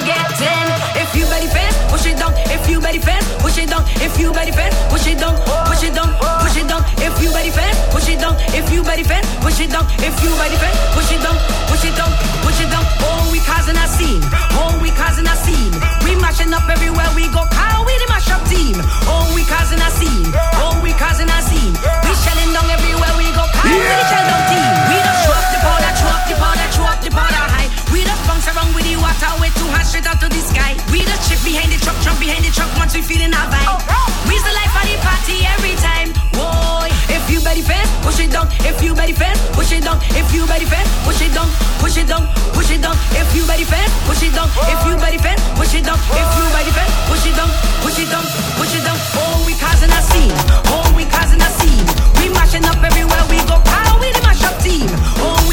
push 2.05 2.13
it 2.13 2.19
down. 2.21 2.35
If 2.53 2.69
you 2.69 2.81
ready 2.81 2.99
fast, 2.99 3.25
push 3.41 3.57
it 3.57 3.71
down. 3.71 3.83
If 3.97 4.21
you 4.21 4.31
ready 4.33 4.53
fast, 4.53 4.77
push 4.93 5.07
it 5.07 5.17
down. 5.19 5.41
Push 5.65 5.85
it 5.89 5.95
down. 5.97 6.13
Push 6.45 6.57
it 6.61 6.69
down. 6.69 6.85
If 7.01 7.17
you 7.23 7.33
ready 7.33 7.49
fast, 7.49 7.81
push 7.91 8.09
it 8.09 8.21
down. 8.21 8.37
If 8.53 8.69
you 8.73 8.83
ready 8.85 9.05
fast, 9.05 9.25
push 9.41 9.61
it 9.61 9.71
down. 9.73 9.89
If 10.05 10.13
you 10.21 10.29
ready 10.37 10.57
fast, 10.61 10.77
push 10.93 11.11
it 11.13 11.23
down. 11.25 11.37
Push 11.73 11.85
it 11.89 11.97
down. 11.97 12.13
Push 12.45 12.61
it 12.61 12.69
down. 12.69 12.85
Oh, 13.09 13.25
we 13.33 13.41
causing 13.41 13.77
a 13.77 13.87
scene. 13.89 14.21
Oh, 14.53 14.77
we 14.85 14.91
causing 14.93 15.25
a 15.25 15.37
scene. 15.49 15.73
We 16.05 16.13
mashing 16.21 16.53
up 16.53 16.69
everywhere 16.69 17.09
we 17.17 17.25
go. 17.33 17.41
How 17.57 17.81
we 17.89 17.97
the 17.97 18.07
mash 18.13 18.29
up 18.29 18.45
team. 18.53 18.77
Oh, 19.09 19.25
we 19.33 19.41
causing 19.49 19.81
a 19.81 19.89
scene. 19.97 20.29
Oh, 20.61 20.77
we 20.85 20.93
causing 21.01 21.29
a 21.33 21.41
scene. 21.41 21.73
We 22.05 22.13
shelling 22.21 22.53
down 22.53 22.69
everywhere 22.69 23.17
we 23.17 23.33
go. 23.33 23.49
How 23.49 23.73
we 23.73 23.81
the 23.81 24.05
shell 24.13 24.25
down 24.29 24.43
team. 24.53 24.73
We 24.93 24.97
just 25.01 25.21
show 25.25 25.33
up 25.33 25.47
the 25.49 25.54
powder, 25.65 25.93
show 25.97 26.11
up 26.13 26.23
the 26.29 26.37
powder, 26.37 26.69
show 26.77 26.85
up 26.85 27.01
the 27.01 27.11
powder 27.11 27.45
high. 27.57 27.69
We 27.93 28.05
just 28.05 28.23
bounce 28.29 28.47
around 28.53 28.77
with 28.77 28.85
the 28.85 28.97
water, 29.01 29.33
way 29.41 29.51
too 29.57 29.69
hot 29.73 29.89
straight 29.89 30.07
out 30.07 30.21
to 30.21 30.29
the 30.29 30.43
sky. 30.45 30.77
We 30.93 31.01
just 31.09 31.25
chip 31.29 31.41
behind 31.41 31.73
the 31.73 31.79
truck, 31.81 31.97
jump 32.05 32.21
behind 32.21 32.45
the 32.45 32.53
truck 32.53 32.71
once 32.77 32.93
we 32.93 33.01
feeling 33.01 33.33
our 33.33 33.49
vibe. 33.49 33.81
We's 34.29 34.45
the 34.45 34.53
life 34.53 34.75
of 34.77 34.85
the 34.85 34.97
party 35.01 35.37
every 35.57 35.75
time. 35.81 36.13
Boy, 36.37 36.89
if 37.09 37.25
you 37.33 37.41
ready 37.41 37.63
fast, 37.63 37.89
push 38.05 38.21
it 38.21 38.31
down. 38.33 38.49
If 38.69 38.83
you 38.83 38.93
ready 38.95 39.15
fast, 39.17 39.41
push 39.57 39.73
it 39.73 39.85
down. 39.85 39.99
If 40.13 40.29
you 40.35 40.45
ready 40.45 40.67
fast, 40.67 40.91
push 41.07 41.23
it 41.23 41.33
down, 41.33 41.49
push 41.81 41.97
it 41.97 42.09
down, 42.09 42.27
push 42.53 42.71
it 42.71 42.81
down. 42.83 42.97
If 43.17 43.29
you 43.37 43.45
ready 43.47 43.65
fast, 43.65 43.93
push 44.05 44.23
it 44.23 44.35
down. 44.35 44.49
If 44.69 44.81
you 44.85 44.95
ready 44.99 45.19
fast, 45.19 45.41
push 45.57 45.75
it 45.75 45.85
down. 45.85 45.99
If 46.13 46.31
you 46.37 46.45
ready 46.53 46.73
fast, 46.75 46.93
push 47.09 47.25
it 47.29 47.37
down, 47.37 47.51
push 47.85 47.99
it 48.01 48.09
down, 48.11 48.25
push 48.59 48.75
it 48.75 48.83
down. 48.85 48.99
Oh, 49.21 49.45
we 49.47 49.55
causing 49.55 49.93
a 49.93 50.01
scene. 50.11 50.35
Oh, 50.73 50.89
we 50.97 51.05
causing 51.07 51.41
a 51.41 51.51
scene. 51.61 51.87
We 52.19 52.29
mashing 52.35 52.65
up 52.65 52.83
everywhere 52.83 53.25
we 53.31 53.39
go. 53.47 53.61
How 53.71 54.01
we 54.01 54.11
the 54.11 54.21
mash 54.27 54.43
up 54.43 54.57
team. 54.65 54.89
Oh, 55.23 55.44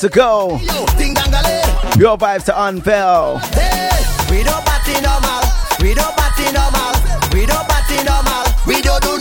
to 0.00 0.08
go. 0.08 0.58
Your 1.98 2.16
vibes 2.16 2.44
to 2.46 2.54
unveil. 2.56 3.34
We 4.30 4.42
don't 4.42 4.64
party 4.64 4.96
normal, 5.02 5.44
we 5.82 5.92
don't 5.92 6.16
party 6.16 6.48
normal, 6.56 6.96
we 7.34 7.44
don't 7.44 7.68
party 7.68 8.02
normal, 8.04 8.44
we 8.66 8.80
don't 8.80 9.02
do 9.02 9.19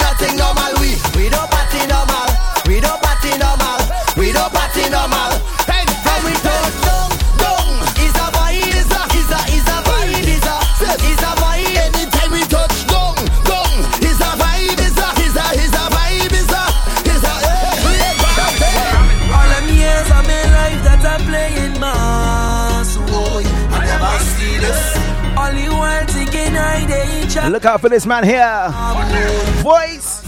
Look 27.60 27.66
out 27.66 27.82
for 27.82 27.90
this 27.90 28.06
man 28.06 28.24
here. 28.24 28.70
Voice. 29.62 30.24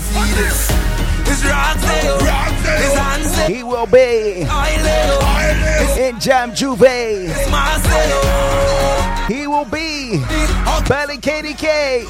He 3.48 3.64
will 3.64 3.86
be 3.86 4.42
in 5.98 6.20
Jam 6.20 6.54
Juve. 6.54 6.82
He 9.30 9.48
will 9.48 9.64
be 9.64 10.18
Belly 10.90 11.20
KDK. 11.20 12.04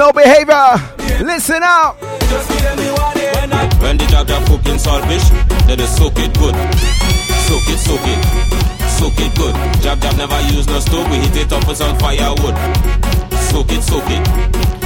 No 0.00 0.12
behavior, 0.12 0.80
listen. 1.20 1.60
Just 1.60 2.48
one 2.48 3.12
when 3.84 4.00
the 4.00 4.06
jab 4.08 4.32
cooking 4.48 4.80
saltfish, 4.80 5.28
they 5.68 5.76
soak 5.84 6.16
it 6.16 6.32
good. 6.40 6.56
Soak 7.44 7.68
it, 7.68 7.76
soak 7.76 8.08
it, 8.08 8.20
soak 8.96 9.20
it 9.20 9.28
good. 9.36 9.52
Jab 9.84 10.00
jab 10.00 10.16
never 10.16 10.40
use 10.56 10.66
no 10.68 10.80
stove, 10.80 11.04
we 11.12 11.20
heat 11.20 11.44
it 11.44 11.52
up 11.52 11.68
with 11.68 11.76
some 11.76 11.92
firewood. 11.98 12.56
Soak 13.52 13.68
it, 13.76 13.84
soak 13.84 14.08
it, 14.08 14.24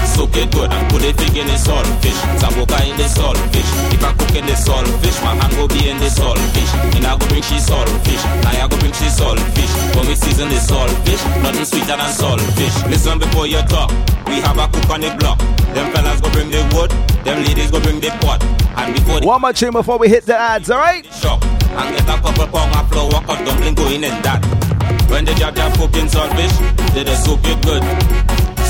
soak 0.03 0.35
it 0.35 0.51
good 0.51 0.73
and 0.75 0.83
put 0.91 1.07
it 1.07 1.15
big 1.17 1.39
in 1.39 1.47
the 1.47 1.63
saltfish. 1.63 2.19
Zaboka 2.43 2.83
in 2.83 2.99
the 2.99 3.07
saltfish. 3.07 3.71
If 3.95 4.03
I 4.03 4.11
cook 4.19 4.35
in 4.35 4.47
the 4.51 4.59
saltfish, 4.59 5.23
my 5.23 5.39
hand 5.39 5.55
go 5.55 5.71
be 5.71 5.95
in 5.95 5.99
the 6.03 6.11
saltfish. 6.11 6.75
And 6.99 7.07
I 7.07 7.15
go 7.15 7.23
bring 7.31 7.47
she 7.47 7.63
saltfish. 7.63 8.23
Now 8.43 8.51
I 8.51 8.67
go 8.67 8.75
bring 8.83 8.91
she 8.91 9.07
saltfish. 9.07 9.95
When 9.95 10.11
we 10.11 10.19
season 10.19 10.49
the 10.51 10.59
saltfish, 10.59 11.23
nothing 11.39 11.67
sweeter 11.71 11.95
than 11.95 12.11
saltfish. 12.11 12.91
Listen 12.91 13.23
before 13.23 13.47
you 13.47 13.63
talk. 13.71 13.95
We 14.27 14.41
have 14.41 14.59
a 14.59 14.67
cook 14.69 14.91
on 14.91 15.01
the 15.01 15.15
block. 15.19 15.39
Them 15.75 15.93
fellas 15.93 16.21
go 16.21 16.31
bring 16.31 16.51
the 16.51 16.63
wood. 16.75 16.91
Them 17.25 17.45
ladies 17.45 17.71
go 17.71 17.81
bring 17.81 18.01
the 18.01 18.11
pot. 18.21 18.43
And 18.77 18.95
before 18.95 19.21
One 19.21 19.41
more 19.41 19.53
tune 19.53 19.73
before 19.73 19.99
we 19.99 20.09
hit 20.09 20.25
the 20.27 20.37
ads, 20.37 20.71
alright? 20.71 21.05
shop 21.15 21.43
and 21.45 21.97
get 21.97 22.03
a 22.07 22.21
couple 22.23 22.47
pound 22.47 22.75
of 22.75 22.89
flour, 22.91 23.21
cut 23.27 23.45
dumpling 23.47 23.75
going 23.75 24.03
in 24.05 24.15
that. 24.23 24.41
When 25.11 25.25
the 25.25 25.35
jab 25.35 25.55
jab 25.55 25.73
cooking 25.75 26.07
saltfish, 26.07 26.55
they 26.95 27.05
just 27.05 27.25
soak 27.25 27.41
it 27.45 27.59
good. 27.63 27.83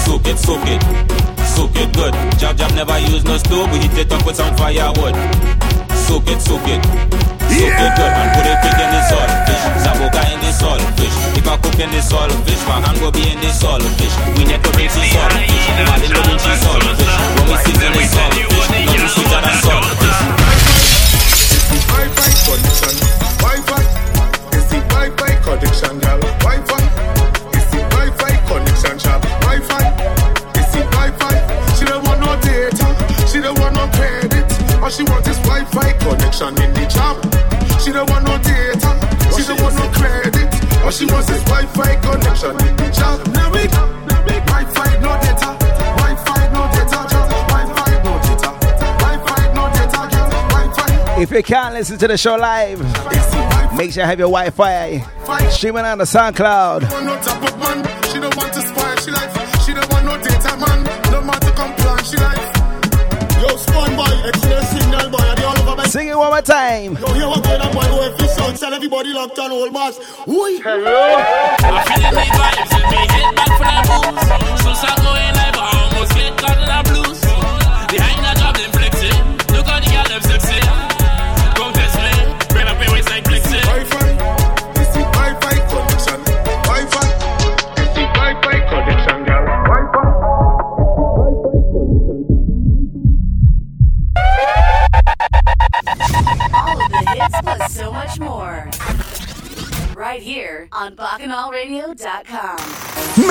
Soak 0.05 0.27
it, 0.29 0.39
soak 0.39 0.65
it, 0.69 0.81
soak 1.57 1.77
it 1.77 1.91
good. 1.97 2.13
Jab 2.39 2.57
jab 2.57 2.73
never 2.75 2.99
use 2.99 3.25
no 3.25 3.37
stove, 3.39 3.71
we 3.73 3.79
heat 3.79 3.97
it 3.97 4.13
up 4.13 4.25
with 4.27 4.37
some 4.37 4.55
firewood. 4.57 5.15
Soak 6.05 6.29
it, 6.29 6.41
soak 6.41 6.65
it, 6.69 6.81
soak 6.85 7.77
it 7.81 7.95
good 7.97 8.13
and 8.13 8.29
put 8.37 8.45
it 8.45 8.59
big 8.61 8.77
in 8.77 8.89
the 8.93 9.01
saltfish. 9.09 9.65
Zaboka 9.85 10.23
in 10.33 10.41
can't 51.45 51.75
listen 51.75 51.99
to 51.99 52.09
the 52.09 52.17
show 52.17 52.37
live, 52.37 52.81
make 53.77 53.93
sure 53.93 54.03
you 54.03 54.09
have 54.09 54.19
your 54.19 54.29
Wi 54.29 54.51
Fi 54.51 55.01
streaming 55.51 55.85
on 55.85 55.99
the 55.99 56.05
SoundCloud. 56.05 56.91
want 56.91 57.05
no 57.05 57.17
top 57.21 57.43
up 57.43 57.59
man. 57.59 57.85
She 58.09 58.19
don't 58.19 58.35
want 58.37 58.53
to 58.55 58.61
spoil 58.63 58.97
she 58.97 59.11
life. 59.11 59.65
She 59.65 59.75
don't 59.75 59.93
want 59.93 60.05
no 60.07 60.17
data 60.17 60.57
man. 60.57 60.85
No 61.13 61.21
man 61.21 61.41
to 61.41 61.53
come 61.53 61.75
she 62.05 62.17
life. 62.17 62.45
Yo, 63.43 63.57
spawn 63.57 63.95
boy, 63.95 64.09
excellent 64.25 64.67
signal 64.73 65.11
boy. 65.11 65.19
Are 65.19 65.37
they 65.37 65.45
all 65.45 65.59
over 65.59 65.77
my 65.77 65.87
Sing 65.87 66.09
it 66.09 66.17
one 66.17 66.31
more 66.31 66.41
time. 66.41 66.97
Yo, 66.97 67.13
here 67.13 67.29
what 67.29 67.45
going 67.45 67.61
on 67.61 67.73
boy? 67.75 67.83
Go 67.83 68.03
if 68.05 68.21
you 68.21 68.57
tell 68.57 68.73
everybody 68.73 69.13
locked 69.13 69.39
on 69.39 69.53
old 69.53 69.73
boss. 69.73 69.99
Oi. 70.27 70.59
Hello. 70.65 71.17
I'm 71.61 71.85
feeling 71.85 72.15
the 72.15 72.25
vibes 72.41 72.73
and 72.73 72.85
me 72.91 72.97
head 73.13 73.37
back 73.37 73.53
for 73.59 73.65
that 73.69 73.85
booze. 73.85 74.65
So 74.65 74.73
start 74.75 74.99
going 75.03 75.34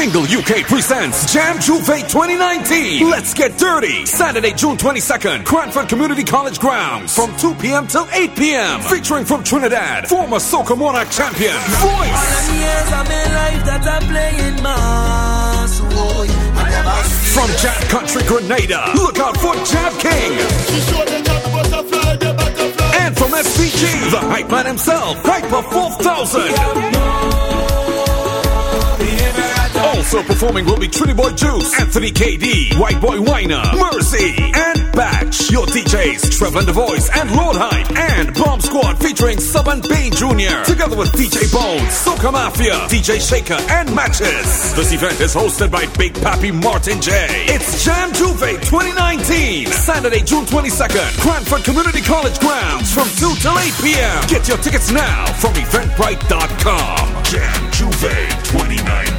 Mingle 0.04 0.24
UK 0.24 0.68
presents 0.68 1.32
Jam 1.32 1.58
Juve 1.62 1.86
2019. 2.10 3.10
Let's 3.10 3.34
get 3.34 3.58
dirty. 3.58 4.06
Saturday, 4.06 4.51
June 4.51 4.76
22nd, 4.76 5.45
Cranford 5.45 5.88
Community 5.88 6.26
College 6.26 6.60
grounds 6.60 7.16
from 7.16 7.34
2 7.38 7.56
p.m. 7.56 7.88
till 7.88 8.06
8 8.12 8.36
p.m. 8.36 8.82
Featuring 8.82 9.24
from 9.24 9.45
Trinidad, 9.45 10.10
former 10.10 10.39
Soca 10.39 10.78
Monarch 10.78 11.10
champion, 11.10 11.54
Voice. 11.80 12.49
From 17.34 17.49
Jab 17.64 17.82
Country 17.88 18.24
Grenada, 18.24 18.91
look 18.95 19.20
out 19.20 19.38
for 19.38 19.56
Jab 19.64 19.93
King. 20.01 20.34
And 22.99 23.18
from 23.18 23.32
SPG, 23.32 24.12
the 24.12 24.20
hype 24.20 24.49
man 24.49 24.66
himself, 24.66 25.16
Hyper 25.24 25.62
4000. 25.72 27.43
Also 30.14 30.28
performing 30.28 30.64
will 30.66 30.78
be 30.78 30.88
Trinity 30.88 31.18
Boy 31.18 31.32
Juice, 31.32 31.74
Anthony 31.82 32.11
KD, 32.11 32.78
White 32.78 33.01
Boy 33.01 33.18
Winer, 33.18 33.66
Mercy, 33.74 34.38
and 34.53 34.91
Batch. 34.93 35.49
Your 35.49 35.66
DJs, 35.66 36.38
Trevor 36.38 36.61
the 36.61 36.72
Voice 36.72 37.09
and 37.18 37.36
Lord 37.36 37.55
Hype, 37.57 37.89
and 37.97 38.32
Bomb 38.36 38.61
Squad 38.61 38.99
featuring 38.99 39.39
Sub 39.39 39.68
and 39.70 39.82
B 39.82 40.11
Jr. 40.11 40.70
Together 40.70 40.95
with 40.95 41.11
DJ 41.14 41.49
Bones, 41.51 41.89
Soca 41.89 42.32
Mafia, 42.32 42.74
DJ 42.93 43.18
Shaker, 43.18 43.57
and 43.74 43.89
Matches. 43.95 44.76
This 44.76 44.93
event 44.93 45.20
is 45.20 45.34
hosted 45.34 45.72
by 45.72 45.88
Big 45.97 46.14
Pappy 46.22 46.51
Martin 46.51 47.01
J. 47.01 47.09
It's 47.49 47.84
Jam 47.84 48.14
Juve 48.14 48.61
2019, 48.70 49.66
Saturday, 49.66 50.22
June 50.22 50.45
22nd, 50.45 51.09
Cranford 51.22 51.64
Community 51.64 52.01
College 52.01 52.38
grounds 52.39 52.93
from 52.93 53.09
2 53.18 53.34
till 53.41 53.57
8 53.57 53.74
p.m. 53.82 54.28
Get 54.30 54.47
your 54.47 54.57
tickets 54.57 54.91
now 54.91 55.26
from 55.41 55.53
Eventbrite.com. 55.53 57.24
Jam 57.26 57.72
Juve 57.72 58.14
2019. 58.53 59.12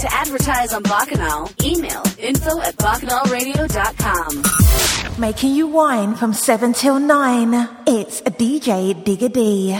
To 0.00 0.08
advertise 0.12 0.72
on 0.72 0.82
Bacchanal, 0.82 1.50
email 1.62 2.02
info 2.18 2.60
at 2.62 2.74
BacchanalRadio.com. 2.76 5.20
Making 5.20 5.54
you 5.54 5.66
wine 5.66 6.14
from 6.14 6.32
7 6.32 6.72
till 6.72 6.98
9. 6.98 7.68
It's 7.86 8.22
DJ 8.22 9.04
Digger 9.04 9.28
D. 9.28 9.76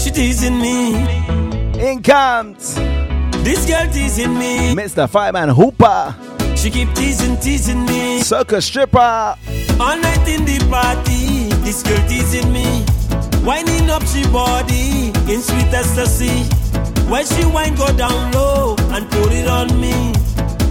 She 0.00 0.10
teasing 0.10 0.58
me. 0.58 0.94
In 1.78 2.02
comes 2.02 2.74
This 3.44 3.66
girl 3.66 3.86
teasing 3.92 4.34
me. 4.38 4.74
Mr. 4.74 5.08
Fireman 5.08 5.50
Hooper, 5.50 6.14
She 6.58 6.70
keep 6.70 6.92
teasing, 6.94 7.36
teasing 7.36 7.86
me. 7.86 8.20
Circus 8.20 8.66
Stripper. 8.66 8.98
All 8.98 9.96
night 9.96 10.26
in 10.26 10.44
the 10.44 10.58
party. 10.68 11.48
This 11.62 11.84
girl 11.84 12.02
teasing 12.08 12.52
me. 12.52 12.84
Winding 13.46 13.88
up 13.88 14.04
she 14.04 14.24
body 14.26 15.12
in 15.32 15.40
sweet 15.40 15.72
ecstasy. 15.72 16.42
When 17.08 17.24
she 17.24 17.46
wine 17.46 17.76
go 17.76 17.86
down 17.96 18.32
low 18.32 18.74
and 18.90 19.08
put 19.08 19.32
it 19.32 19.46
on 19.46 19.68
me. 19.80 20.12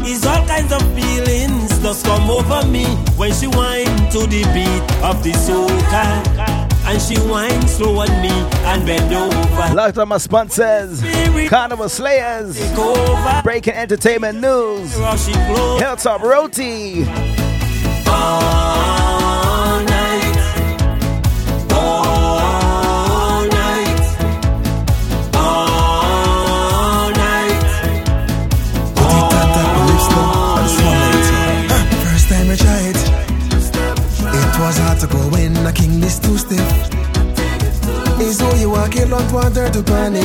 It's 0.10 0.26
all 0.26 0.46
kinds 0.46 0.74
of 0.74 0.82
feelings 0.94 1.82
just 1.82 2.06
come 2.06 2.30
over 2.30 2.68
me 2.68 2.86
when 3.16 3.32
she 3.34 3.48
whine 3.48 4.12
to 4.12 4.28
the 4.28 4.44
beat 4.54 5.04
of 5.04 5.24
the 5.24 5.32
soca. 5.32 6.57
And 6.90 7.02
she 7.02 7.18
whine 7.30 7.68
slow 7.68 8.00
on 8.00 8.10
me 8.22 8.30
and 8.30 8.86
bend 8.86 9.14
over. 9.14 9.74
Locked 9.76 9.98
on 9.98 10.08
my 10.08 10.18
sponsors, 10.18 11.02
Carnival 11.50 11.90
Slayers, 11.90 12.58
Breaking 13.44 13.74
Entertainment 13.74 14.40
News, 14.40 14.94
Hilltop 15.80 16.22
Roti. 16.22 17.04
All 18.10 19.84
night, 19.84 20.38
all 21.74 23.46
night, 23.48 24.00
all 25.36 27.12
night. 27.12 27.64
First 32.06 32.30
time 32.30 32.50
I 32.50 32.56
tried, 32.56 32.96
it 34.34 34.60
was 34.60 34.78
hard 34.78 35.00
to 35.02 35.08
go 35.08 35.36
in. 35.36 35.58
A 35.68 35.72
king 35.74 36.00
this 36.00 36.18
too 36.18 36.38
stiff. 36.38 36.67
You 38.96 39.04
it 39.04 39.10
long 39.10 39.32
water 39.34 39.70
to 39.70 39.84
panic. 39.84 40.24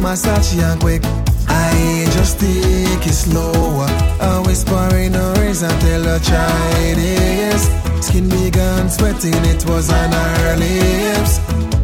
Massage 0.00 0.58
and 0.58 0.80
quick. 0.80 1.02
I 1.48 2.06
just 2.12 2.38
take 2.38 3.06
it 3.06 3.14
slow. 3.14 3.86
I 4.20 4.42
whisper 4.46 4.94
in 4.94 5.14
her 5.14 5.42
ears 5.42 5.60
tell 5.60 6.04
her 6.04 6.18
try 6.18 6.94
this. 6.94 7.70
Skin 8.06 8.28
began 8.28 8.90
sweating, 8.90 9.42
it 9.46 9.64
was 9.66 9.90
on 9.90 10.12
her 10.12 10.56
lips. 10.56 11.40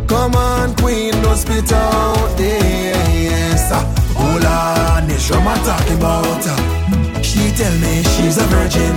Come 0.06 0.34
on, 0.34 0.74
queen, 0.76 1.12
don't 1.22 1.36
spit 1.36 1.72
out 1.72 2.36
this. 2.36 3.70
Ah, 3.72 3.84
hold 4.16 4.44
on, 4.44 5.08
this 5.08 5.26
drum 5.26 5.48
I'm 5.48 5.58
talking 5.64 5.96
about. 5.96 6.46
Ah. 6.52 7.20
She 7.22 7.50
tell 7.56 7.74
me 7.80 8.02
she's 8.14 8.36
a 8.36 8.44
virgin, 8.52 8.94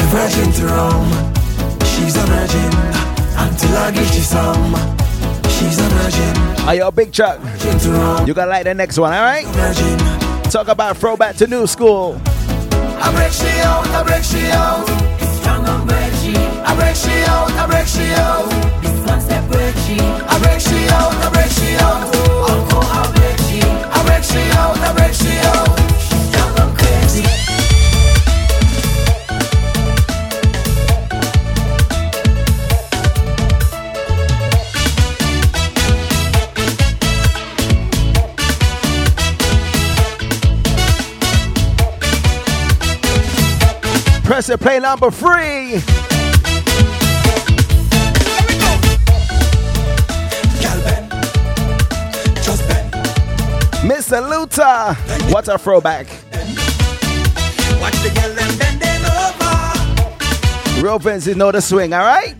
a 0.00 0.06
virgin 0.14 0.50
to 0.52 0.66
rum. 0.66 1.10
She's 1.84 2.16
a 2.16 2.24
virgin 2.26 2.70
ah, 2.74 3.46
until 3.48 3.76
I 3.76 3.90
give 3.90 4.06
she 4.08 4.20
some. 4.20 5.05
She's 5.56 5.78
a 5.78 5.88
virgin. 5.88 6.36
Are 6.68 6.74
you 6.74 6.84
a 6.84 6.92
big 6.92 7.12
truck? 7.12 7.38
You 8.26 8.34
gotta 8.34 8.50
like 8.50 8.64
the 8.64 8.74
next 8.74 8.98
one, 8.98 9.12
alright? 9.12 9.46
Talk 10.50 10.68
about 10.68 10.96
throwback 10.98 11.36
to 11.36 11.46
new 11.46 11.66
school. 11.66 12.20
I 12.98 13.12
break 13.14 13.32
she 13.32 13.48
out, 13.64 13.86
I 13.88 14.02
break 14.04 14.22
she 14.24 14.46
out. 14.52 14.86
Strong 15.40 15.66
and 15.66 15.88
break 15.88 16.12
she. 16.20 16.36
I 16.36 16.74
break 16.76 16.96
she 16.96 17.12
out, 17.30 17.50
I 17.52 17.66
break 17.66 17.86
she 17.86 18.12
out. 18.14 18.48
This 18.82 19.06
one 19.08 19.20
step 19.20 19.44
break 19.50 19.74
she. 19.84 19.98
I 19.98 20.38
break 20.42 20.60
she 20.60 20.88
out, 20.92 21.14
I 21.24 21.30
break 21.32 21.50
she 21.50 21.74
out. 21.76 22.04
Uncle, 22.50 22.82
I 22.82 23.12
break 23.16 23.38
she. 23.48 23.60
I 23.62 24.02
break 24.06 24.24
she 24.24 24.42
out, 24.58 24.76
I 24.78 24.92
break 24.94 25.14
she 25.14 25.38
out. 25.38 25.85
Press 44.36 44.50
it, 44.50 44.60
play 44.60 44.78
number 44.78 45.10
three. 45.10 45.80
Mr. 53.80 54.20
Luther, 54.28 54.92
what 55.32 55.48
a 55.48 55.56
throwback. 55.56 56.06
Watch 57.80 57.94
the 58.02 58.10
girl 58.14 58.34
them 58.34 58.58
bending 58.58 59.06
over. 59.06 60.82
Real 60.82 60.98
Vince, 60.98 61.26
you 61.26 61.34
know 61.34 61.50
the 61.50 61.62
swing, 61.62 61.94
all 61.94 62.04
right? 62.04 62.36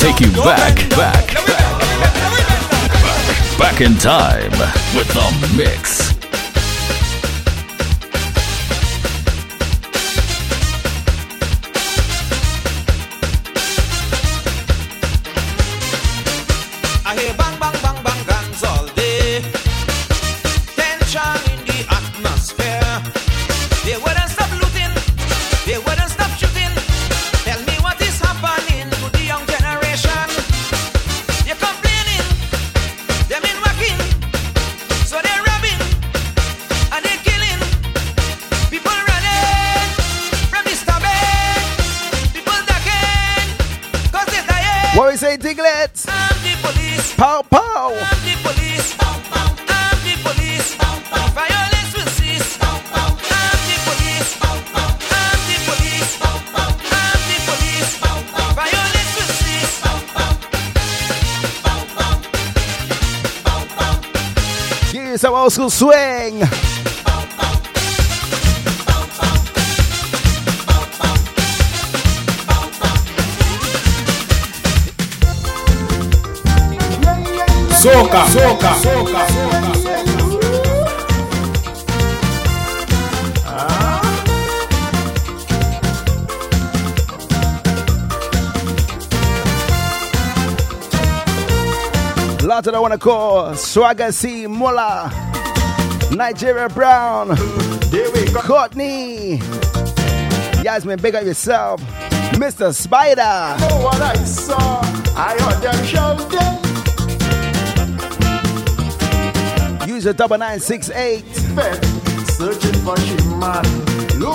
Take 0.00 0.18
you 0.20 0.32
back, 0.32 0.76
back, 0.96 1.26
back, 1.46 1.58
back 3.58 3.80
in 3.82 3.94
time 3.98 4.50
with 4.96 5.06
the 5.08 5.54
mix. 5.54 6.09
Old 65.50 65.70
school 65.70 65.70
swing. 65.70 66.40
Soca, 77.82 78.26
soca, 78.26 78.74
soca, 78.82 79.40
Lot 92.42 92.64
that 92.64 92.74
I 92.74 92.80
want 92.80 92.92
to 92.92 92.98
call 92.98 93.54
Swagger 93.54 94.10
C. 94.10 94.46
Muller, 94.48 95.10
Nigeria 96.10 96.68
Brown, 96.68 97.36
Courtney, 98.34 99.36
Yasmin, 100.62 101.00
big 101.00 101.14
up 101.14 101.24
yourself, 101.24 101.80
Mr. 102.32 102.74
Spider. 102.74 103.56
know 103.60 103.82
what 103.84 104.00
I 104.00 104.14
saw. 104.24 104.80
I 105.16 105.36
heard 105.38 105.62
them 105.62 105.84
shouting. 105.84 106.28
User 109.88 110.12
double 110.12 110.38
nine 110.38 110.60
six 110.60 110.90
eight. 110.90 111.24
Searching 112.30 112.72
for 112.84 112.96
man. 113.36 113.64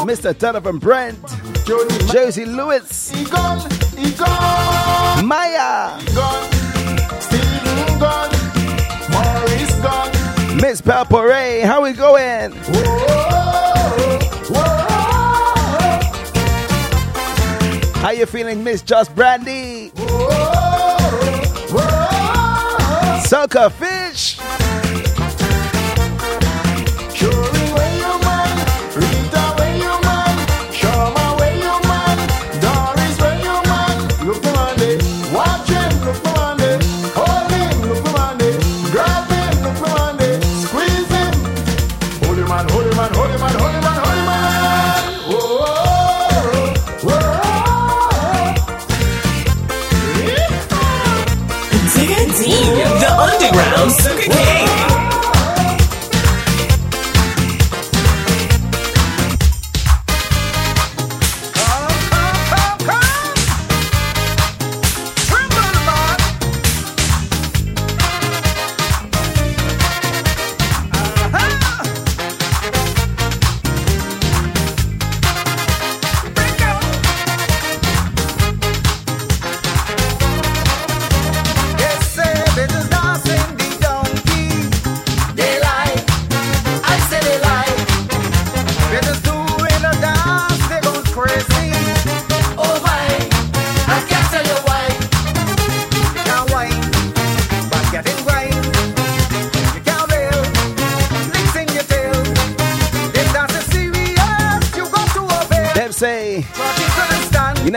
Mr. 0.06 0.38
Donovan 0.38 0.78
Brent. 0.78 1.18
Josie 1.66 2.46
Lewis. 2.46 3.10
He 3.12 3.26
gone. 3.26 3.68
Maya. 5.26 6.55
Miss 10.62 10.82
Palporay, 10.82 11.64
how 11.64 11.84
we 11.84 11.92
going? 11.92 12.54
How 17.96 18.12
you 18.12 18.26
feeling, 18.26 18.64
Miss 18.64 18.82
Just 18.82 19.14
Brandy? 19.16 19.92
Sucker 23.26 23.70
fish. 23.70 24.05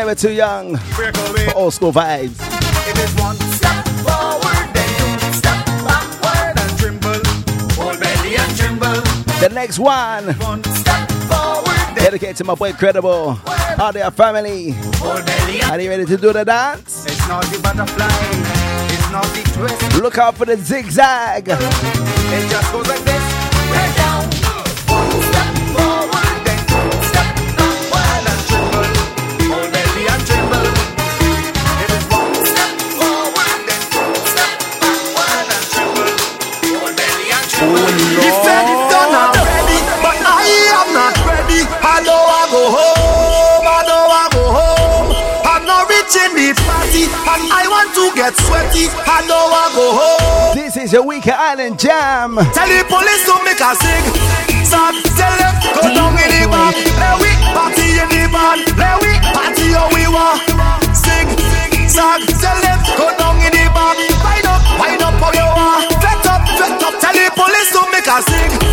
Never 0.08 0.20
too 0.20 0.32
young 0.32 0.74
for 0.78 1.54
old 1.54 1.74
school 1.74 1.92
vibes. 1.92 2.40
It 2.88 2.96
is 2.98 3.14
one 3.20 3.36
step 3.52 3.84
forward, 4.06 4.68
then 4.72 5.18
two 5.20 5.32
step 5.34 5.66
backward 5.84 6.58
and 6.58 6.78
tremble. 6.78 7.20
Hold 7.76 8.00
belly 8.00 8.36
and 8.36 8.56
tremble. 8.56 9.02
The 9.40 9.50
next 9.52 9.78
one, 9.78 10.24
One 10.40 10.64
step 10.64 11.10
forward, 11.28 11.94
dedicated 11.94 12.36
to 12.36 12.44
my 12.44 12.54
boy 12.54 12.72
Credible, 12.72 13.38
all 13.78 13.92
their 13.92 14.10
family. 14.10 14.70
hold 14.96 15.26
belly 15.26 15.60
and 15.60 15.70
Are 15.72 15.80
you 15.80 15.90
ready 15.90 16.06
to 16.06 16.16
do 16.16 16.32
the 16.32 16.44
dance? 16.44 17.04
It's 17.04 17.28
not 17.28 17.44
the 17.44 17.60
butterfly, 17.60 18.08
it's 18.88 19.10
not 19.12 19.24
the 19.34 19.42
twist. 19.52 20.00
Look 20.02 20.16
out 20.16 20.36
for 20.38 20.46
the 20.46 20.56
zigzag. 20.56 21.48
It 21.50 22.50
just 22.50 22.72
goes 22.72 22.88
like 22.88 23.00
this. 23.04 23.27
Get 48.28 48.36
sweaty. 48.44 48.84
I 48.92 49.24
know 49.24 49.48
I 49.48 49.64
go 49.72 49.86
home. 49.96 50.54
This 50.56 50.76
is 50.76 50.92
your 50.92 51.02
Weekend 51.02 51.36
Island 51.36 51.78
Jam. 51.78 52.36
Tell 52.52 52.68
the 52.68 52.84
police 52.84 53.24
to 53.24 53.34
make 53.44 53.60
a 53.60 53.72
sing. 53.80 54.04
Stop, 54.68 54.92
tell 55.16 55.34
them, 55.40 55.54
go 55.72 55.82
down 55.96 56.12
in 56.20 56.28
the 56.28 56.44
bar. 56.48 56.72
Let 57.00 57.16
we 57.20 57.30
party 57.56 57.86
in 57.96 58.08
the 58.12 58.28
bar. 58.28 58.56
Let 58.76 59.00
we 59.00 59.12
party 59.32 59.72
how 59.72 59.88
we 59.96 60.04
want. 60.12 60.44
Sing, 60.92 61.28
stop, 61.88 62.20
tell 62.36 62.58
them, 62.60 62.78
go 63.00 63.08
down 63.16 63.40
in 63.40 63.52
the 63.52 63.64
bar. 63.72 63.96
Wind 63.96 64.44
up, 64.44 64.60
wind 64.76 65.02
up 65.02 65.14
how 65.16 65.32
you 65.32 65.48
want. 65.56 65.88
Flet 65.96 66.26
up, 66.28 66.42
flet 66.52 66.82
up. 66.84 66.94
Tell 67.00 67.16
the 67.16 67.32
police 67.32 67.70
to 67.72 67.80
make 67.88 68.08
a 68.08 68.18
sing. 68.28 68.67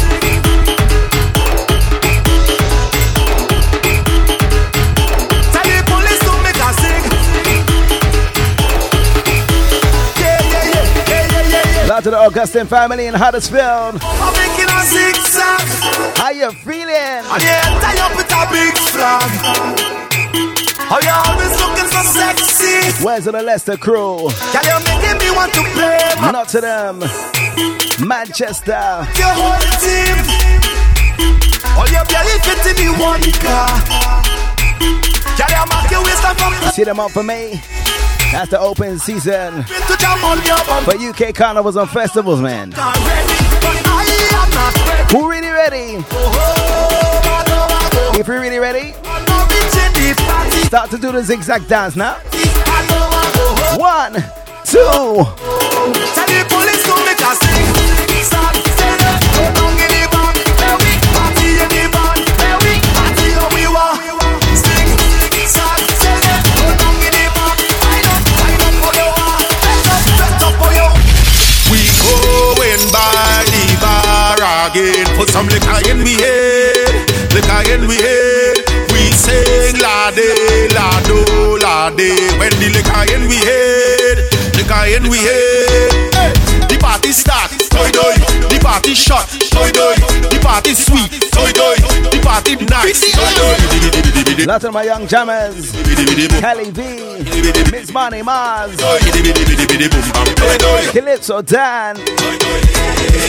To 12.05 12.11
the 12.11 12.19
Augustine 12.19 12.67
family 12.67 13.07
in 13.07 13.15
Huddersfield. 13.15 13.97
I'm 13.97 14.33
making 14.37 14.69
a 14.69 14.81
zigzag. 14.85 15.65
How 16.13 16.29
you 16.29 16.51
feeling? 16.61 16.93
And 16.93 17.41
yeah, 17.41 17.65
tie 17.81 17.97
up 17.97 18.13
with 18.13 18.29
a 18.29 18.45
big 18.53 18.77
flag. 18.93 19.25
How 20.85 21.01
you 21.01 21.09
always 21.09 21.49
looking 21.57 21.89
so 21.89 22.05
sexy? 22.05 23.03
Where's 23.03 23.25
the 23.25 23.31
Leicester 23.31 23.75
crew? 23.75 24.21
You're 24.21 24.85
making 24.85 25.17
me 25.17 25.33
want 25.33 25.51
to 25.57 25.63
play. 25.73 25.97
Not 26.29 26.47
to 26.49 26.61
them. 26.61 26.99
Manchester. 28.05 29.01
Your 29.17 29.33
whole 29.33 29.65
team. 29.81 30.17
All 31.73 31.89
your 31.89 32.05
belly 32.05 32.37
fit 32.45 32.69
in 32.69 32.85
me 32.85 32.93
one 33.01 33.25
car. 33.41 34.45
You 35.41 35.65
mark 35.73 35.89
your 35.89 36.03
waist 36.03 36.23
and 36.23 36.37
from 36.37 36.53
See 36.69 36.83
them 36.83 36.99
up 36.99 37.09
for 37.09 37.23
me. 37.23 37.59
That's 38.35 38.51
the 38.51 38.59
open 38.59 38.99
season 38.99 39.63
to 39.63 39.97
jam 39.97 40.21
on 40.25 40.45
your 40.45 40.57
bum. 40.65 40.83
for 40.83 40.97
UK 40.97 41.33
carnivals 41.33 41.77
and 41.77 41.89
festivals, 41.89 42.41
man. 42.41 42.71
Not 42.71 42.97
ready, 42.97 43.33
but 43.61 43.81
I 43.87 44.03
am 44.33 44.49
not 44.49 44.75
ready. 44.89 45.13
Who 45.17 45.29
really 45.29 45.51
ready? 45.51 46.03
I 46.05 47.45
know 47.47 47.65
I 47.69 47.89
go. 47.93 48.19
If 48.19 48.27
you're 48.27 48.41
really 48.41 48.59
ready, 48.59 48.93
I'm 49.05 49.23
not 49.23 49.49
reaching 49.49 49.93
the 49.93 50.21
party. 50.21 50.57
start 50.67 50.89
to 50.89 50.97
do 50.97 51.13
the 51.13 51.23
zigzag 51.23 51.65
dance 51.69 51.95
now. 51.95 52.17
I 52.33 52.85
know 52.89 53.07
I 53.09 53.31
go. 53.71 53.79
One, 53.79 54.15
two. 54.65 55.35
Again. 74.75 75.07
Put 75.15 75.29
some 75.29 75.47
liquor 75.47 75.79
in 75.89 76.03
we 76.03 76.13
head, 76.19 76.93
liquor 77.31 77.61
in 77.71 77.87
we 77.87 77.95
head. 77.95 78.57
We 78.91 79.11
sing 79.11 79.79
la 79.79 80.11
de, 80.11 80.67
la 80.75 80.89
do, 81.07 81.57
la 81.63 81.89
de. 81.89 82.11
When 82.39 82.51
the 82.59 82.69
liquor 82.75 83.03
in 83.15 83.27
we 83.27 83.37
head, 83.39 84.17
liquor 84.55 84.85
in 84.95 85.09
we 85.09 85.19
head. 85.19 86.13
Hey, 86.13 86.33
the 86.67 86.77
party 86.79 87.11
start, 87.11 87.51
toy 87.75 87.89
toy. 87.91 88.15
The 88.47 88.59
party 88.61 88.93
shot, 88.95 89.27
toy 89.51 89.69
toy. 89.71 89.95
The 90.31 90.39
party 90.41 90.73
sweet, 90.73 91.11
toy 91.31 91.51
toy. 91.51 91.75
The 92.09 92.19
party 92.23 92.55
nice, 92.65 93.11
toy 93.11 93.31
toy. 93.35 94.45
Lots 94.45 94.65
of 94.65 94.73
my 94.73 94.83
young 94.83 95.07
jammers. 95.07 95.71
Kelly 96.39 96.71
V. 96.71 96.81
Miss 97.71 97.91
Money 97.91 98.21
Mars. 98.21 98.75
Calypso 100.91 101.41
Dan. 101.41 101.95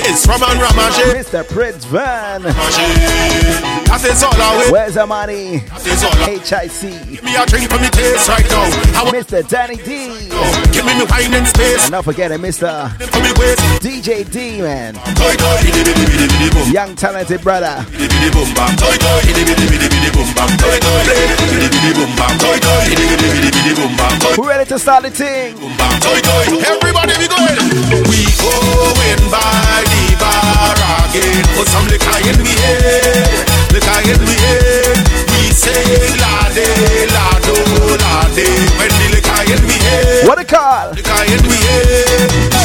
It's 0.09 0.27
Raman 0.27 0.59
Ramaje. 0.59 1.14
Mr. 1.14 1.47
Prince 1.48 1.85
Van. 1.86 2.43
I 2.47 3.98
say 3.98 4.10
it's 4.10 4.23
all 4.23 4.35
our 4.35 4.59
way. 4.59 4.70
Where's 4.70 4.94
the 4.94 5.06
money? 5.06 5.62
It's 5.86 6.05
all 6.05 6.12
our 6.23 6.28
HIC. 6.28 7.23
Me 7.23 7.36
a 7.36 7.47
drink 7.47 7.70
for 7.70 7.78
me 7.81 7.89
taste 7.90 8.28
right 8.28 8.44
now. 8.51 9.10
Mr. 9.10 9.47
Danny 9.48 9.77
D. 9.77 10.28
give 10.73 10.85
me 10.85 10.98
me 10.98 11.05
wine 11.10 11.35
and 11.35 11.47
space. 11.47 11.85
And 11.85 11.93
not 11.93 12.05
forgetting 12.05 12.39
Mr. 12.39 12.90
For 13.10 13.20
me 13.20 13.32
waist. 13.39 13.60
DJ 13.82 14.28
D, 14.31 14.35
man. 14.36 14.94
Young 16.70 16.94
talented 16.94 17.40
brother. 17.40 17.80
Who 24.36 24.48
ready 24.48 24.68
to 24.68 24.78
start 24.78 25.04
the 25.04 25.10
thing? 25.10 25.56
boom 25.56 25.72
bam. 25.78 26.00
Toy 26.00 26.20
toy. 26.20 26.60
Everybody 26.68 27.16
we 27.16 27.28
going. 27.32 27.56
We 28.12 28.28
going 28.36 29.24
by 29.32 29.80
the 29.88 30.04
bar 30.20 30.76
again. 31.08 31.44
Put 31.56 31.68
some 31.68 31.86
liquor 31.88 32.18
in 32.28 32.36
we 32.44 32.52
head. 32.60 33.48
Liquor 33.72 34.00
in 34.04 34.20
we 34.20 34.36
head. 34.36 35.00
We 35.32 35.48
sing 35.48 36.20
la 36.20 36.52
de 36.52 36.68
la 37.08 37.40
do 37.40 37.56
la 38.04 38.28
de. 38.36 38.44
When 38.76 38.92
the 39.00 39.06
liquor 39.16 39.42
in 39.48 39.60
we 39.64 39.76
head. 39.80 40.28
What 40.28 40.38
a 40.38 40.44
call! 40.44 40.92
Liquor 40.92 41.24
in 41.24 41.42
we 41.48 41.56
head. 41.56 42.56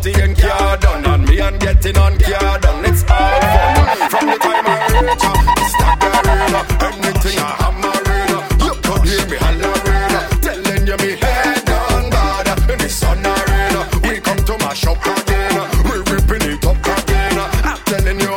Party 0.00 0.22
and 0.22 0.38
car 0.38 0.76
done, 0.78 1.04
and 1.04 1.28
me 1.28 1.40
and 1.40 1.60
getting 1.60 1.96
on 1.98 2.18
car 2.18 2.58
done. 2.58 2.84
It's 2.84 3.02
all 3.02 3.40
fun. 3.40 4.10
From 4.10 4.26
the 4.26 4.38
time 4.38 4.66
I 4.66 4.76
reach 5.02 5.24
up, 5.24 5.38
staggering 5.72 6.54
up, 6.60 6.68
anything 6.88 7.38
I 7.38 7.50
hammering 7.60 8.32
up. 8.36 8.44
You 8.64 8.74
could 8.84 9.02
hear 9.08 9.26
me 9.28 9.36
hollering 9.36 10.40
telling 10.40 10.86
you 10.86 10.96
me 11.04 11.10
head 11.20 11.68
on 11.68 12.10
bad. 12.10 12.70
In 12.70 12.78
the 12.78 12.88
sun 12.88 13.26
arena, 13.26 13.80
we 14.04 14.20
come 14.20 14.42
to 14.48 14.56
my 14.64 14.72
shop 14.74 15.04
again. 15.04 15.56
We 15.84 15.96
ripping 16.10 16.48
it 16.48 16.64
up 16.64 16.80
again. 16.80 17.38
I'm 17.68 17.78
telling 17.84 18.20
you, 18.20 18.36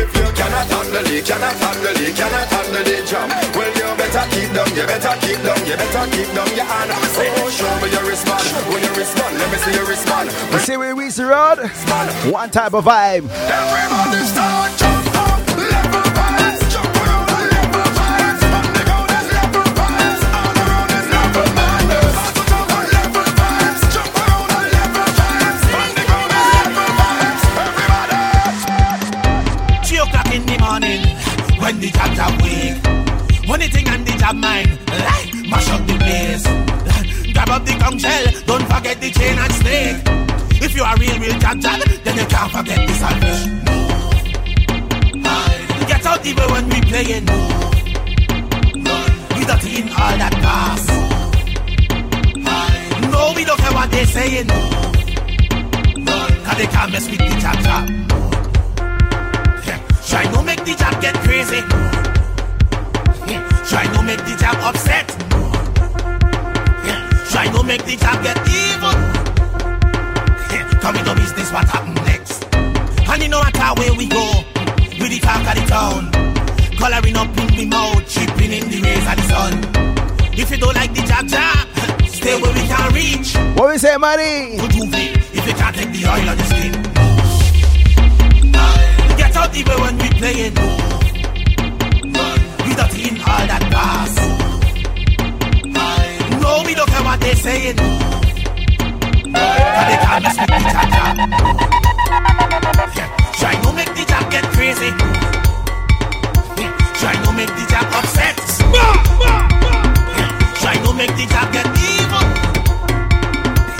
if 0.00 0.10
you 0.16 0.28
cannot 0.38 0.66
handle 0.72 1.06
it, 1.06 1.24
cannot 1.26 1.54
handle 1.54 2.02
it, 2.06 2.16
cannot 2.16 2.48
handle 2.48 2.84
the 2.84 3.06
jam. 3.06 3.43
Better 4.24 4.40
keep 4.40 4.52
down, 4.54 4.68
you 4.74 4.86
better 4.86 5.16
keep 5.20 5.36
down, 5.42 5.66
you 5.66 5.76
better 5.76 6.06
keep 6.16 6.32
down 6.34 6.48
your 6.56 6.64
hand. 6.64 6.90
Oh, 6.94 7.50
show 7.50 7.68
me 7.84 7.90
your 7.92 8.04
respond. 8.08 8.42
When 8.72 8.82
you 8.82 8.88
respond, 8.96 9.36
let 9.38 9.52
me 9.52 9.58
see 9.58 9.74
you 9.74 9.84
respond. 9.86 10.30
You 10.50 10.58
see 10.60 10.76
where 10.78 10.96
we 10.96 11.10
the 11.10 11.26
road? 11.26 11.58
One 12.32 12.48
type 12.50 12.72
of 12.72 12.84
vibe. 12.86 13.28
Everybody 13.28 14.24
start 14.24 14.78
jump 14.78 15.14
up, 15.14 15.46
level 15.56 16.08
vibes, 16.16 16.72
jump 16.72 16.96
around 17.04 17.28
the 17.28 17.36
level 17.52 17.84
vibes. 17.84 18.42
On 18.48 18.64
the 18.72 18.82
go, 18.88 19.04
there's 19.12 19.28
level 19.28 19.68
vibes, 19.76 20.24
all 20.32 20.56
around 20.56 20.90
is 20.96 21.06
level. 21.12 21.44
Level 22.96 23.28
vibes, 23.36 23.82
jump 23.92 24.16
around 24.24 24.48
the 24.48 24.60
level 24.72 25.04
vibes. 25.20 25.68
On 25.68 25.90
the 25.92 26.04
go, 26.08 26.18
there's 26.32 26.48
level 26.56 26.88
vibes. 26.96 27.44
Everybody. 27.60 28.24
Three 29.84 30.00
o'clock 30.00 30.28
in 30.32 30.42
the 30.48 30.56
morning, 30.64 31.02
when 31.60 31.76
the 31.78 31.90
jobs 31.92 32.18
are 32.18 32.32
weak. 32.40 32.80
When 33.46 33.60
the 33.60 33.68
thing 33.68 33.86
and 33.88 34.03
job 34.24 34.36
mine, 34.36 34.78
mash 35.50 35.70
up 35.70 35.86
the 35.86 35.96
place. 36.04 36.44
Grab 37.34 37.50
up 37.50 37.64
the 37.66 37.74
conch 37.78 38.00
shell, 38.00 38.24
don't 38.46 38.66
forget 38.72 39.00
the 39.00 39.10
chain 39.10 39.38
and 39.38 39.52
snake. 39.60 39.96
If 40.64 40.74
you 40.76 40.82
are 40.82 40.96
real, 40.96 41.18
real 41.18 41.38
job, 41.38 41.60
then 41.60 42.16
you 42.16 42.26
can't 42.26 42.50
forget 42.56 42.80
the 42.88 42.94
salvation. 43.02 43.50
Move. 45.24 45.88
Get 45.88 46.06
out 46.06 46.24
even 46.24 46.46
when 46.52 46.64
we 46.70 46.80
playing. 46.90 47.26
Move. 48.86 49.12
We 49.36 49.44
dirty 49.44 49.82
in 49.82 49.88
all 50.00 50.16
that 50.22 50.34
past. 50.44 50.88
No, 53.12 53.32
we 53.36 53.44
don't 53.44 53.60
care 53.60 53.74
what 53.78 53.90
they 53.90 54.04
saying. 54.06 54.48
Cause 56.46 56.58
they 56.58 56.68
can't 56.74 56.92
mess 56.92 57.10
with 57.10 57.18
the 57.18 57.36
jab. 57.42 57.58
Yeah. 59.66 59.78
Try 60.08 60.24
no 60.32 60.42
make 60.42 60.64
the 60.64 60.74
jab 60.80 61.00
get 61.02 61.14
crazy. 61.26 61.93
Yeah. 64.14 64.22
Try 64.22 64.22
no 64.22 64.22
make 64.22 64.24
the 64.24 64.36
jab 64.36 64.56
upset. 64.62 65.06
Yeah. 66.86 67.00
Try 67.30 67.46
no 67.52 67.62
make 67.62 67.84
the 67.84 67.96
jab 67.96 68.22
get 68.22 68.38
evil. 68.46 68.94
Yeah. 70.52 70.80
Come 70.80 70.96
into 70.96 71.14
business, 71.14 71.52
what 71.52 71.68
happen 71.68 71.94
next? 72.06 72.44
And 72.54 73.22
you 73.22 73.28
know 73.28 73.42
matter 73.42 73.80
where 73.80 73.94
we 73.94 74.06
go, 74.06 74.44
with 75.00 75.10
the 75.10 75.18
talk 75.20 75.46
of 75.46 75.54
the 75.54 75.66
town. 75.68 76.10
Coloring 76.78 77.16
up 77.16 77.38
in 77.38 77.46
the 77.56 77.66
mouth, 77.66 78.08
tripping 78.12 78.52
in 78.52 78.68
the 78.70 78.80
rays 78.82 79.06
of 79.08 79.16
the 79.16 79.22
sun. 79.32 79.52
If 80.38 80.50
you 80.50 80.58
don't 80.58 80.74
like 80.74 80.92
the 80.94 81.02
jab 81.02 81.26
jab, 81.26 81.68
stay 82.08 82.40
where 82.40 82.52
we 82.52 82.60
can 82.68 82.92
reach. 82.94 83.34
What 83.58 83.70
we 83.70 83.78
say, 83.78 83.96
money? 83.96 84.56
Good 84.58 84.74
movie, 84.76 85.10
if 85.38 85.46
you 85.46 85.54
can't 85.54 85.74
take 85.76 85.92
the 85.92 86.06
oil 86.06 86.28
on 86.28 86.36
the 86.36 86.44
skin. 86.44 86.72
Get 89.16 89.36
out 89.36 89.56
even 89.56 89.80
when 89.80 89.98
we 89.98 90.08
playing. 90.18 91.03
In 93.34 93.40
all 93.40 93.46
that 93.50 93.66
pass. 93.74 94.14
No, 96.40 96.62
we 96.64 96.72
don't 96.74 96.88
care 96.88 97.02
what 97.02 97.18
they 97.20 97.34
saying. 97.34 97.74
Cause 97.74 97.82
they 99.90 99.98
can't 100.06 100.22
mess 100.22 100.38
with. 100.38 100.50
Yeah. 102.94 103.08
Try 103.34 103.58
no 103.62 103.72
make 103.72 103.92
the 103.98 104.04
get 104.30 104.44
crazy. 104.54 104.90
Try 107.00 107.14
no 107.24 107.30
make 107.34 107.50
the 107.58 107.64
upset. 107.98 108.36
Try 110.62 110.74
no 110.84 110.90
make 110.92 111.14
the 111.18 111.26
get 111.26 111.66
evil. 111.90 112.24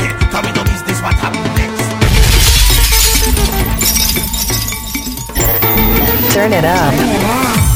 Yeah. 0.02 0.12
Come 0.34 0.46
into 0.50 0.64
business, 0.66 0.98
what 1.00 1.14
happen 1.14 1.46
next? 1.54 1.86
Turn 6.34 6.52
it 6.52 6.64
up. 6.64 6.92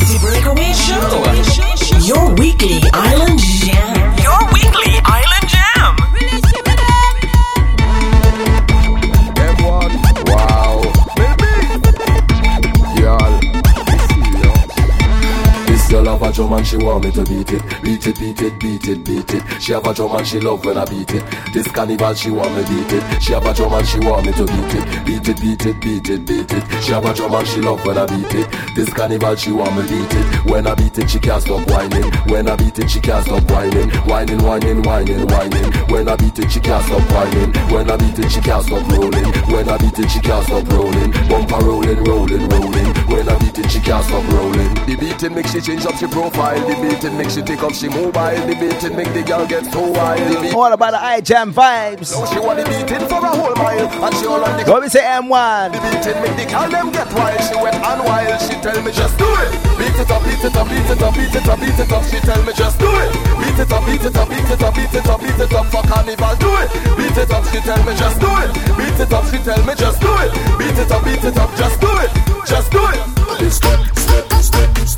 The 0.08 0.16
Breakaway 0.20 0.72
Show. 0.72 1.57
Your 2.08 2.34
weekly 2.36 2.80
island 2.94 3.38
drum 16.38 16.52
and 16.52 16.64
she 16.64 16.76
want 16.76 17.04
me 17.04 17.10
to 17.10 17.24
beat 17.24 17.50
it 17.50 17.62
Beat 17.82 18.06
it, 18.06 18.18
beat 18.20 18.40
it, 18.40 18.60
beat 18.60 18.86
it, 18.86 19.04
beat 19.04 19.34
it 19.34 19.42
She 19.60 19.72
have 19.72 19.84
a 19.84 19.92
drum 19.92 20.14
and 20.14 20.26
she 20.26 20.38
love 20.38 20.64
when 20.64 20.78
I 20.78 20.84
beat 20.84 21.10
it 21.10 21.24
This 21.52 21.66
carnival 21.66 22.14
she 22.14 22.30
want 22.30 22.54
me 22.54 22.62
beat 22.62 22.92
it 22.92 23.22
She 23.22 23.32
have 23.32 23.44
a 23.44 23.52
drum 23.52 23.72
and 23.72 23.88
she 23.88 23.98
want 23.98 24.24
me 24.24 24.32
to 24.32 24.46
beat 24.46 24.74
it 24.78 25.04
Beat 25.04 25.28
it, 25.28 25.40
beat 25.40 25.66
it, 25.66 25.80
beat 25.80 26.08
it, 26.08 26.24
beat 26.24 26.52
it 26.52 26.82
She 26.84 26.92
have 26.92 27.04
a 27.04 27.12
drum 27.12 27.34
and 27.34 27.48
she 27.48 27.60
love 27.60 27.84
when 27.84 27.98
I 27.98 28.06
beat 28.06 28.34
it 28.34 28.46
This 28.76 28.88
carnival 28.94 29.34
she 29.34 29.50
want 29.50 29.74
me 29.74 29.82
beat 29.82 30.14
it 30.14 30.26
When 30.48 30.66
I 30.68 30.74
beat 30.76 30.98
it 30.98 31.10
she 31.10 31.18
can't 31.18 31.42
stop 31.42 31.68
whining 31.68 32.06
When 32.30 32.48
I 32.48 32.54
beat 32.54 32.78
it 32.78 32.88
she 32.88 33.00
can't 33.00 33.24
stop 33.24 33.50
whining 33.50 33.90
Whining, 34.06 34.42
whining, 34.44 34.82
whining, 34.82 35.26
whining 35.26 35.72
When 35.90 36.08
I 36.08 36.14
beat 36.14 36.38
it 36.38 36.52
she 36.52 36.60
can't 36.60 36.84
stop 36.86 37.02
whining 37.10 37.50
When 37.74 37.90
I 37.90 37.96
beat 37.96 38.18
it 38.18 38.30
she 38.30 38.40
can't 38.40 38.64
stop 38.64 38.86
rolling 38.86 39.26
When 39.50 39.68
I 39.68 39.76
beat 39.78 39.98
it 39.98 40.08
she 40.08 40.20
can't 40.20 40.46
stop 40.46 40.68
rolling 40.70 41.10
Bumper 41.26 41.66
rolling, 41.66 42.04
rolling, 42.04 42.48
rolling 42.48 42.90
When 43.10 43.28
I 43.28 43.36
beat 43.38 43.58
it 43.58 43.70
she 43.72 43.80
can't 43.80 44.04
stop 44.04 44.22
rolling 44.30 44.74
The 44.86 44.94
beating 44.94 45.34
make 45.34 45.48
she 45.48 45.60
change 45.60 45.84
up 45.84 45.96
she 45.96 46.06
profile 46.30 46.60
The 46.66 46.74
beating 46.80 47.16
make 47.16 47.30
she 47.30 47.42
take 47.42 47.62
up 47.62 47.72
she 47.72 47.88
mobile 47.88 48.40
The 48.46 48.54
beating 48.54 48.96
make 48.96 49.12
the 49.12 49.22
girl 49.22 49.46
get 49.46 49.64
so 49.72 49.90
wild 49.90 50.54
All 50.54 50.72
about 50.72 50.92
the 50.92 51.02
I 51.02 51.20
Jam 51.20 51.52
vibes. 51.52 52.12
Now 52.12 52.26
she 52.26 52.38
want 52.38 52.58
the 52.58 52.64
beating 52.64 53.06
for 53.08 53.20
a 53.20 53.32
whole 53.32 53.54
mile 53.56 53.88
And 54.04 54.14
she 54.16 54.26
all 54.26 54.44
on 54.44 54.56
the 54.56 54.70
What 54.70 54.82
we 54.82 54.88
say, 54.88 55.02
M1? 55.02 55.72
The 55.72 55.78
beating 55.80 56.18
make 56.22 56.36
the 56.36 56.46
girl 56.50 56.68
them 56.68 56.92
get 56.92 57.08
wild 57.12 57.40
She 57.42 57.56
went 57.56 57.76
and 57.76 58.00
wild 58.04 58.40
She 58.40 58.54
tell 58.60 58.78
me 58.82 58.92
just 58.92 59.16
do 59.18 59.28
it 59.28 59.50
Beat 59.78 59.98
it 59.98 60.10
up, 60.10 60.22
beat 60.24 60.44
it 60.44 60.56
up, 60.56 60.66
beat 60.68 60.90
it 60.90 61.02
up, 61.02 61.14
beat 61.14 61.34
it 61.34 61.48
up, 61.48 61.58
beat 61.60 61.78
it 61.78 61.92
up 61.92 62.04
She 62.04 62.18
tell 62.20 62.42
me 62.44 62.52
just 62.52 62.78
do 62.78 62.88
it 62.88 63.10
Beat 63.38 63.58
it 63.58 63.72
up, 63.72 63.82
beat 63.86 64.04
it 64.04 64.16
up, 64.16 64.28
beat 64.28 64.50
it 64.50 64.62
up, 64.62 64.74
beat 64.74 64.94
it 64.94 65.08
up, 65.08 65.20
beat 65.20 65.40
it 65.40 65.52
up 65.54 65.66
For 65.72 65.82
carnival 65.86 66.34
do 66.36 66.50
it 66.60 66.68
Beat 66.98 67.16
it 67.16 67.30
up, 67.30 67.44
she 67.48 67.60
tell 67.60 67.80
me 67.84 67.92
just 67.96 68.18
do 68.20 68.30
it 68.42 68.50
Beat 68.76 69.00
it 69.00 69.12
up, 69.12 69.24
she 69.30 69.38
tell 69.38 69.62
me 69.64 69.74
just 69.74 70.00
do 70.00 70.12
it 70.22 70.30
Beat 70.58 70.78
it 70.78 70.90
up, 70.90 71.04
beat 71.04 71.24
it 71.24 71.38
up, 71.38 71.50
just 71.56 71.80
do 71.80 71.90
it 72.02 72.10
Just 72.46 72.70
do 72.72 72.82
it 72.84 73.18
Step, 73.48 73.80
step, 73.96 74.32
step, 74.32 74.42
step, 74.42 74.78
step, 74.78 74.97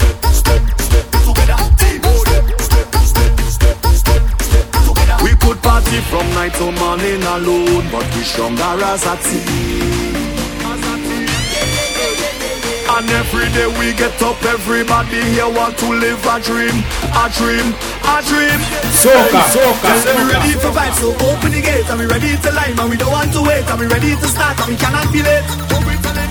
from 6.52 6.74
night 6.74 6.76
to 6.76 6.84
morning 6.84 7.22
alone, 7.22 7.86
but 7.90 8.06
we 8.14 8.22
stronger 8.22 8.62
as 8.62 9.04
a 9.04 9.16
team. 9.16 10.10
And 12.90 13.08
every 13.10 13.46
day 13.54 13.66
we 13.78 13.94
get 13.94 14.20
up, 14.22 14.42
everybody 14.42 15.22
here 15.30 15.48
want 15.48 15.78
to 15.78 15.88
live 15.88 16.24
a 16.26 16.40
dream, 16.40 16.74
a 17.14 17.30
dream, 17.30 17.74
a 18.02 18.16
dream. 18.26 18.60
Soca, 18.98 19.42
soca, 19.54 19.92
Say 20.02 20.16
we 20.16 20.32
ready 20.32 20.52
for 20.58 20.70
vibes, 20.74 20.98
so 20.98 21.08
open 21.30 21.52
the 21.52 21.62
gate, 21.62 21.88
and 21.88 22.00
we 22.00 22.06
ready 22.06 22.36
to 22.36 22.52
line, 22.52 22.78
and 22.78 22.90
we 22.90 22.96
don't 22.96 23.12
want 23.12 23.32
to 23.32 23.42
wait, 23.42 23.64
and 23.70 23.80
we 23.80 23.86
ready 23.86 24.16
to 24.16 24.26
start, 24.26 24.58
and 24.60 24.68
we 24.68 24.76
cannot 24.76 25.12
be 25.12 25.22
late. 25.22 25.46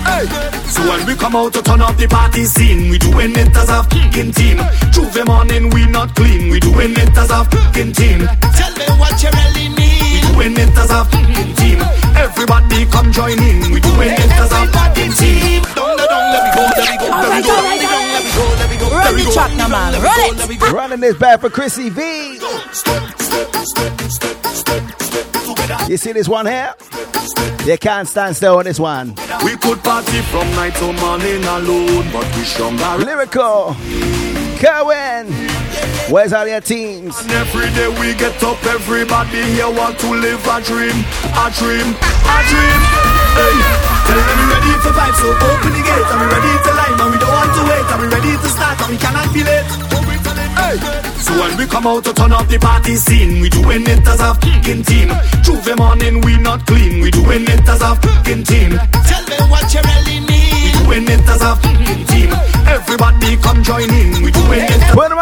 Hey. 0.04 0.26
So 0.68 0.80
when 0.88 1.06
we 1.06 1.14
come 1.14 1.34
out 1.34 1.52
to 1.54 1.62
turn 1.62 1.80
up 1.80 1.96
the 1.96 2.06
party 2.06 2.44
scene, 2.44 2.90
we 2.90 2.98
doing 2.98 3.32
it 3.36 3.56
as 3.56 3.68
a 3.70 3.82
fucking 3.84 4.32
team. 4.32 4.60
Tuesday 4.92 5.24
morning 5.24 5.70
we 5.70 5.86
not 5.86 6.14
clean, 6.14 6.50
we 6.50 6.60
doing 6.60 6.92
it 6.92 7.16
as 7.16 7.30
a 7.30 7.44
fucking 7.44 7.92
team. 7.92 8.20
Tell 8.54 8.72
me 8.76 8.86
what 9.00 9.22
you 9.22 9.30
really 9.30 9.68
need. 9.74 9.89
We 10.36 10.44
doing 10.44 10.68
it 10.68 10.76
as 10.76 10.90
a 10.90 11.04
fucking 11.04 11.54
team. 11.56 11.80
Everybody 12.16 12.86
come 12.86 13.12
join 13.12 13.38
in, 13.42 13.72
we 13.72 13.80
doing 13.80 14.10
it 14.10 14.30
as 14.30 14.52
a 14.52 14.66
fucking 14.70 15.12
team. 15.12 15.62
Down 15.74 15.96
the 15.96 16.06
down, 16.08 16.32
let 16.32 16.44
me 16.44 16.50
go, 16.54 16.62
let 16.62 16.90
me 16.90 16.98
go, 16.98 17.08
let 17.10 17.34
me 17.34 17.42
go, 17.42 17.56
let 17.56 17.80
me 17.80 17.86
go, 17.86 18.48
let 18.56 18.70
me 18.70 18.76
go, 18.78 18.86
let 18.88 18.88
me 18.88 18.88
go, 18.88 18.88
let 18.88 19.14
me 19.14 19.24
go. 19.24 19.32
track 19.32 19.56
now, 19.56 19.68
man. 19.68 20.00
Run 20.00 20.50
it. 20.50 20.72
Running 20.72 21.00
this 21.00 21.16
back 21.16 21.40
for 21.40 21.50
Chrissy 21.50 21.90
V. 21.90 22.38
You 25.88 25.96
see 25.96 26.12
this 26.12 26.28
one 26.28 26.46
here? 26.46 26.74
You 27.66 27.76
can't 27.78 28.08
stand 28.08 28.36
still 28.36 28.58
on 28.58 28.64
this 28.64 28.78
one. 28.80 29.14
We 29.44 29.56
could 29.56 29.82
party 29.82 30.20
from 30.22 30.48
night 30.52 30.74
to 30.76 30.92
morning 30.94 31.44
alone, 31.44 32.06
but 32.12 32.24
we 32.36 32.44
stronger. 32.44 33.04
Lyrical. 33.04 33.76
Cohen. 34.58 35.59
Where's 36.10 36.32
all 36.32 36.46
your 36.46 36.60
teams? 36.60 37.14
And 37.22 37.30
every 37.32 37.70
day 37.70 37.88
we 38.00 38.14
get 38.18 38.42
up, 38.42 38.58
everybody 38.66 39.42
here 39.54 39.70
want 39.70 39.98
to 40.00 40.10
live 40.10 40.42
a 40.42 40.58
dream, 40.60 40.96
a 41.38 41.46
dream, 41.54 41.88
a 41.94 42.36
dream. 42.50 42.80
Hey, 43.38 43.54
tell 44.10 44.18
them 44.18 44.36
we're 44.42 44.50
ready 44.50 44.72
for 44.82 44.90
vibes, 44.90 45.18
so 45.22 45.30
open 45.30 45.70
the 45.70 45.82
gate, 45.86 46.08
and 46.10 46.18
we 46.18 46.26
ready 46.26 46.50
to 46.50 46.72
line, 46.74 46.98
and 46.98 47.10
we 47.14 47.18
don't 47.22 47.30
want 47.30 47.52
to 47.54 47.62
wait, 47.70 47.86
and 47.86 48.00
we 48.02 48.06
ready 48.10 48.32
to 48.42 48.48
start, 48.50 48.80
and 48.82 48.90
we 48.90 48.98
cannot 48.98 49.28
be 49.32 49.42
late. 49.46 49.70
Hey. 50.58 50.76
So 51.22 51.30
when 51.38 51.56
we 51.56 51.66
come 51.66 51.86
out 51.86 52.02
to 52.04 52.12
turn 52.12 52.32
up 52.32 52.48
the 52.48 52.58
party 52.58 52.96
scene, 52.96 53.40
we 53.40 53.48
doing 53.48 53.86
it 53.86 54.02
as 54.06 54.20
a 54.20 54.34
fucking 54.34 54.82
team. 54.82 55.14
Tuesday 55.44 55.74
morning 55.74 56.20
we 56.22 56.36
not 56.38 56.66
clean, 56.66 57.00
we 57.00 57.10
doing 57.10 57.46
it 57.46 57.68
as 57.68 57.80
a 57.82 57.94
fucking 57.94 58.42
team. 58.44 58.74
Tell 59.06 59.24
me 59.30 59.38
what 59.46 59.70
you 59.72 59.80
really 59.80 60.18
need. 60.26 60.74
We 60.90 60.98
doing 60.98 61.06
it 61.06 61.28
as 61.28 61.42
a 61.42 61.54
fucking 61.54 62.04
team. 62.10 62.34
Everybody 62.66 63.36
come 63.38 63.62
join 63.62 63.88
in, 63.94 64.22
we 64.22 64.30
doing 64.32 64.66
it. 64.66 64.80
Put 64.90 65.12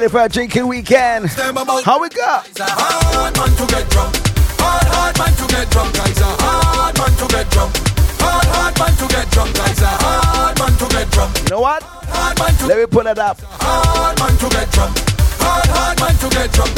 ready 0.00 0.10
for 0.10 0.20
a 0.20 0.28
drinking 0.30 0.66
weekend, 0.66 1.28
how 1.28 2.00
we 2.00 2.08
go? 2.08 2.40
It's 2.46 2.58
a 2.58 2.64
hard 2.64 3.36
man 3.36 3.50
to 3.52 3.66
get 3.68 3.84
drunk. 3.90 4.16
Hard, 4.56 4.88
hard 4.88 5.18
man 5.18 5.32
to 5.36 5.46
get 5.52 5.68
drunk. 5.68 5.94
It's 6.08 6.20
a 6.20 6.24
hard 6.24 6.96
man 6.96 7.12
to 7.20 7.26
get 7.28 7.50
drunk. 7.50 7.76
Hard, 8.16 8.46
hard 8.48 8.78
man 8.80 8.96
to 8.96 9.06
get 9.12 9.30
drunk. 9.30 9.50
It's 9.52 9.82
a 9.82 9.86
hard 10.00 10.58
man 10.58 10.72
to 10.72 10.86
get 10.88 11.10
drunk. 11.10 11.36
You 11.42 11.50
know 11.50 11.60
what? 11.60 11.82
Hard 11.82 12.38
man 12.38 12.54
to 12.56 12.66
Let 12.66 12.78
me 12.78 12.86
pull 12.86 13.06
it 13.08 13.18
up. 13.18 13.40
hard 13.44 14.18
man 14.18 14.32
to 14.40 14.48
get 14.48 14.70
drunk. 14.72 14.96
Hard, 15.36 15.68
hard 15.68 16.00
man 16.00 16.16
to 16.16 16.28
get 16.32 16.48
drunk. 16.48 16.72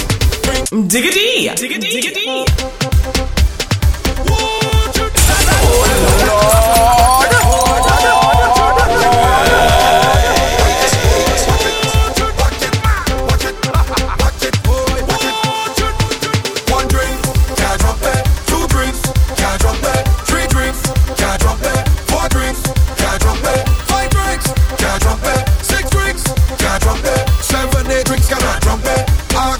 Diggity. 0.90 1.54
Diggity. 1.54 1.90
Diggity. 1.94 2.26
One 4.26 4.90
drink, 4.90 5.14
can't 5.14 5.62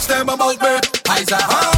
watch 0.03 0.09
them 0.09 0.29
about 0.29 0.61
me. 0.61 0.89
I's 1.09 1.31
a 1.31 1.72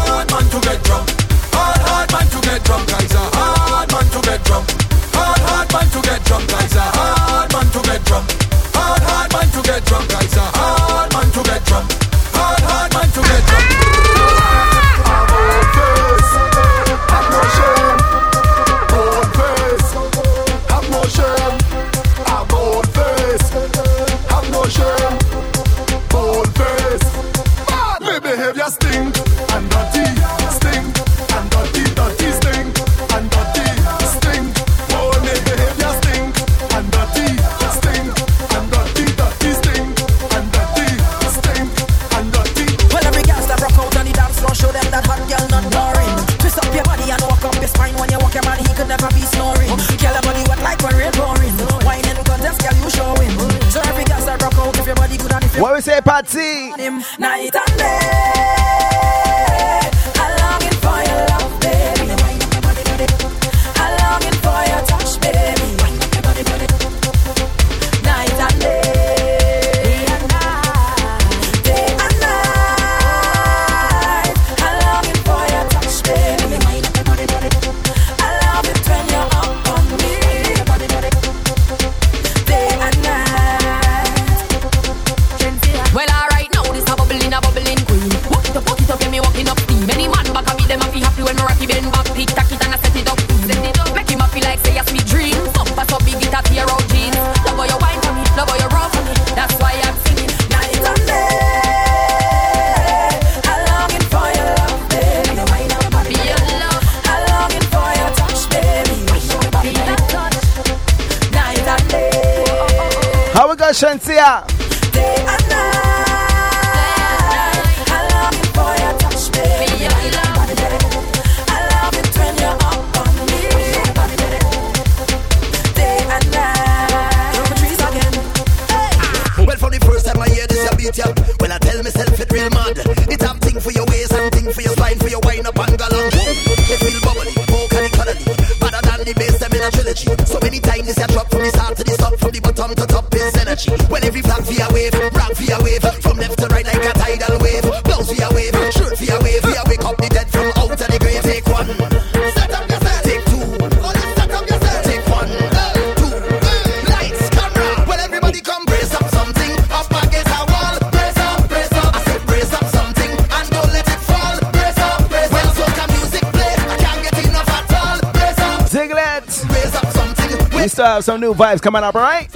to 170.84 171.02
some 171.02 171.20
new 171.20 171.32
vibes 171.32 171.62
coming 171.62 171.82
up, 171.82 171.94
right? 171.94 172.28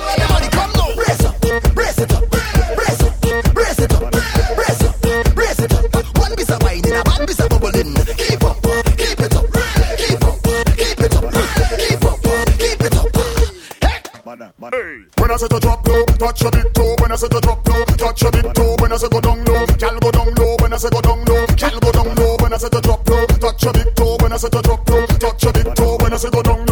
When 15.18 15.30
I 15.30 15.36
say 15.36 15.48
to 15.48 15.60
drop 15.60 15.86
low, 15.86 16.04
touch 16.04 16.42
your 16.42 16.50
big 16.50 16.72
toe. 16.74 16.96
When 17.00 17.12
I 17.12 17.16
say 17.16 17.28
to 17.28 17.40
drop 17.40 17.68
low, 17.68 17.84
touch 17.84 18.22
your 18.22 18.32
big 18.32 18.54
toe. 18.54 18.76
When 18.80 18.92
I 18.92 18.96
say 18.96 19.08
go 19.08 19.20
down 19.20 19.44
low, 19.44 19.66
gal 19.78 19.98
go 19.98 20.10
down 20.10 20.34
low. 20.34 20.56
When 20.60 20.72
I 20.72 20.76
say 20.76 20.88
go 20.90 21.00
down 21.00 21.24
low, 21.24 21.46
gal 21.56 21.78
go 21.80 21.92
down 21.92 22.14
low. 22.14 22.36
When 22.40 22.52
I 22.52 22.56
say 22.56 22.68
to 22.68 22.80
drop 22.80 23.08
low, 23.08 23.26
touch 23.26 23.62
your 23.62 23.72
big 23.72 23.94
toe. 23.94 24.16
When 24.20 24.32
I 24.32 24.36
say 24.36 24.48
to 24.48 24.62
drop 24.62 24.88
low, 24.88 25.06
touch 25.06 25.44
your 25.44 25.52
big 25.52 25.74
toe. 25.74 25.98
When 26.00 26.12
I 26.12 26.16
say 26.16 26.30
go 26.30 26.42
down. 26.42 26.67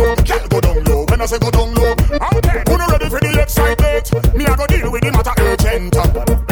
Me 4.37 4.45
a 4.45 4.55
go 4.55 4.67
deal 4.67 4.93
with 4.93 5.03
the 5.03 5.11
matter 5.13 5.33
urgent. 5.41 5.97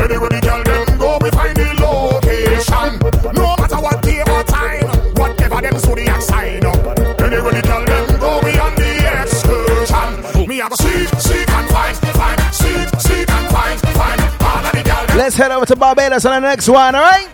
Anywhere 0.01 0.31
the 0.31 0.41
girl 0.41 0.63
them 0.65 0.99
go, 0.99 1.19
we 1.21 1.31
find 1.31 1.57
the 1.57 1.69
location. 1.85 2.97
No 3.35 3.57
matter 3.61 3.81
what 3.81 4.01
day 4.03 4.21
or 4.23 4.43
time, 4.45 4.89
whatever 5.21 5.61
them 5.61 5.79
zodiac 5.79 6.23
sign 6.23 6.65
up. 6.65 6.81
Anywhere 7.21 7.53
the 7.53 7.63
girl 7.63 7.85
them 7.85 8.19
go, 8.19 8.41
we 8.43 8.59
on 8.59 8.75
the 8.75 8.91
excursion. 9.21 10.49
Me 10.49 10.61
a 10.61 10.69
go 10.69 10.77
seek 10.81 11.09
see 11.21 11.45
and 11.45 11.69
find, 11.69 11.97
find, 11.97 12.55
seek, 12.55 12.89
seek 13.01 13.31
and 13.31 13.49
find, 13.53 13.81
find. 13.81 14.21
All 14.41 14.65
of 14.65 14.73
the 14.73 14.83
girl. 14.83 15.17
Let's 15.19 15.37
head 15.37 15.51
over 15.53 15.67
to 15.67 15.77
Barbados 15.77 16.25
on 16.25 16.41
the 16.41 16.49
next 16.49 16.69
one, 16.69 16.95
all 16.95 17.03
right? 17.03 17.29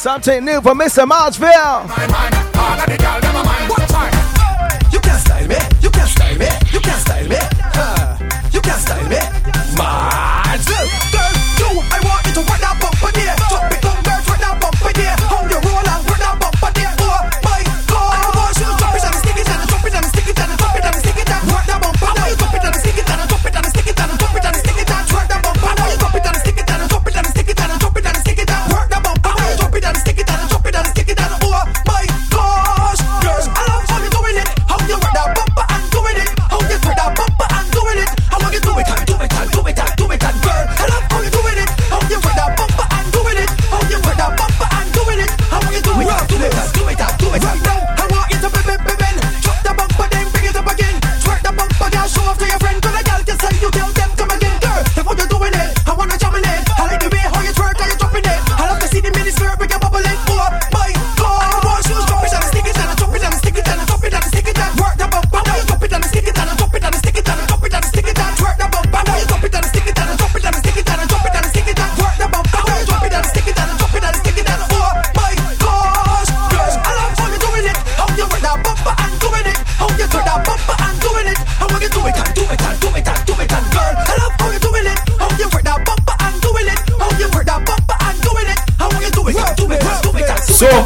Something 0.00 0.44
new 0.44 0.60
for 0.62 0.72
Mr. 0.72 1.04
Marchville. 1.06 2.35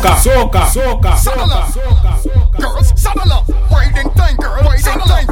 Soca, 0.00 0.66
soca, 0.66 0.66
soca, 0.66 1.16
Saddle 1.16 1.52
up. 1.52 2.58
Girls, 2.58 3.00
saddle 3.00 3.32
up. 3.32 3.48
Riding 3.70 4.10
time, 4.12 4.36
girl. 4.36 4.62
Riding 4.62 4.84
time. 4.84 5.26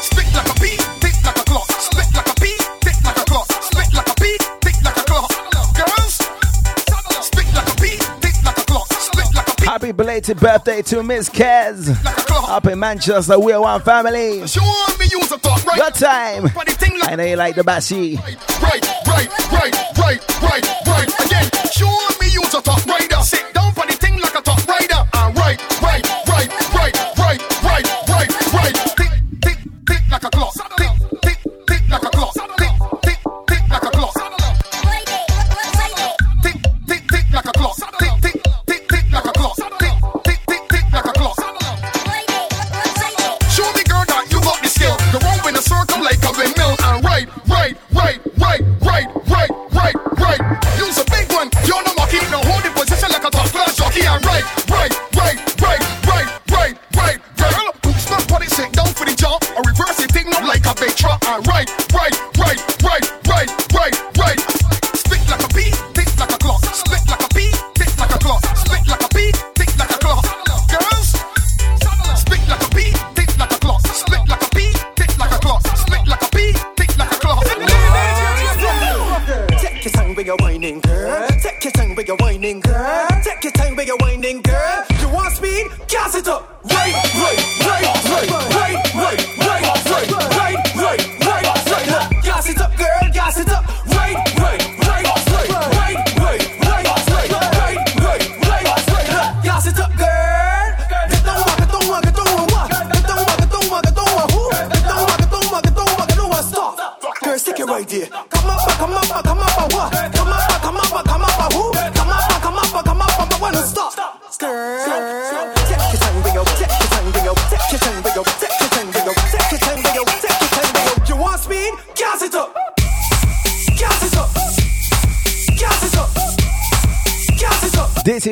Spit 0.00 0.34
like 0.34 0.48
a 0.48 0.54
pea, 0.60 0.76
tick 1.00 1.24
like 1.24 1.36
a 1.36 1.44
clock. 1.44 1.70
Spit 1.70 2.14
like 2.14 2.26
a 2.26 2.34
pea, 2.40 2.56
tick 2.80 3.04
like 3.04 3.16
a 3.16 3.24
clock. 3.24 3.46
Spit 3.62 3.94
like 3.94 4.08
a 4.08 4.14
pea, 4.20 4.38
tick 4.60 4.82
like 4.82 4.96
a 4.96 5.04
clock. 5.04 5.30
Girls, 5.76 6.14
spit 7.24 7.54
like 7.54 7.68
a 7.68 7.76
pea, 7.80 7.98
tick 8.20 8.44
like 8.44 8.58
a 8.58 8.64
clock. 8.64 8.92
Spit 8.92 9.34
like 9.34 9.48
a 9.48 9.64
Happy 9.64 9.92
belated 9.92 10.40
birthday 10.40 10.82
to 10.82 11.02
Miss 11.02 11.28
Kez. 11.28 11.96
Up 12.48 12.66
in 12.66 12.78
Manchester, 12.78 13.38
we're 13.38 13.60
one 13.60 13.80
family. 13.82 14.46
Show 14.46 14.60
me 14.98 15.06
use 15.10 15.30
a 15.30 15.38
thought, 15.38 15.64
right? 15.66 15.76
Your 15.76 15.90
time. 15.90 16.50
I 17.02 17.16
know 17.16 17.24
you 17.24 17.36
like 17.36 17.54
the 17.54 17.64
bashi. 17.64 18.16
Right, 18.16 18.36
right, 18.62 19.06
right, 19.06 19.28
right, 19.52 19.52
right, 19.52 19.89